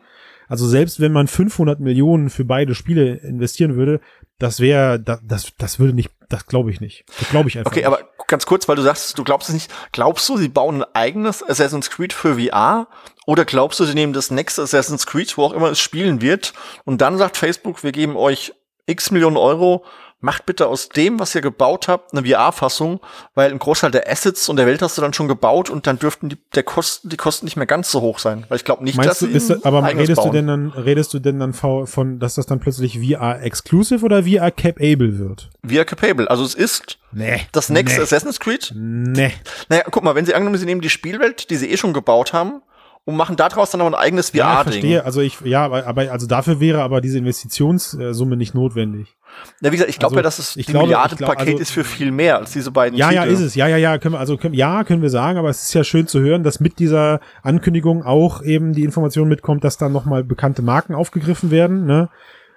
Also 0.47 0.67
selbst 0.67 0.99
wenn 0.99 1.11
man 1.11 1.27
500 1.27 1.79
Millionen 1.79 2.29
für 2.29 2.45
beide 2.45 2.75
Spiele 2.75 3.15
investieren 3.15 3.75
würde, 3.75 3.99
das 4.39 4.59
wäre, 4.59 4.99
das, 4.99 5.19
das, 5.23 5.53
das 5.57 5.79
würde 5.79 5.93
nicht, 5.93 6.11
das 6.29 6.45
glaube 6.47 6.71
ich 6.71 6.81
nicht. 6.81 7.05
Das 7.19 7.29
glaube 7.29 7.49
ich 7.49 7.57
einfach. 7.57 7.71
Okay, 7.71 7.81
nicht. 7.81 7.87
aber 7.87 7.99
ganz 8.33 8.47
kurz, 8.47 8.67
weil 8.67 8.75
du 8.75 8.81
sagst, 8.81 9.15
du 9.19 9.23
glaubst 9.23 9.49
es 9.49 9.53
nicht. 9.53 9.71
Glaubst 9.91 10.27
du, 10.27 10.37
sie 10.37 10.49
bauen 10.49 10.81
ein 10.81 10.95
eigenes 10.95 11.47
Assassin's 11.47 11.91
Creed 11.91 12.13
für 12.13 12.39
VR? 12.39 12.87
Oder 13.27 13.45
glaubst 13.45 13.79
du, 13.79 13.85
sie 13.85 13.93
nehmen 13.93 14.11
das 14.11 14.31
nächste 14.31 14.63
Assassin's 14.63 15.05
Creed, 15.05 15.37
wo 15.37 15.43
auch 15.43 15.53
immer 15.53 15.69
es 15.69 15.79
spielen 15.79 16.19
wird, 16.19 16.53
und 16.83 16.99
dann 16.99 17.19
sagt 17.19 17.37
Facebook, 17.37 17.83
wir 17.83 17.91
geben 17.91 18.17
euch 18.17 18.53
x 18.87 19.11
Millionen 19.11 19.37
Euro 19.37 19.85
macht 20.23 20.45
bitte 20.45 20.67
aus 20.67 20.87
dem, 20.87 21.19
was 21.19 21.35
ihr 21.35 21.41
gebaut 21.41 21.89
habt, 21.89 22.13
eine 22.13 22.25
VR-Fassung, 22.25 23.01
weil 23.35 23.51
ein 23.51 23.59
Großteil 23.59 23.91
der 23.91 24.09
Assets 24.09 24.47
und 24.47 24.55
der 24.55 24.65
Welt 24.65 24.81
hast 24.81 24.97
du 24.97 25.01
dann 25.01 25.13
schon 25.13 25.27
gebaut 25.27 25.69
und 25.69 25.85
dann 25.85 25.99
dürften 25.99 26.29
die, 26.29 26.37
der 26.55 26.63
Kosten, 26.63 27.09
die 27.09 27.17
Kosten 27.17 27.45
nicht 27.45 27.57
mehr 27.57 27.65
ganz 27.65 27.91
so 27.91 27.99
hoch 27.99 28.19
sein. 28.19 28.45
Weil 28.47 28.55
ich 28.55 28.63
glaube 28.63 28.85
nicht, 28.85 28.95
Meinst 28.95 29.11
dass 29.11 29.19
du, 29.19 29.27
ist, 29.27 29.65
aber 29.65 29.83
redest 29.83 30.15
bauen. 30.15 30.31
du 30.31 30.33
denn 30.33 30.47
dann, 30.47 30.69
redest 30.69 31.13
du 31.13 31.19
denn 31.19 31.39
dann 31.39 31.53
von, 31.53 32.19
dass 32.19 32.35
das 32.35 32.45
dann 32.45 32.61
plötzlich 32.61 32.99
VR-exclusive 32.99 34.03
oder 34.03 34.23
VR-capable 34.23 35.19
wird? 35.19 35.49
VR-capable. 35.67 36.29
Also 36.29 36.45
es 36.45 36.55
ist 36.55 36.99
nee, 37.11 37.41
das 37.51 37.67
nächste 37.67 37.99
nee. 37.99 38.03
Assassin's 38.03 38.39
Creed. 38.39 38.71
Nee. 38.73 39.33
Naja, 39.67 39.83
guck 39.91 40.03
mal, 40.03 40.15
wenn 40.15 40.25
sie 40.25 40.33
angenommen, 40.33 40.57
sie 40.57 40.65
nehmen 40.65 40.81
die 40.81 40.89
Spielwelt, 40.89 41.49
die 41.49 41.57
sie 41.57 41.69
eh 41.69 41.75
schon 41.75 41.91
gebaut 41.91 42.31
haben, 42.31 42.61
und 43.05 43.17
machen 43.17 43.35
daraus 43.35 43.71
dann 43.71 43.79
noch 43.79 43.87
ein 43.87 43.95
eigenes 43.95 44.29
VR-Ding. 44.29 44.45
Ja, 44.45 44.63
verstehe. 44.63 45.05
Also 45.05 45.21
ich, 45.21 45.41
ja, 45.41 45.65
aber, 45.65 46.11
also 46.11 46.25
dafür 46.25 46.61
wäre 46.61 46.81
aber 46.81 47.01
diese 47.01 47.17
Investitionssumme 47.17 48.37
nicht 48.37 48.55
notwendig. 48.55 49.17
Na, 49.61 49.71
wie 49.71 49.75
gesagt, 49.75 49.89
ich 49.89 49.99
glaube 49.99 50.11
also, 50.13 50.19
ja, 50.19 50.23
dass 50.23 50.39
es 50.39 50.57
ein 50.57 50.77
Milliardenpaket 50.77 51.47
also, 51.47 51.59
ist 51.59 51.71
für 51.71 51.83
viel 51.83 52.11
mehr 52.11 52.37
als 52.37 52.51
diese 52.51 52.71
beiden 52.71 52.97
Ja, 52.97 53.09
Titel. 53.09 53.15
ja, 53.15 53.23
ist 53.23 53.39
es. 53.39 53.55
Ja, 53.55 53.67
ja, 53.67 53.77
ja, 53.77 53.97
können 53.97 54.15
wir, 54.15 54.19
also 54.19 54.37
können, 54.37 54.53
ja, 54.53 54.83
können 54.83 55.01
wir 55.01 55.09
sagen, 55.09 55.37
aber 55.37 55.49
es 55.49 55.63
ist 55.63 55.73
ja 55.73 55.83
schön 55.83 56.07
zu 56.07 56.19
hören, 56.19 56.43
dass 56.43 56.59
mit 56.59 56.79
dieser 56.79 57.19
Ankündigung 57.43 58.03
auch 58.03 58.41
eben 58.41 58.73
die 58.73 58.83
Information 58.83 59.27
mitkommt, 59.29 59.63
dass 59.63 59.77
da 59.77 59.89
nochmal 59.89 60.23
bekannte 60.23 60.61
Marken 60.61 60.95
aufgegriffen 60.95 61.51
werden, 61.51 61.85
ne? 61.85 62.09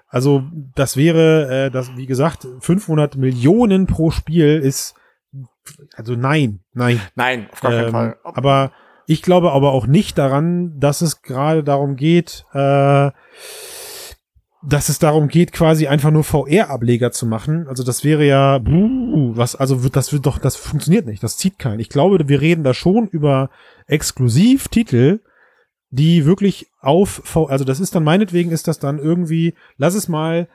Also, 0.08 0.44
das 0.74 0.96
wäre, 0.96 1.66
äh, 1.66 1.70
das, 1.70 1.96
wie 1.96 2.06
gesagt, 2.06 2.46
500 2.60 3.16
Millionen 3.16 3.86
pro 3.86 4.10
Spiel 4.10 4.60
ist, 4.60 4.94
also 5.94 6.14
nein, 6.14 6.60
nein. 6.72 7.00
Nein, 7.16 7.48
auf 7.52 7.60
gar 7.60 7.72
keinen 7.72 7.86
ähm, 7.86 7.92
Fall. 7.92 8.16
Aber 8.22 8.72
ich 9.06 9.22
glaube 9.22 9.52
aber 9.52 9.72
auch 9.72 9.86
nicht 9.86 10.18
daran, 10.18 10.78
dass 10.78 11.00
es 11.00 11.22
gerade 11.22 11.62
darum 11.62 11.96
geht, 11.96 12.44
äh, 12.52 13.10
dass 14.66 14.88
es 14.88 14.98
darum 14.98 15.28
geht, 15.28 15.52
quasi 15.52 15.86
einfach 15.86 16.10
nur 16.10 16.24
VR-Ableger 16.24 17.12
zu 17.12 17.26
machen. 17.26 17.68
Also 17.68 17.84
das 17.84 18.02
wäre 18.02 18.26
ja, 18.26 18.60
was, 18.64 19.54
also 19.54 19.84
wird, 19.84 19.94
das 19.94 20.12
wird 20.12 20.26
doch, 20.26 20.38
das 20.38 20.56
funktioniert 20.56 21.06
nicht, 21.06 21.22
das 21.22 21.36
zieht 21.36 21.58
keinen. 21.58 21.78
Ich 21.78 21.88
glaube, 21.88 22.28
wir 22.28 22.40
reden 22.40 22.64
da 22.64 22.74
schon 22.74 23.06
über 23.08 23.50
Exklusivtitel, 23.86 25.20
die 25.90 26.26
wirklich 26.26 26.66
auf 26.80 27.22
VR, 27.24 27.50
also 27.50 27.64
das 27.64 27.78
ist 27.78 27.94
dann 27.94 28.02
meinetwegen 28.02 28.50
ist 28.50 28.66
das 28.66 28.80
dann 28.80 28.98
irgendwie, 28.98 29.54
lass 29.76 29.94
es 29.94 30.08
mal 30.08 30.48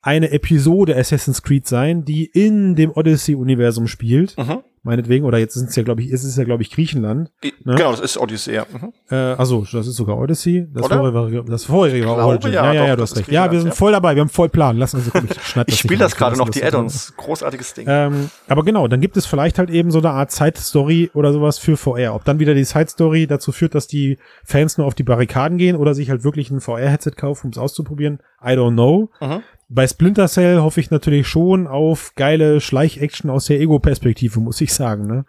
eine 0.00 0.30
Episode 0.30 0.96
Assassin's 0.96 1.42
Creed 1.42 1.66
sein, 1.66 2.04
die 2.04 2.26
in 2.26 2.76
dem 2.76 2.92
Odyssey-Universum 2.92 3.88
spielt. 3.88 4.38
Mhm 4.38 4.62
meinetwegen, 4.86 5.26
oder 5.26 5.38
jetzt 5.38 5.54
sind 5.54 5.68
es 5.68 5.76
ja, 5.76 5.82
glaube 5.82 6.00
ich, 6.00 6.10
ist 6.10 6.24
es 6.24 6.36
ja, 6.36 6.44
glaube 6.44 6.62
ich, 6.62 6.70
Griechenland. 6.70 7.30
Ne? 7.42 7.74
Genau, 7.74 7.90
das 7.90 8.00
ist 8.00 8.16
Odyssey, 8.16 8.54
ja. 8.54 8.66
Mhm. 8.72 8.92
Äh, 9.10 9.14
also, 9.14 9.66
das 9.70 9.86
ist 9.86 9.96
sogar 9.96 10.16
Odyssey. 10.16 10.66
Das 10.72 10.84
oder? 10.84 10.96
vorherige, 10.96 11.44
das 11.44 11.64
vorherige 11.64 12.06
war 12.06 12.26
Origin. 12.26 12.52
Ja, 12.52 12.66
ja, 12.66 12.72
ja, 12.72 12.80
doch, 12.80 12.88
ja, 12.88 12.96
du 12.96 13.02
hast 13.02 13.16
recht. 13.16 13.30
Ja, 13.30 13.52
wir 13.52 13.60
sind 13.60 13.74
voll 13.74 13.92
dabei, 13.92 14.14
wir 14.14 14.22
haben 14.22 14.30
voll 14.30 14.48
Plan. 14.48 14.78
Lass 14.78 14.94
uns, 14.94 15.10
komm, 15.12 15.26
ich 15.66 15.74
Ich 15.74 15.78
spiele 15.80 15.98
das 15.98 16.16
gerade 16.16 16.36
noch, 16.36 16.48
die 16.48 16.64
Add-ons. 16.64 17.14
Großartiges 17.16 17.74
Ding. 17.74 17.86
Ähm, 17.88 18.30
aber 18.48 18.64
genau, 18.64 18.88
dann 18.88 19.00
gibt 19.00 19.16
es 19.16 19.26
vielleicht 19.26 19.58
halt 19.58 19.70
eben 19.70 19.90
so 19.90 19.98
eine 19.98 20.10
Art 20.10 20.30
Side-Story 20.30 21.10
oder 21.12 21.32
sowas 21.32 21.58
für 21.58 21.76
VR. 21.76 22.14
Ob 22.14 22.24
dann 22.24 22.38
wieder 22.38 22.54
die 22.54 22.64
Side-Story 22.64 23.26
dazu 23.26 23.52
führt, 23.52 23.74
dass 23.74 23.86
die 23.86 24.18
Fans 24.44 24.78
nur 24.78 24.86
auf 24.86 24.94
die 24.94 25.02
Barrikaden 25.02 25.58
gehen 25.58 25.76
oder 25.76 25.94
sich 25.94 26.10
halt 26.10 26.24
wirklich 26.24 26.50
ein 26.50 26.60
VR-Headset 26.60 27.12
kaufen, 27.16 27.46
um 27.48 27.50
es 27.50 27.58
auszuprobieren, 27.58 28.20
I 28.42 28.50
don't 28.50 28.72
know. 28.72 29.10
Mhm. 29.20 29.42
Bei 29.68 29.88
Splinter 29.88 30.28
Cell 30.28 30.60
hoffe 30.60 30.78
ich 30.78 30.92
natürlich 30.92 31.26
schon 31.26 31.66
auf 31.66 32.14
geile 32.14 32.60
Schleich-Action 32.60 33.30
aus 33.30 33.46
der 33.46 33.58
Ego-Perspektive, 33.58 34.38
muss 34.38 34.60
ich 34.60 34.72
sagen. 34.72 35.08
Ne? 35.08 35.24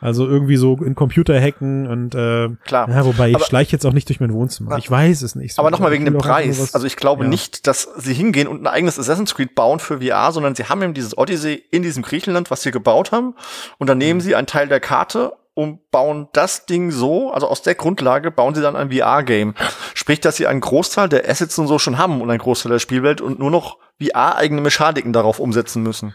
Also 0.00 0.28
irgendwie 0.28 0.54
so 0.56 0.76
in 0.76 0.94
Computer 0.94 1.40
hacken 1.40 1.88
und 1.88 2.14
äh, 2.14 2.50
Klar. 2.64 2.88
Ja, 2.88 3.04
wobei 3.04 3.30
ich 3.30 3.44
schleiche 3.44 3.72
jetzt 3.72 3.84
auch 3.84 3.92
nicht 3.92 4.08
durch 4.08 4.20
mein 4.20 4.32
Wohnzimmer. 4.32 4.78
Ich 4.78 4.88
weiß 4.88 5.22
es 5.22 5.34
nicht. 5.34 5.54
So. 5.54 5.62
Aber 5.62 5.72
nochmal 5.72 5.90
wegen 5.90 6.04
dem 6.04 6.18
Preis. 6.18 6.72
Also 6.72 6.86
ich 6.86 6.94
glaube 6.94 7.24
ja. 7.24 7.30
nicht, 7.30 7.66
dass 7.66 7.88
sie 7.96 8.14
hingehen 8.14 8.46
und 8.46 8.62
ein 8.62 8.68
eigenes 8.68 8.96
Assassin's 8.96 9.34
Creed 9.34 9.56
bauen 9.56 9.80
für 9.80 10.00
VR, 10.00 10.30
sondern 10.30 10.54
sie 10.54 10.66
haben 10.66 10.80
eben 10.80 10.94
dieses 10.94 11.18
Odyssey 11.18 11.64
in 11.72 11.82
diesem 11.82 12.04
Griechenland, 12.04 12.52
was 12.52 12.62
sie 12.62 12.70
gebaut 12.70 13.10
haben. 13.10 13.34
Und 13.78 13.88
dann 13.88 13.98
nehmen 13.98 14.18
mhm. 14.18 14.22
sie 14.22 14.36
einen 14.36 14.46
Teil 14.46 14.68
der 14.68 14.78
Karte 14.78 15.32
und 15.54 15.90
bauen 15.90 16.28
das 16.32 16.66
Ding 16.66 16.90
so, 16.90 17.30
also 17.30 17.48
aus 17.48 17.62
der 17.62 17.76
Grundlage 17.76 18.30
bauen 18.30 18.54
sie 18.54 18.62
dann 18.62 18.76
ein 18.76 18.90
VR-Game. 18.90 19.54
Sprich, 19.94 20.20
dass 20.20 20.36
sie 20.36 20.46
einen 20.46 20.60
Großteil 20.60 21.08
der 21.08 21.28
Assets 21.28 21.58
und 21.58 21.68
so 21.68 21.78
schon 21.78 21.96
haben 21.96 22.20
und 22.20 22.28
einen 22.30 22.40
Großteil 22.40 22.72
der 22.72 22.80
Spielwelt 22.80 23.20
und 23.20 23.38
nur 23.38 23.50
noch 23.50 23.78
VR-eigene 24.02 24.60
Mechaniken 24.60 25.12
darauf 25.12 25.38
umsetzen 25.38 25.82
müssen. 25.82 26.14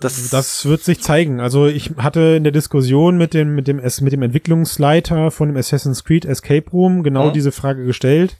Das, 0.00 0.30
das 0.30 0.66
wird 0.66 0.82
sich 0.82 1.00
zeigen. 1.00 1.38
Also 1.40 1.66
ich 1.66 1.92
hatte 1.98 2.34
in 2.36 2.42
der 2.42 2.52
Diskussion 2.52 3.18
mit 3.18 3.34
dem, 3.34 3.54
mit 3.54 3.68
dem, 3.68 3.76
mit 3.76 4.12
dem 4.12 4.22
Entwicklungsleiter 4.22 5.30
von 5.30 5.48
dem 5.48 5.56
Assassin's 5.56 6.02
Creed 6.02 6.24
Escape 6.24 6.70
Room 6.72 7.02
genau 7.02 7.28
mhm. 7.28 7.32
diese 7.34 7.52
Frage 7.52 7.84
gestellt. 7.84 8.36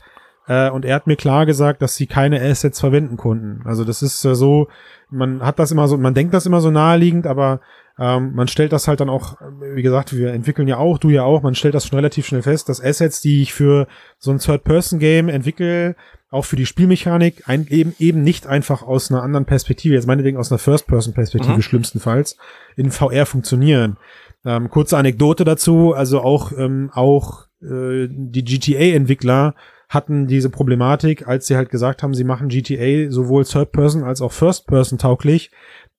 Äh, 0.48 0.70
und 0.70 0.84
er 0.84 0.94
hat 0.94 1.06
mir 1.06 1.16
klar 1.16 1.46
gesagt, 1.46 1.82
dass 1.82 1.96
sie 1.96 2.06
keine 2.06 2.40
Assets 2.40 2.80
verwenden 2.80 3.16
konnten. 3.16 3.62
Also 3.64 3.84
das 3.84 4.02
ist 4.02 4.24
äh, 4.24 4.34
so, 4.34 4.68
man 5.10 5.42
hat 5.42 5.58
das 5.58 5.70
immer 5.70 5.88
so, 5.88 5.96
man 5.96 6.14
denkt 6.14 6.34
das 6.34 6.46
immer 6.46 6.60
so 6.60 6.70
naheliegend, 6.70 7.26
aber 7.26 7.60
ähm, 7.98 8.34
man 8.34 8.48
stellt 8.48 8.72
das 8.72 8.88
halt 8.88 9.00
dann 9.00 9.08
auch, 9.08 9.36
wie 9.74 9.82
gesagt, 9.82 10.14
wir 10.14 10.32
entwickeln 10.32 10.68
ja 10.68 10.76
auch, 10.76 10.98
du 10.98 11.08
ja 11.08 11.22
auch, 11.22 11.42
man 11.42 11.54
stellt 11.54 11.74
das 11.74 11.86
schon 11.86 11.96
relativ 11.96 12.26
schnell 12.26 12.42
fest, 12.42 12.68
dass 12.68 12.82
Assets, 12.82 13.20
die 13.20 13.42
ich 13.42 13.54
für 13.54 13.86
so 14.18 14.30
ein 14.30 14.38
Third-Person-Game 14.38 15.28
entwickle, 15.30 15.96
auch 16.30 16.44
für 16.44 16.56
die 16.56 16.66
Spielmechanik, 16.66 17.44
ein, 17.46 17.66
eben, 17.68 17.94
eben 17.98 18.22
nicht 18.22 18.46
einfach 18.46 18.82
aus 18.82 19.10
einer 19.10 19.22
anderen 19.22 19.46
Perspektive, 19.46 19.94
jetzt 19.94 20.06
meinetwegen 20.06 20.36
aus 20.36 20.52
einer 20.52 20.58
First-Person-Perspektive 20.58 21.56
mhm. 21.56 21.62
schlimmstenfalls, 21.62 22.36
in 22.76 22.90
VR 22.90 23.24
funktionieren. 23.24 23.96
Ähm, 24.44 24.68
kurze 24.68 24.98
Anekdote 24.98 25.44
dazu, 25.44 25.94
also 25.94 26.20
auch, 26.20 26.52
ähm, 26.52 26.90
auch 26.92 27.46
äh, 27.62 28.08
die 28.10 28.44
GTA-Entwickler 28.44 29.54
hatten 29.88 30.26
diese 30.26 30.50
Problematik, 30.50 31.26
als 31.28 31.46
sie 31.46 31.56
halt 31.56 31.70
gesagt 31.70 32.02
haben, 32.02 32.12
sie 32.12 32.24
machen 32.24 32.48
GTA 32.48 33.10
sowohl 33.10 33.44
Third 33.44 33.72
Person 33.72 34.02
als 34.02 34.20
auch 34.20 34.32
First 34.32 34.66
Person 34.66 34.98
tauglich, 34.98 35.50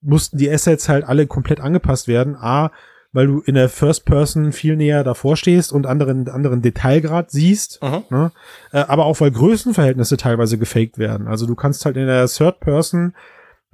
mussten 0.01 0.37
die 0.37 0.49
Assets 0.49 0.89
halt 0.89 1.05
alle 1.05 1.27
komplett 1.27 1.59
angepasst 1.59 2.07
werden. 2.07 2.35
A, 2.35 2.71
weil 3.13 3.27
du 3.27 3.39
in 3.39 3.55
der 3.55 3.69
First 3.69 4.05
Person 4.05 4.51
viel 4.51 4.75
näher 4.75 5.03
davor 5.03 5.37
stehst 5.37 5.71
und 5.71 5.87
anderen, 5.87 6.29
anderen 6.29 6.61
Detailgrad 6.61 7.31
siehst. 7.31 7.81
Mhm. 7.81 8.03
Ne? 8.09 8.31
Äh, 8.71 8.79
aber 8.79 9.05
auch 9.05 9.19
weil 9.21 9.31
Größenverhältnisse 9.31 10.17
teilweise 10.17 10.57
gefaked 10.57 10.97
werden. 10.97 11.27
Also 11.27 11.45
du 11.45 11.55
kannst 11.55 11.85
halt 11.85 11.97
in 11.97 12.05
der 12.05 12.27
Third 12.27 12.59
Person 12.59 13.13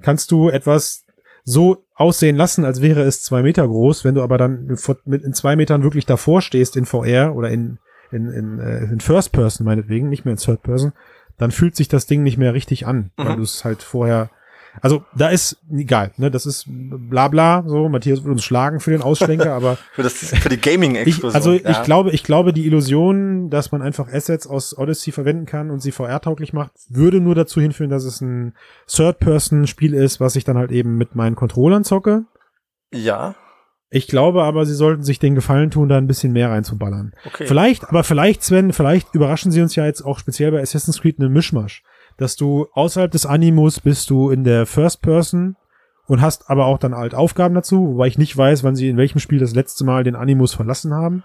kannst 0.02 0.30
du 0.30 0.48
etwas 0.48 1.04
so 1.44 1.84
aussehen 1.94 2.36
lassen, 2.36 2.64
als 2.64 2.80
wäre 2.80 3.02
es 3.02 3.22
zwei 3.22 3.42
Meter 3.42 3.66
groß, 3.66 4.04
wenn 4.04 4.14
du 4.14 4.22
aber 4.22 4.38
dann 4.38 4.76
mit 5.04 5.22
in 5.22 5.34
zwei 5.34 5.56
Metern 5.56 5.82
wirklich 5.82 6.06
davor 6.06 6.40
stehst 6.40 6.76
in 6.76 6.86
VR 6.86 7.34
oder 7.34 7.50
in, 7.50 7.78
in, 8.10 8.30
in, 8.30 8.58
äh, 8.58 8.84
in 8.84 9.00
First 9.00 9.32
Person 9.32 9.66
meinetwegen, 9.66 10.08
nicht 10.08 10.24
mehr 10.24 10.32
in 10.32 10.38
Third 10.38 10.62
Person, 10.62 10.92
dann 11.36 11.50
fühlt 11.50 11.76
sich 11.76 11.88
das 11.88 12.06
Ding 12.06 12.22
nicht 12.22 12.38
mehr 12.38 12.54
richtig 12.54 12.86
an, 12.86 13.10
mhm. 13.16 13.24
weil 13.24 13.36
du 13.36 13.42
es 13.42 13.64
halt 13.64 13.82
vorher 13.82 14.30
also 14.80 15.04
da 15.14 15.28
ist 15.28 15.58
egal, 15.70 16.12
ne, 16.16 16.30
das 16.30 16.46
ist 16.46 16.64
bla 16.66 17.28
bla, 17.28 17.64
so, 17.66 17.88
Matthias 17.88 18.24
wird 18.24 18.32
uns 18.32 18.44
schlagen 18.44 18.80
für 18.80 18.90
den 18.90 19.02
Ausschlenker, 19.02 19.52
aber 19.52 19.76
für, 19.92 20.02
das, 20.02 20.14
für 20.14 20.48
die 20.48 20.60
Gaming-Explosion. 20.60 21.34
Also 21.34 21.52
ja. 21.52 21.70
ich 21.70 21.82
glaube, 21.82 22.10
ich 22.10 22.24
glaube, 22.24 22.52
die 22.52 22.66
Illusion, 22.66 23.50
dass 23.50 23.72
man 23.72 23.82
einfach 23.82 24.12
Assets 24.12 24.46
aus 24.46 24.76
Odyssey 24.76 25.12
verwenden 25.12 25.46
kann 25.46 25.70
und 25.70 25.80
sie 25.80 25.92
VR-tauglich 25.92 26.52
macht, 26.52 26.72
würde 26.88 27.20
nur 27.20 27.34
dazu 27.34 27.60
hinführen, 27.60 27.90
dass 27.90 28.04
es 28.04 28.20
ein 28.20 28.54
Third-Person-Spiel 28.86 29.94
ist, 29.94 30.20
was 30.20 30.36
ich 30.36 30.44
dann 30.44 30.58
halt 30.58 30.72
eben 30.72 30.96
mit 30.96 31.14
meinen 31.14 31.36
Controllern 31.36 31.84
zocke. 31.84 32.24
Ja. 32.92 33.34
Ich 33.90 34.08
glaube 34.08 34.42
aber, 34.42 34.66
sie 34.66 34.74
sollten 34.74 35.04
sich 35.04 35.20
den 35.20 35.36
Gefallen 35.36 35.70
tun, 35.70 35.88
da 35.88 35.98
ein 35.98 36.08
bisschen 36.08 36.32
mehr 36.32 36.50
reinzuballern. 36.50 37.12
Okay. 37.26 37.46
Vielleicht, 37.46 37.88
aber 37.88 38.02
vielleicht, 38.02 38.42
Sven, 38.42 38.72
vielleicht 38.72 39.14
überraschen 39.14 39.52
sie 39.52 39.62
uns 39.62 39.76
ja 39.76 39.86
jetzt 39.86 40.02
auch 40.02 40.18
speziell 40.18 40.50
bei 40.50 40.60
Assassin's 40.60 41.00
Creed 41.00 41.20
einen 41.20 41.32
Mischmasch. 41.32 41.84
Dass 42.16 42.36
du 42.36 42.68
außerhalb 42.72 43.10
des 43.10 43.26
Animus 43.26 43.80
bist 43.80 44.10
du 44.10 44.30
in 44.30 44.44
der 44.44 44.66
First 44.66 45.02
Person 45.02 45.56
und 46.06 46.20
hast 46.20 46.50
aber 46.50 46.66
auch 46.66 46.78
dann 46.78 46.94
halt 46.94 47.14
Aufgaben 47.14 47.54
dazu, 47.54 47.94
wobei 47.94 48.06
ich 48.06 48.18
nicht 48.18 48.36
weiß, 48.36 48.62
wann 48.62 48.76
sie 48.76 48.88
in 48.88 48.96
welchem 48.96 49.18
Spiel 49.18 49.38
das 49.38 49.54
letzte 49.54 49.84
Mal 49.84 50.04
den 50.04 50.16
Animus 50.16 50.54
verlassen 50.54 50.92
haben. 50.94 51.24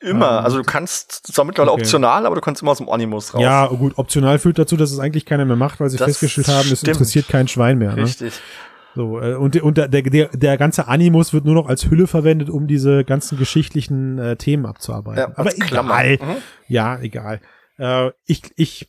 Immer. 0.00 0.38
Ähm, 0.38 0.44
also 0.44 0.58
du 0.58 0.64
kannst 0.64 1.32
zwar 1.32 1.44
mittlerweile 1.44 1.72
okay. 1.72 1.82
optional, 1.82 2.26
aber 2.26 2.34
du 2.34 2.40
kannst 2.40 2.62
immer 2.62 2.72
aus 2.72 2.78
dem 2.78 2.88
Animus 2.88 3.34
raus. 3.34 3.42
Ja, 3.42 3.66
gut, 3.66 3.96
optional 3.96 4.38
führt 4.38 4.58
dazu, 4.58 4.76
dass 4.76 4.92
es 4.92 4.98
eigentlich 4.98 5.26
keiner 5.26 5.44
mehr 5.44 5.56
macht, 5.56 5.80
weil 5.80 5.90
sie 5.90 5.96
das 5.96 6.06
festgestellt 6.06 6.48
haben, 6.48 6.70
es 6.70 6.82
interessiert 6.82 7.28
kein 7.28 7.48
Schwein 7.48 7.78
mehr. 7.78 7.94
Ne? 7.94 8.04
Richtig. 8.04 8.40
So, 8.94 9.20
äh, 9.20 9.34
und, 9.34 9.60
und 9.62 9.76
der, 9.76 9.88
der, 9.88 10.28
der 10.28 10.56
ganze 10.56 10.88
Animus 10.88 11.32
wird 11.32 11.44
nur 11.44 11.54
noch 11.54 11.68
als 11.68 11.90
Hülle 11.90 12.06
verwendet, 12.06 12.50
um 12.50 12.66
diese 12.66 13.04
ganzen 13.04 13.38
geschichtlichen 13.38 14.18
äh, 14.18 14.36
Themen 14.36 14.66
abzuarbeiten. 14.66 15.20
Ja, 15.20 15.38
Aber 15.38 15.54
egal. 15.54 16.18
Mhm. 16.20 16.36
Ja, 16.66 16.98
egal. 16.98 17.40
Äh, 17.78 18.10
ich, 18.24 18.42
ich, 18.56 18.88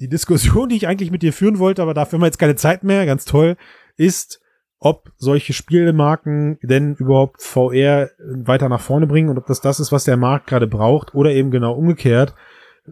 die 0.00 0.08
Diskussion, 0.08 0.68
die 0.68 0.76
ich 0.76 0.86
eigentlich 0.86 1.10
mit 1.10 1.22
dir 1.22 1.32
führen 1.32 1.58
wollte, 1.58 1.82
aber 1.82 1.94
dafür 1.94 2.16
haben 2.16 2.22
wir 2.22 2.26
jetzt 2.26 2.38
keine 2.38 2.56
Zeit 2.56 2.84
mehr, 2.84 3.06
ganz 3.06 3.24
toll, 3.24 3.56
ist, 3.96 4.40
ob 4.80 5.10
solche 5.16 5.52
Spielemarken 5.52 6.58
denn 6.62 6.94
überhaupt 6.94 7.42
VR 7.42 8.10
weiter 8.18 8.68
nach 8.68 8.80
vorne 8.80 9.06
bringen 9.06 9.28
und 9.28 9.38
ob 9.38 9.46
das 9.46 9.60
das 9.60 9.80
ist, 9.80 9.90
was 9.90 10.04
der 10.04 10.16
Markt 10.16 10.46
gerade 10.46 10.68
braucht 10.68 11.14
oder 11.14 11.30
eben 11.30 11.50
genau 11.50 11.72
umgekehrt, 11.74 12.34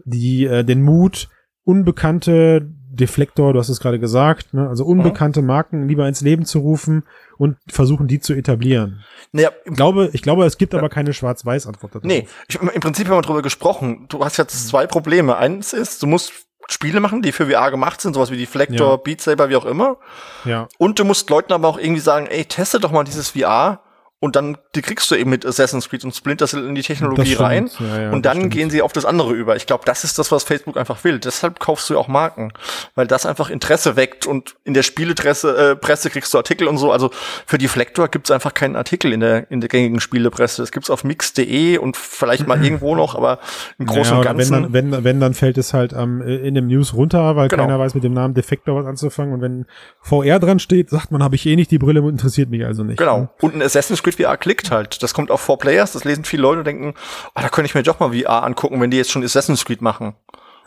die 0.05 0.45
äh, 0.45 0.63
den 0.63 0.81
Mut, 0.81 1.29
unbekannte 1.63 2.69
Deflektor, 2.89 3.53
du 3.53 3.59
hast 3.59 3.69
es 3.69 3.79
gerade 3.79 3.99
gesagt, 3.99 4.53
ne? 4.53 4.67
also 4.67 4.83
unbekannte 4.83 5.41
mhm. 5.41 5.47
Marken 5.47 5.87
lieber 5.87 6.07
ins 6.07 6.21
Leben 6.21 6.45
zu 6.45 6.59
rufen 6.59 7.03
und 7.37 7.57
versuchen, 7.69 8.07
die 8.07 8.19
zu 8.19 8.33
etablieren. 8.33 9.03
Naja, 9.31 9.51
ich 9.65 9.73
glaube, 9.73 10.09
ich 10.13 10.21
glaube, 10.21 10.45
es 10.45 10.57
gibt 10.57 10.73
ja. 10.73 10.79
aber 10.79 10.89
keine 10.89 11.13
Schwarz-Weiß-Antwort 11.13 11.95
darauf. 11.95 12.05
Nee, 12.05 12.27
ich, 12.47 12.59
im 12.59 12.81
Prinzip 12.81 13.07
haben 13.07 13.17
wir 13.17 13.21
darüber 13.21 13.41
gesprochen. 13.41 14.07
Du 14.09 14.25
hast 14.25 14.37
jetzt 14.37 14.67
zwei 14.67 14.87
Probleme. 14.87 15.37
Eins 15.37 15.73
ist, 15.73 16.01
du 16.01 16.07
musst 16.07 16.46
Spiele 16.69 16.99
machen, 16.99 17.21
die 17.21 17.31
für 17.31 17.49
VR 17.49 17.71
gemacht 17.71 18.01
sind, 18.01 18.13
sowas 18.13 18.31
wie 18.31 18.37
Deflector, 18.37 18.91
ja. 18.91 18.95
Beat 18.97 19.21
Saber, 19.21 19.49
wie 19.49 19.55
auch 19.55 19.65
immer. 19.65 19.97
Ja. 20.45 20.67
Und 20.77 20.99
du 20.99 21.05
musst 21.05 21.29
Leuten 21.29 21.53
aber 21.53 21.67
auch 21.67 21.77
irgendwie 21.77 22.01
sagen, 22.01 22.27
ey, 22.27 22.45
teste 22.45 22.79
doch 22.79 22.91
mal 22.91 23.03
dieses 23.03 23.31
VR 23.31 23.79
und 24.19 24.35
dann 24.35 24.57
die 24.73 24.81
kriegst 24.81 25.11
du 25.11 25.15
eben 25.15 25.29
mit 25.29 25.45
Assassin's 25.45 25.89
Creed 25.89 26.03
und 26.03 26.15
Splinter 26.15 26.47
Cell 26.47 26.65
in 26.65 26.73
die 26.73 26.81
Technologie 26.81 27.35
rein 27.35 27.69
ja, 27.79 28.01
ja, 28.01 28.11
und 28.11 28.25
dann 28.25 28.49
gehen 28.49 28.71
sie 28.71 28.81
auf 28.81 28.91
das 28.91 29.05
andere 29.05 29.33
über. 29.33 29.55
Ich 29.55 29.67
glaube, 29.67 29.83
das 29.85 30.03
ist 30.03 30.17
das, 30.17 30.31
was 30.31 30.43
Facebook 30.43 30.75
einfach 30.75 31.03
will. 31.03 31.19
Deshalb 31.19 31.59
kaufst 31.59 31.89
du 31.89 31.93
ja 31.93 31.99
auch 31.99 32.07
Marken, 32.07 32.51
weil 32.95 33.05
das 33.05 33.27
einfach 33.27 33.51
Interesse 33.51 33.95
weckt 33.95 34.25
und 34.25 34.55
in 34.63 34.73
der 34.73 34.81
Spielepresse 34.81 35.71
äh, 35.71 35.75
Presse 35.75 36.09
kriegst 36.09 36.33
du 36.33 36.39
Artikel 36.39 36.67
und 36.67 36.79
so. 36.79 36.91
Also 36.91 37.11
für 37.45 37.59
die 37.59 37.67
Flector 37.67 38.07
gibt's 38.07 38.31
einfach 38.31 38.55
keinen 38.55 38.75
Artikel 38.75 39.13
in 39.13 39.19
der 39.19 39.51
in 39.51 39.61
der 39.61 39.69
gängigen 39.69 39.99
Spielepresse. 39.99 40.63
Das 40.63 40.71
gibt's 40.71 40.89
auf 40.89 41.03
mix.de 41.03 41.77
und 41.77 41.95
vielleicht 41.95 42.47
mal 42.47 42.63
irgendwo 42.63 42.95
noch, 42.95 43.13
aber 43.13 43.37
im 43.77 43.85
Großen 43.85 44.17
naja, 44.17 44.17
und 44.17 44.23
Ganzen. 44.23 44.73
Wenn 44.73 44.91
dann, 44.91 44.93
wenn, 44.93 45.03
wenn 45.03 45.19
dann 45.19 45.33
fällt 45.35 45.59
es 45.59 45.75
halt 45.75 45.93
ähm, 45.93 46.21
in 46.21 46.55
dem 46.55 46.65
News 46.65 46.95
runter, 46.95 47.35
weil 47.35 47.49
genau. 47.49 47.63
keiner 47.63 47.77
weiß 47.77 47.93
mit 47.93 48.03
dem 48.03 48.13
Namen 48.13 48.33
Defektor 48.33 48.75
was 48.75 48.87
anzufangen 48.87 49.35
und 49.35 49.41
wenn 49.41 49.65
VR 50.01 50.39
dran 50.39 50.57
steht, 50.57 50.89
sagt 50.89 51.11
man, 51.11 51.21
habe 51.21 51.35
ich 51.35 51.45
eh 51.45 51.55
nicht 51.55 51.69
die 51.69 51.77
Brille, 51.77 51.99
interessiert 51.99 52.49
mich 52.49 52.65
also 52.65 52.83
nicht. 52.83 52.97
Genau. 52.97 53.19
Ne? 53.19 53.29
Und 53.41 53.55
ein 53.55 53.61
Assassin's 53.61 54.01
Creed 54.07 54.25
VR 54.25 54.37
klickt 54.37 54.71
halt. 54.71 55.01
Das 55.03 55.13
kommt 55.13 55.31
auf 55.31 55.41
Four 55.41 55.59
Players, 55.59 55.93
das 55.93 56.03
lesen 56.03 56.23
viele 56.23 56.41
Leute 56.41 56.59
und 56.59 56.65
denken, 56.65 56.93
oh, 57.35 57.41
da 57.41 57.49
könnte 57.49 57.67
ich 57.67 57.75
mir 57.75 57.83
doch 57.83 57.99
mal 57.99 58.13
VR 58.13 58.43
angucken, 58.43 58.79
wenn 58.81 58.91
die 58.91 58.97
jetzt 58.97 59.11
schon 59.11 59.23
Assassin's 59.23 59.65
Creed 59.65 59.81
machen. 59.81 60.15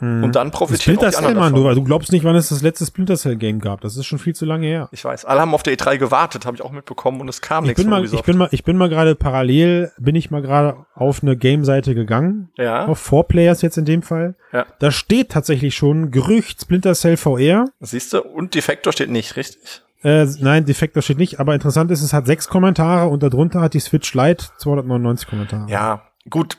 Hm. 0.01 0.23
Und 0.23 0.35
dann 0.35 0.49
profitieren 0.49 0.97
Splinter 0.97 1.11
Cell, 1.11 1.35
Mann, 1.35 1.53
du, 1.53 1.75
du 1.75 1.83
glaubst 1.83 2.11
nicht, 2.11 2.23
wann 2.23 2.35
es 2.35 2.49
das 2.49 2.63
letzte 2.63 2.87
Splinter 2.87 3.15
Cell 3.17 3.35
Game 3.35 3.59
gab. 3.59 3.81
Das 3.81 3.95
ist 3.95 4.07
schon 4.07 4.17
viel 4.17 4.33
zu 4.33 4.45
lange 4.45 4.65
her. 4.65 4.89
Ich 4.91 5.05
weiß. 5.05 5.25
Alle 5.25 5.41
haben 5.41 5.53
auf 5.53 5.61
der 5.61 5.77
E3 5.77 5.97
gewartet, 5.97 6.47
habe 6.47 6.55
ich 6.55 6.63
auch 6.63 6.71
mitbekommen 6.71 7.21
und 7.21 7.29
es 7.29 7.41
kam 7.41 7.65
ich 7.65 7.69
nichts. 7.69 7.83
Bin 7.83 7.89
mal, 7.89 8.03
ich 8.03 8.23
bin 8.23 8.37
mal, 8.37 8.49
ich 8.51 8.63
bin 8.63 8.77
mal 8.77 8.89
gerade 8.89 9.13
parallel, 9.13 9.91
bin 9.99 10.15
ich 10.15 10.31
mal 10.31 10.41
gerade 10.41 10.85
auf 10.95 11.21
eine 11.21 11.37
Game-Seite 11.37 11.93
gegangen. 11.93 12.49
Ja. 12.57 12.87
Auf 12.87 12.97
Four 12.97 13.27
Players 13.27 13.61
jetzt 13.61 13.77
in 13.77 13.85
dem 13.85 14.01
Fall. 14.01 14.33
Ja. 14.51 14.65
Da 14.79 14.89
steht 14.89 15.29
tatsächlich 15.29 15.75
schon 15.75 16.09
Gerücht 16.09 16.61
Splinter 16.61 16.95
Cell 16.95 17.15
VR. 17.15 17.65
Siehst 17.79 18.13
du? 18.13 18.23
Und 18.23 18.55
Defector 18.55 18.91
steht 18.93 19.11
nicht, 19.11 19.35
richtig? 19.35 19.83
Äh, 20.03 20.25
nein, 20.39 20.65
Defektor 20.65 21.03
steht 21.03 21.17
nicht, 21.17 21.39
aber 21.39 21.53
interessant 21.53 21.91
ist, 21.91 22.01
es 22.01 22.13
hat 22.13 22.25
sechs 22.25 22.47
Kommentare 22.47 23.07
und 23.07 23.21
darunter 23.21 23.61
hat 23.61 23.73
die 23.73 23.79
Switch 23.79 24.13
Lite 24.13 24.45
299 24.57 25.27
Kommentare. 25.27 25.69
Ja, 25.69 26.01
gut. 26.29 26.57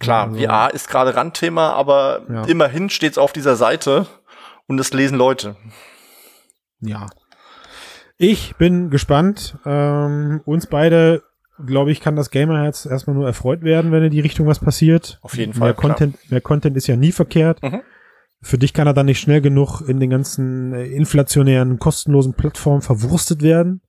Klar, 0.00 0.28
also, 0.28 0.38
VR 0.40 0.70
ist 0.72 0.88
gerade 0.88 1.14
Randthema, 1.14 1.72
aber 1.72 2.22
ja. 2.28 2.44
immerhin 2.44 2.88
steht 2.88 3.12
es 3.12 3.18
auf 3.18 3.32
dieser 3.32 3.56
Seite 3.56 4.06
und 4.66 4.78
es 4.78 4.92
lesen 4.92 5.18
Leute. 5.18 5.56
Ja. 6.80 7.06
Ich 8.16 8.56
bin 8.56 8.90
gespannt. 8.90 9.58
Ähm, 9.64 10.40
uns 10.44 10.66
beide, 10.66 11.22
glaube 11.64 11.90
ich, 11.90 12.00
kann 12.00 12.16
das 12.16 12.30
Gamerherz 12.30 12.86
erstmal 12.86 13.16
nur 13.16 13.26
erfreut 13.26 13.62
werden, 13.62 13.92
wenn 13.92 14.04
in 14.04 14.10
die 14.10 14.20
Richtung 14.20 14.46
was 14.46 14.60
passiert. 14.60 15.18
Auf 15.22 15.36
jeden 15.36 15.52
Fall. 15.54 15.68
Mehr 15.68 15.74
Content, 15.74 16.30
mehr 16.30 16.40
Content 16.40 16.76
ist 16.76 16.86
ja 16.86 16.96
nie 16.96 17.12
verkehrt. 17.12 17.62
Mhm. 17.62 17.82
Für 18.40 18.58
dich 18.58 18.72
kann 18.72 18.86
er 18.86 18.94
dann 18.94 19.06
nicht 19.06 19.20
schnell 19.20 19.40
genug 19.40 19.80
in 19.88 19.98
den 19.98 20.10
ganzen 20.10 20.72
äh, 20.72 20.86
inflationären, 20.86 21.78
kostenlosen 21.78 22.34
Plattformen 22.34 22.82
verwurstet 22.82 23.42
werden. 23.42 23.80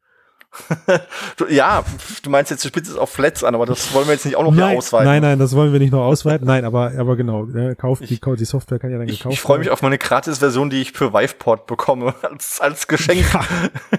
Ja, 1.50 1.84
du 2.24 2.30
meinst 2.30 2.50
jetzt, 2.50 2.64
du 2.66 2.70
spielst 2.70 2.90
es 2.90 2.98
auf 2.98 3.12
Flats 3.12 3.44
an, 3.44 3.54
aber 3.54 3.66
das 3.66 3.94
wollen 3.94 4.08
wir 4.08 4.14
jetzt 4.14 4.26
nicht 4.26 4.36
auch 4.36 4.44
noch 4.44 4.54
nein, 4.54 4.78
ausweiten. 4.78 5.06
Nein, 5.06 5.22
nein, 5.22 5.40
das 5.40 5.56
wollen 5.56 5.72
wir 5.72 5.80
nicht 5.80 5.92
noch 5.92 6.04
ausweiten. 6.04 6.48
Nein, 6.48 6.66
aber, 6.66 6.92
aber 6.98 7.16
genau, 7.16 7.46
ne, 7.46 7.76
kauft 7.76 8.02
die, 8.10 8.20
die 8.20 8.46
Software 8.46 8.80
kann 8.80 8.90
ja 8.90 8.98
dann 8.98 9.06
gekauft 9.06 9.26
werden. 9.26 9.34
Ich 9.34 9.42
freue 9.42 9.60
mich 9.60 9.70
auf 9.70 9.84
meine 9.84 10.00
Gratis-Version, 10.00 10.72
die 10.72 10.82
ich 10.82 10.94
für 10.94 11.14
Viveport 11.14 11.68
bekomme, 11.68 12.16
als, 12.24 12.60
als 12.60 12.88
Geschenk. 12.88 13.26
Ja, 13.32 13.44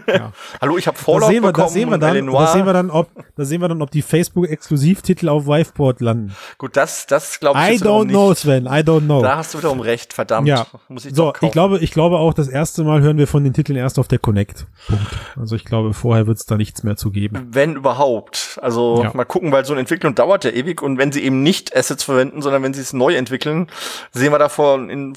ja. 0.13 0.33
Hallo, 0.61 0.77
ich 0.77 0.87
habe 0.89 0.99
Fallout 0.99 1.31
wir, 1.31 1.41
bekommen 1.41 1.67
da 1.67 1.69
sehen 1.69 1.91
wir 1.91 1.99
dann, 1.99 2.27
da 2.27 2.47
sehen 2.49 2.67
wir 2.67 2.73
dann, 2.73 2.91
ob, 2.91 3.09
da 3.37 3.45
sehen 3.45 3.61
wir 3.61 3.69
dann, 3.69 3.81
ob 3.83 3.91
die 3.93 4.03
Facebook-Exklusivtitel 4.03 5.29
auf 5.29 5.47
Viveport 5.47 6.01
landen. 6.01 6.35
Gut, 6.59 6.77
das, 6.77 7.07
das 7.07 7.39
glaube 7.39 7.61
ich 7.61 7.81
I 7.81 7.85
don't 7.85 8.09
know, 8.09 8.35
Sven, 8.35 8.67
I 8.67 8.81
don't 8.81 9.05
know. 9.05 9.23
Da 9.23 9.37
hast 9.37 9.55
du 9.55 9.59
wiederum 9.59 9.81
recht, 9.81 10.13
verdammt. 10.13 10.49
Ja. 10.49 10.67
Muss 10.89 11.05
ich 11.05 11.15
so, 11.15 11.33
ich 11.41 11.53
glaube, 11.53 11.79
ich 11.79 11.93
glaube 11.93 12.17
auch, 12.17 12.35
das 12.35 12.49
erste 12.49 12.83
Mal 12.83 13.01
hören 13.03 13.19
wir 13.19 13.29
von 13.29 13.45
den 13.45 13.53
Titeln 13.53 13.77
erst 13.79 13.99
auf 13.99 14.09
der 14.09 14.19
Connect. 14.19 14.67
Punkt. 14.89 15.07
Also 15.37 15.55
ich 15.55 15.65
glaube, 15.65 15.95
vorher 15.95 16.27
wird 16.27 16.40
es 16.41 16.47
da 16.47 16.57
nichts 16.57 16.83
mehr 16.83 16.97
zu 16.97 17.11
geben. 17.11 17.49
Wenn 17.51 17.77
überhaupt. 17.77 18.59
Also 18.63 19.03
ja. 19.05 19.13
mal 19.15 19.25
gucken, 19.25 19.53
weil 19.53 19.65
so 19.65 19.73
eine 19.73 19.81
Entwicklung 19.81 20.15
dauert 20.15 20.45
ja 20.45 20.51
ewig 20.51 20.83
und 20.83 20.99
wenn 20.99 21.13
sie 21.13 21.23
eben 21.23 21.43
nicht 21.43 21.77
Assets 21.77 22.05
verwenden, 22.05 22.43
sondern 22.43 22.63
wenn 22.63 22.75
sie 22.75 22.81
es 22.81 22.93
neu 22.93 23.15
entwickeln, 23.15 23.69
sehen 24.13 24.33
wir 24.33 24.39
davor 24.39 24.91
in 24.91 25.15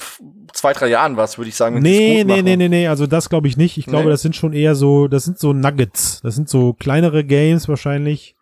zwei, 0.52 0.72
drei 0.72 0.88
Jahren 0.88 1.16
was, 1.16 1.38
würde 1.38 1.48
ich 1.48 1.56
sagen. 1.56 1.80
Nee, 1.80 2.24
nee, 2.24 2.42
nee, 2.42 2.56
nee, 2.56 2.68
nee, 2.68 2.88
also 2.88 3.06
das 3.06 3.28
glaube 3.28 3.48
ich 3.48 3.56
nicht. 3.56 3.76
Ich 3.76 3.86
glaube, 3.86 4.04
nee. 4.04 4.10
das 4.10 4.22
sind 4.22 4.36
schon 4.36 4.52
eher 4.52 4.74
so, 4.74 5.08
das 5.08 5.24
sind 5.24 5.38
so 5.38 5.52
Nuggets. 5.52 6.20
Das 6.22 6.34
sind 6.34 6.48
so 6.48 6.72
kleinere 6.74 7.24
Games 7.24 7.68
wahrscheinlich. 7.68 8.36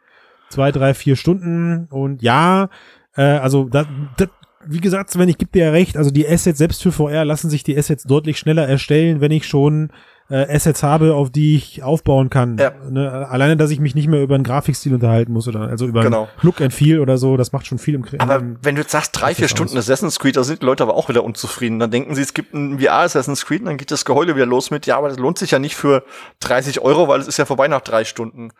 Zwei, 0.50 0.70
drei, 0.70 0.92
vier 0.92 1.16
Stunden 1.16 1.88
und 1.90 2.20
ja, 2.20 2.68
äh, 3.16 3.22
also 3.22 3.64
da, 3.70 3.86
da 4.18 4.26
wie 4.66 4.80
gesagt, 4.80 5.16
wenn 5.18 5.28
ich 5.28 5.38
gebe 5.38 5.50
dir 5.50 5.66
ja 5.66 5.70
recht, 5.70 5.96
also 5.96 6.10
die 6.10 6.28
Assets 6.28 6.58
selbst 6.58 6.82
für 6.82 6.92
VR 6.92 7.24
lassen 7.24 7.50
sich 7.50 7.64
die 7.64 7.76
Assets 7.76 8.04
deutlich 8.04 8.38
schneller 8.38 8.66
erstellen, 8.66 9.20
wenn 9.20 9.32
ich 9.32 9.46
schon 9.46 9.90
äh, 10.32 10.46
Assets 10.48 10.82
habe, 10.82 11.14
auf 11.14 11.30
die 11.30 11.56
ich 11.56 11.82
aufbauen 11.82 12.30
kann. 12.30 12.56
Ja. 12.56 12.72
Ne? 12.88 13.28
Alleine, 13.28 13.56
dass 13.58 13.70
ich 13.70 13.80
mich 13.80 13.94
nicht 13.94 14.08
mehr 14.08 14.22
über 14.22 14.34
einen 14.34 14.44
Grafikstil 14.44 14.94
unterhalten 14.94 15.32
muss 15.32 15.46
oder 15.46 15.60
also 15.60 15.86
über 15.86 16.02
genau. 16.02 16.28
Look 16.40 16.62
and 16.62 16.72
Feel 16.72 17.00
oder 17.00 17.18
so, 17.18 17.36
das 17.36 17.52
macht 17.52 17.66
schon 17.66 17.78
viel 17.78 17.94
im 17.94 18.04
Aber 18.18 18.36
im, 18.36 18.56
wenn 18.62 18.74
du 18.74 18.80
jetzt 18.80 18.92
sagst, 18.92 19.10
drei, 19.12 19.34
vier 19.34 19.48
Stunden 19.48 19.76
aus. 19.76 19.84
Assassin's 19.84 20.18
Creed, 20.18 20.36
da 20.36 20.44
sind 20.44 20.62
die 20.62 20.66
Leute 20.66 20.82
aber 20.82 20.94
auch 20.94 21.10
wieder 21.10 21.22
unzufrieden. 21.22 21.78
Dann 21.78 21.90
denken 21.90 22.14
sie, 22.14 22.22
es 22.22 22.32
gibt 22.32 22.54
ein 22.54 22.80
VR 22.80 23.00
Assassin's 23.00 23.44
Creed, 23.44 23.60
und 23.60 23.66
dann 23.66 23.76
geht 23.76 23.90
das 23.90 24.06
Geheule 24.06 24.34
wieder 24.34 24.46
los 24.46 24.70
mit, 24.70 24.86
ja, 24.86 24.96
aber 24.96 25.10
das 25.10 25.18
lohnt 25.18 25.38
sich 25.38 25.50
ja 25.50 25.58
nicht 25.58 25.76
für 25.76 26.02
30 26.40 26.80
Euro, 26.80 27.08
weil 27.08 27.20
es 27.20 27.28
ist 27.28 27.36
ja 27.36 27.44
vorbei 27.44 27.68
nach 27.68 27.82
drei 27.82 28.04
Stunden. 28.04 28.52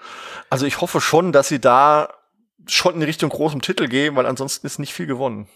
Also 0.51 0.67
ich 0.67 0.81
hoffe 0.83 1.01
schon, 1.01 1.33
dass 1.33 1.49
sie 1.49 1.59
da 1.59 2.09
schon 2.67 2.97
in 2.97 3.03
Richtung 3.03 3.31
großem 3.31 3.63
Titel 3.63 3.89
gehen, 3.89 4.15
weil 4.15 4.27
ansonsten 4.27 4.67
ist 4.67 4.79
nicht 4.79 4.93
viel 4.93 5.07
gewonnen. 5.07 5.49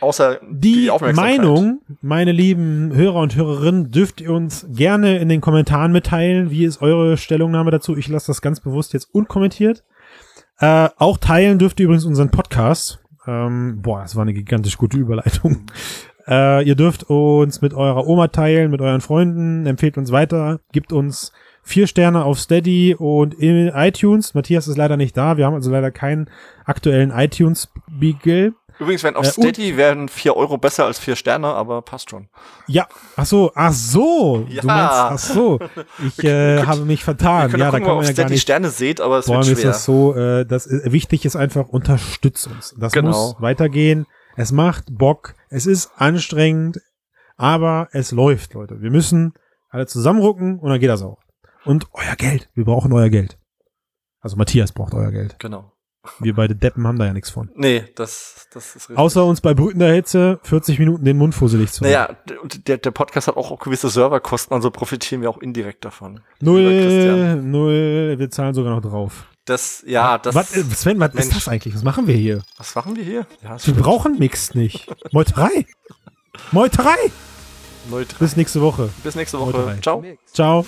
Außer 0.00 0.40
die, 0.48 0.90
die 0.90 1.12
Meinung, 1.12 1.80
meine 2.00 2.32
lieben 2.32 2.92
Hörer 2.94 3.20
und 3.20 3.34
Hörerinnen, 3.34 3.90
dürft 3.90 4.20
ihr 4.20 4.32
uns 4.32 4.66
gerne 4.70 5.18
in 5.18 5.28
den 5.28 5.40
Kommentaren 5.40 5.92
mitteilen. 5.92 6.50
Wie 6.50 6.64
ist 6.64 6.80
eure 6.80 7.16
Stellungnahme 7.16 7.70
dazu? 7.70 7.96
Ich 7.96 8.08
lasse 8.08 8.28
das 8.28 8.40
ganz 8.40 8.60
bewusst 8.60 8.92
jetzt 8.92 9.12
unkommentiert. 9.12 9.82
Äh, 10.60 10.88
auch 10.96 11.18
teilen 11.18 11.58
dürft 11.58 11.80
ihr 11.80 11.84
übrigens 11.84 12.04
unseren 12.04 12.30
Podcast. 12.30 13.00
Ähm, 13.26 13.80
boah, 13.82 14.02
das 14.02 14.16
war 14.16 14.22
eine 14.22 14.34
gigantisch 14.34 14.78
gute 14.78 14.96
Überleitung. 14.96 15.66
Äh, 16.30 16.68
ihr 16.68 16.74
dürft 16.74 17.04
uns 17.04 17.62
mit 17.62 17.72
eurer 17.72 18.06
Oma 18.06 18.28
teilen, 18.28 18.70
mit 18.70 18.82
euren 18.82 19.00
Freunden, 19.00 19.64
empfehlt 19.64 19.96
uns 19.96 20.12
weiter, 20.12 20.60
gibt 20.72 20.92
uns 20.92 21.32
vier 21.62 21.86
Sterne 21.86 22.24
auf 22.24 22.38
Steady 22.38 22.94
und 22.94 23.32
in 23.32 23.68
iTunes. 23.68 24.34
Matthias 24.34 24.68
ist 24.68 24.76
leider 24.76 24.98
nicht 24.98 25.16
da. 25.16 25.38
Wir 25.38 25.46
haben 25.46 25.54
also 25.54 25.70
leider 25.70 25.90
keinen 25.90 26.28
aktuellen 26.66 27.10
iTunes-Beagle. 27.10 28.52
Übrigens, 28.78 29.02
wenn 29.02 29.16
auf 29.16 29.26
äh, 29.26 29.30
Steady 29.30 29.76
wären 29.76 30.08
vier 30.08 30.36
Euro 30.36 30.56
besser 30.56 30.84
als 30.84 30.98
vier 30.98 31.16
Sterne, 31.16 31.48
aber 31.48 31.82
passt 31.82 32.10
schon. 32.10 32.28
Ja, 32.66 32.86
ach 33.16 33.26
so, 33.26 33.50
ach 33.54 33.72
so. 33.72 34.46
Ja. 34.48 34.60
Du 34.60 34.66
meinst, 34.66 34.92
ach 34.92 35.18
so. 35.18 35.58
Ich 36.06 36.22
äh, 36.24 36.62
habe 36.62 36.82
mich 36.82 37.02
vertan. 37.02 37.42
Ja, 37.42 37.46
gucken, 37.46 37.60
da 37.60 37.70
kann 37.70 37.96
man 37.96 38.04
ja 38.04 38.12
gar 38.12 38.28
nicht. 38.28 38.42
Sterne 38.42 38.70
seht, 38.70 39.00
aber 39.00 39.18
es 39.18 39.26
Vor 39.26 39.36
wird 39.36 39.46
schwer. 39.46 39.56
ist 39.56 39.64
das 39.64 39.84
so, 39.84 40.14
äh, 40.14 40.46
das 40.46 40.66
ist, 40.66 40.92
wichtig 40.92 41.24
ist 41.24 41.36
einfach, 41.36 41.68
unterstützt 41.68 42.46
uns. 42.46 42.74
Das 42.78 42.92
genau. 42.92 43.10
muss 43.10 43.36
weitergehen. 43.40 44.06
Es 44.36 44.52
macht 44.52 44.86
Bock. 44.90 45.34
Es 45.50 45.66
ist 45.66 45.90
anstrengend, 45.96 46.80
aber 47.36 47.88
es 47.92 48.12
läuft, 48.12 48.54
Leute. 48.54 48.80
Wir 48.80 48.90
müssen 48.90 49.34
alle 49.70 49.86
zusammenrucken 49.86 50.60
und 50.60 50.70
dann 50.70 50.78
geht 50.78 50.90
das 50.90 51.02
auch. 51.02 51.18
Und 51.64 51.88
euer 51.92 52.14
Geld. 52.16 52.48
Wir 52.54 52.64
brauchen 52.64 52.92
euer 52.92 53.08
Geld. 53.08 53.38
Also 54.20 54.36
Matthias 54.36 54.72
braucht 54.72 54.94
euer 54.94 55.10
Geld. 55.10 55.36
Genau. 55.38 55.72
Wir 56.20 56.34
beide 56.34 56.54
Deppen 56.54 56.86
haben 56.86 56.98
da 56.98 57.06
ja 57.06 57.12
nichts 57.12 57.30
von. 57.30 57.50
Nee, 57.54 57.84
das, 57.94 58.46
das 58.52 58.68
ist 58.76 58.90
richtig. 58.90 58.98
Außer 58.98 59.24
uns 59.24 59.40
bei 59.40 59.54
brütender 59.54 59.92
Hitze 59.92 60.40
40 60.42 60.78
Minuten 60.78 61.04
den 61.04 61.16
Mund 61.16 61.34
fusselig 61.34 61.72
zu 61.72 61.84
machen. 61.84 61.92
Naja, 61.92 62.16
der, 62.66 62.78
der 62.78 62.90
Podcast 62.90 63.28
hat 63.28 63.36
auch 63.36 63.58
gewisse 63.58 63.88
Serverkosten, 63.88 64.54
also 64.54 64.70
profitieren 64.70 65.22
wir 65.22 65.30
auch 65.30 65.38
indirekt 65.38 65.84
davon. 65.84 66.20
Null, 66.40 67.36
null, 67.36 68.16
wir 68.18 68.30
zahlen 68.30 68.54
sogar 68.54 68.74
noch 68.74 68.82
drauf. 68.82 69.26
Das, 69.44 69.82
ja, 69.86 70.18
das. 70.18 70.34
Was, 70.34 70.50
Sven, 70.50 71.00
was 71.00 71.14
Mensch. 71.14 71.28
ist 71.28 71.36
das 71.36 71.48
eigentlich? 71.48 71.74
Was 71.74 71.82
machen 71.82 72.06
wir 72.06 72.14
hier? 72.14 72.42
Was 72.58 72.74
machen 72.74 72.96
wir 72.96 73.04
hier? 73.04 73.26
Ja, 73.42 73.56
wir 73.64 73.74
brauchen 73.74 74.18
Mix 74.18 74.54
nicht. 74.54 74.86
Meuterei. 75.12 75.64
Meuterei. 76.52 76.96
Meuterei. 77.88 78.18
Bis 78.18 78.36
nächste 78.36 78.60
Woche. 78.60 78.90
Bis 79.02 79.14
nächste 79.14 79.38
Woche. 79.38 79.52
Meuterei. 79.52 79.78
Ciao. 79.80 80.04
Ciao. 80.32 80.66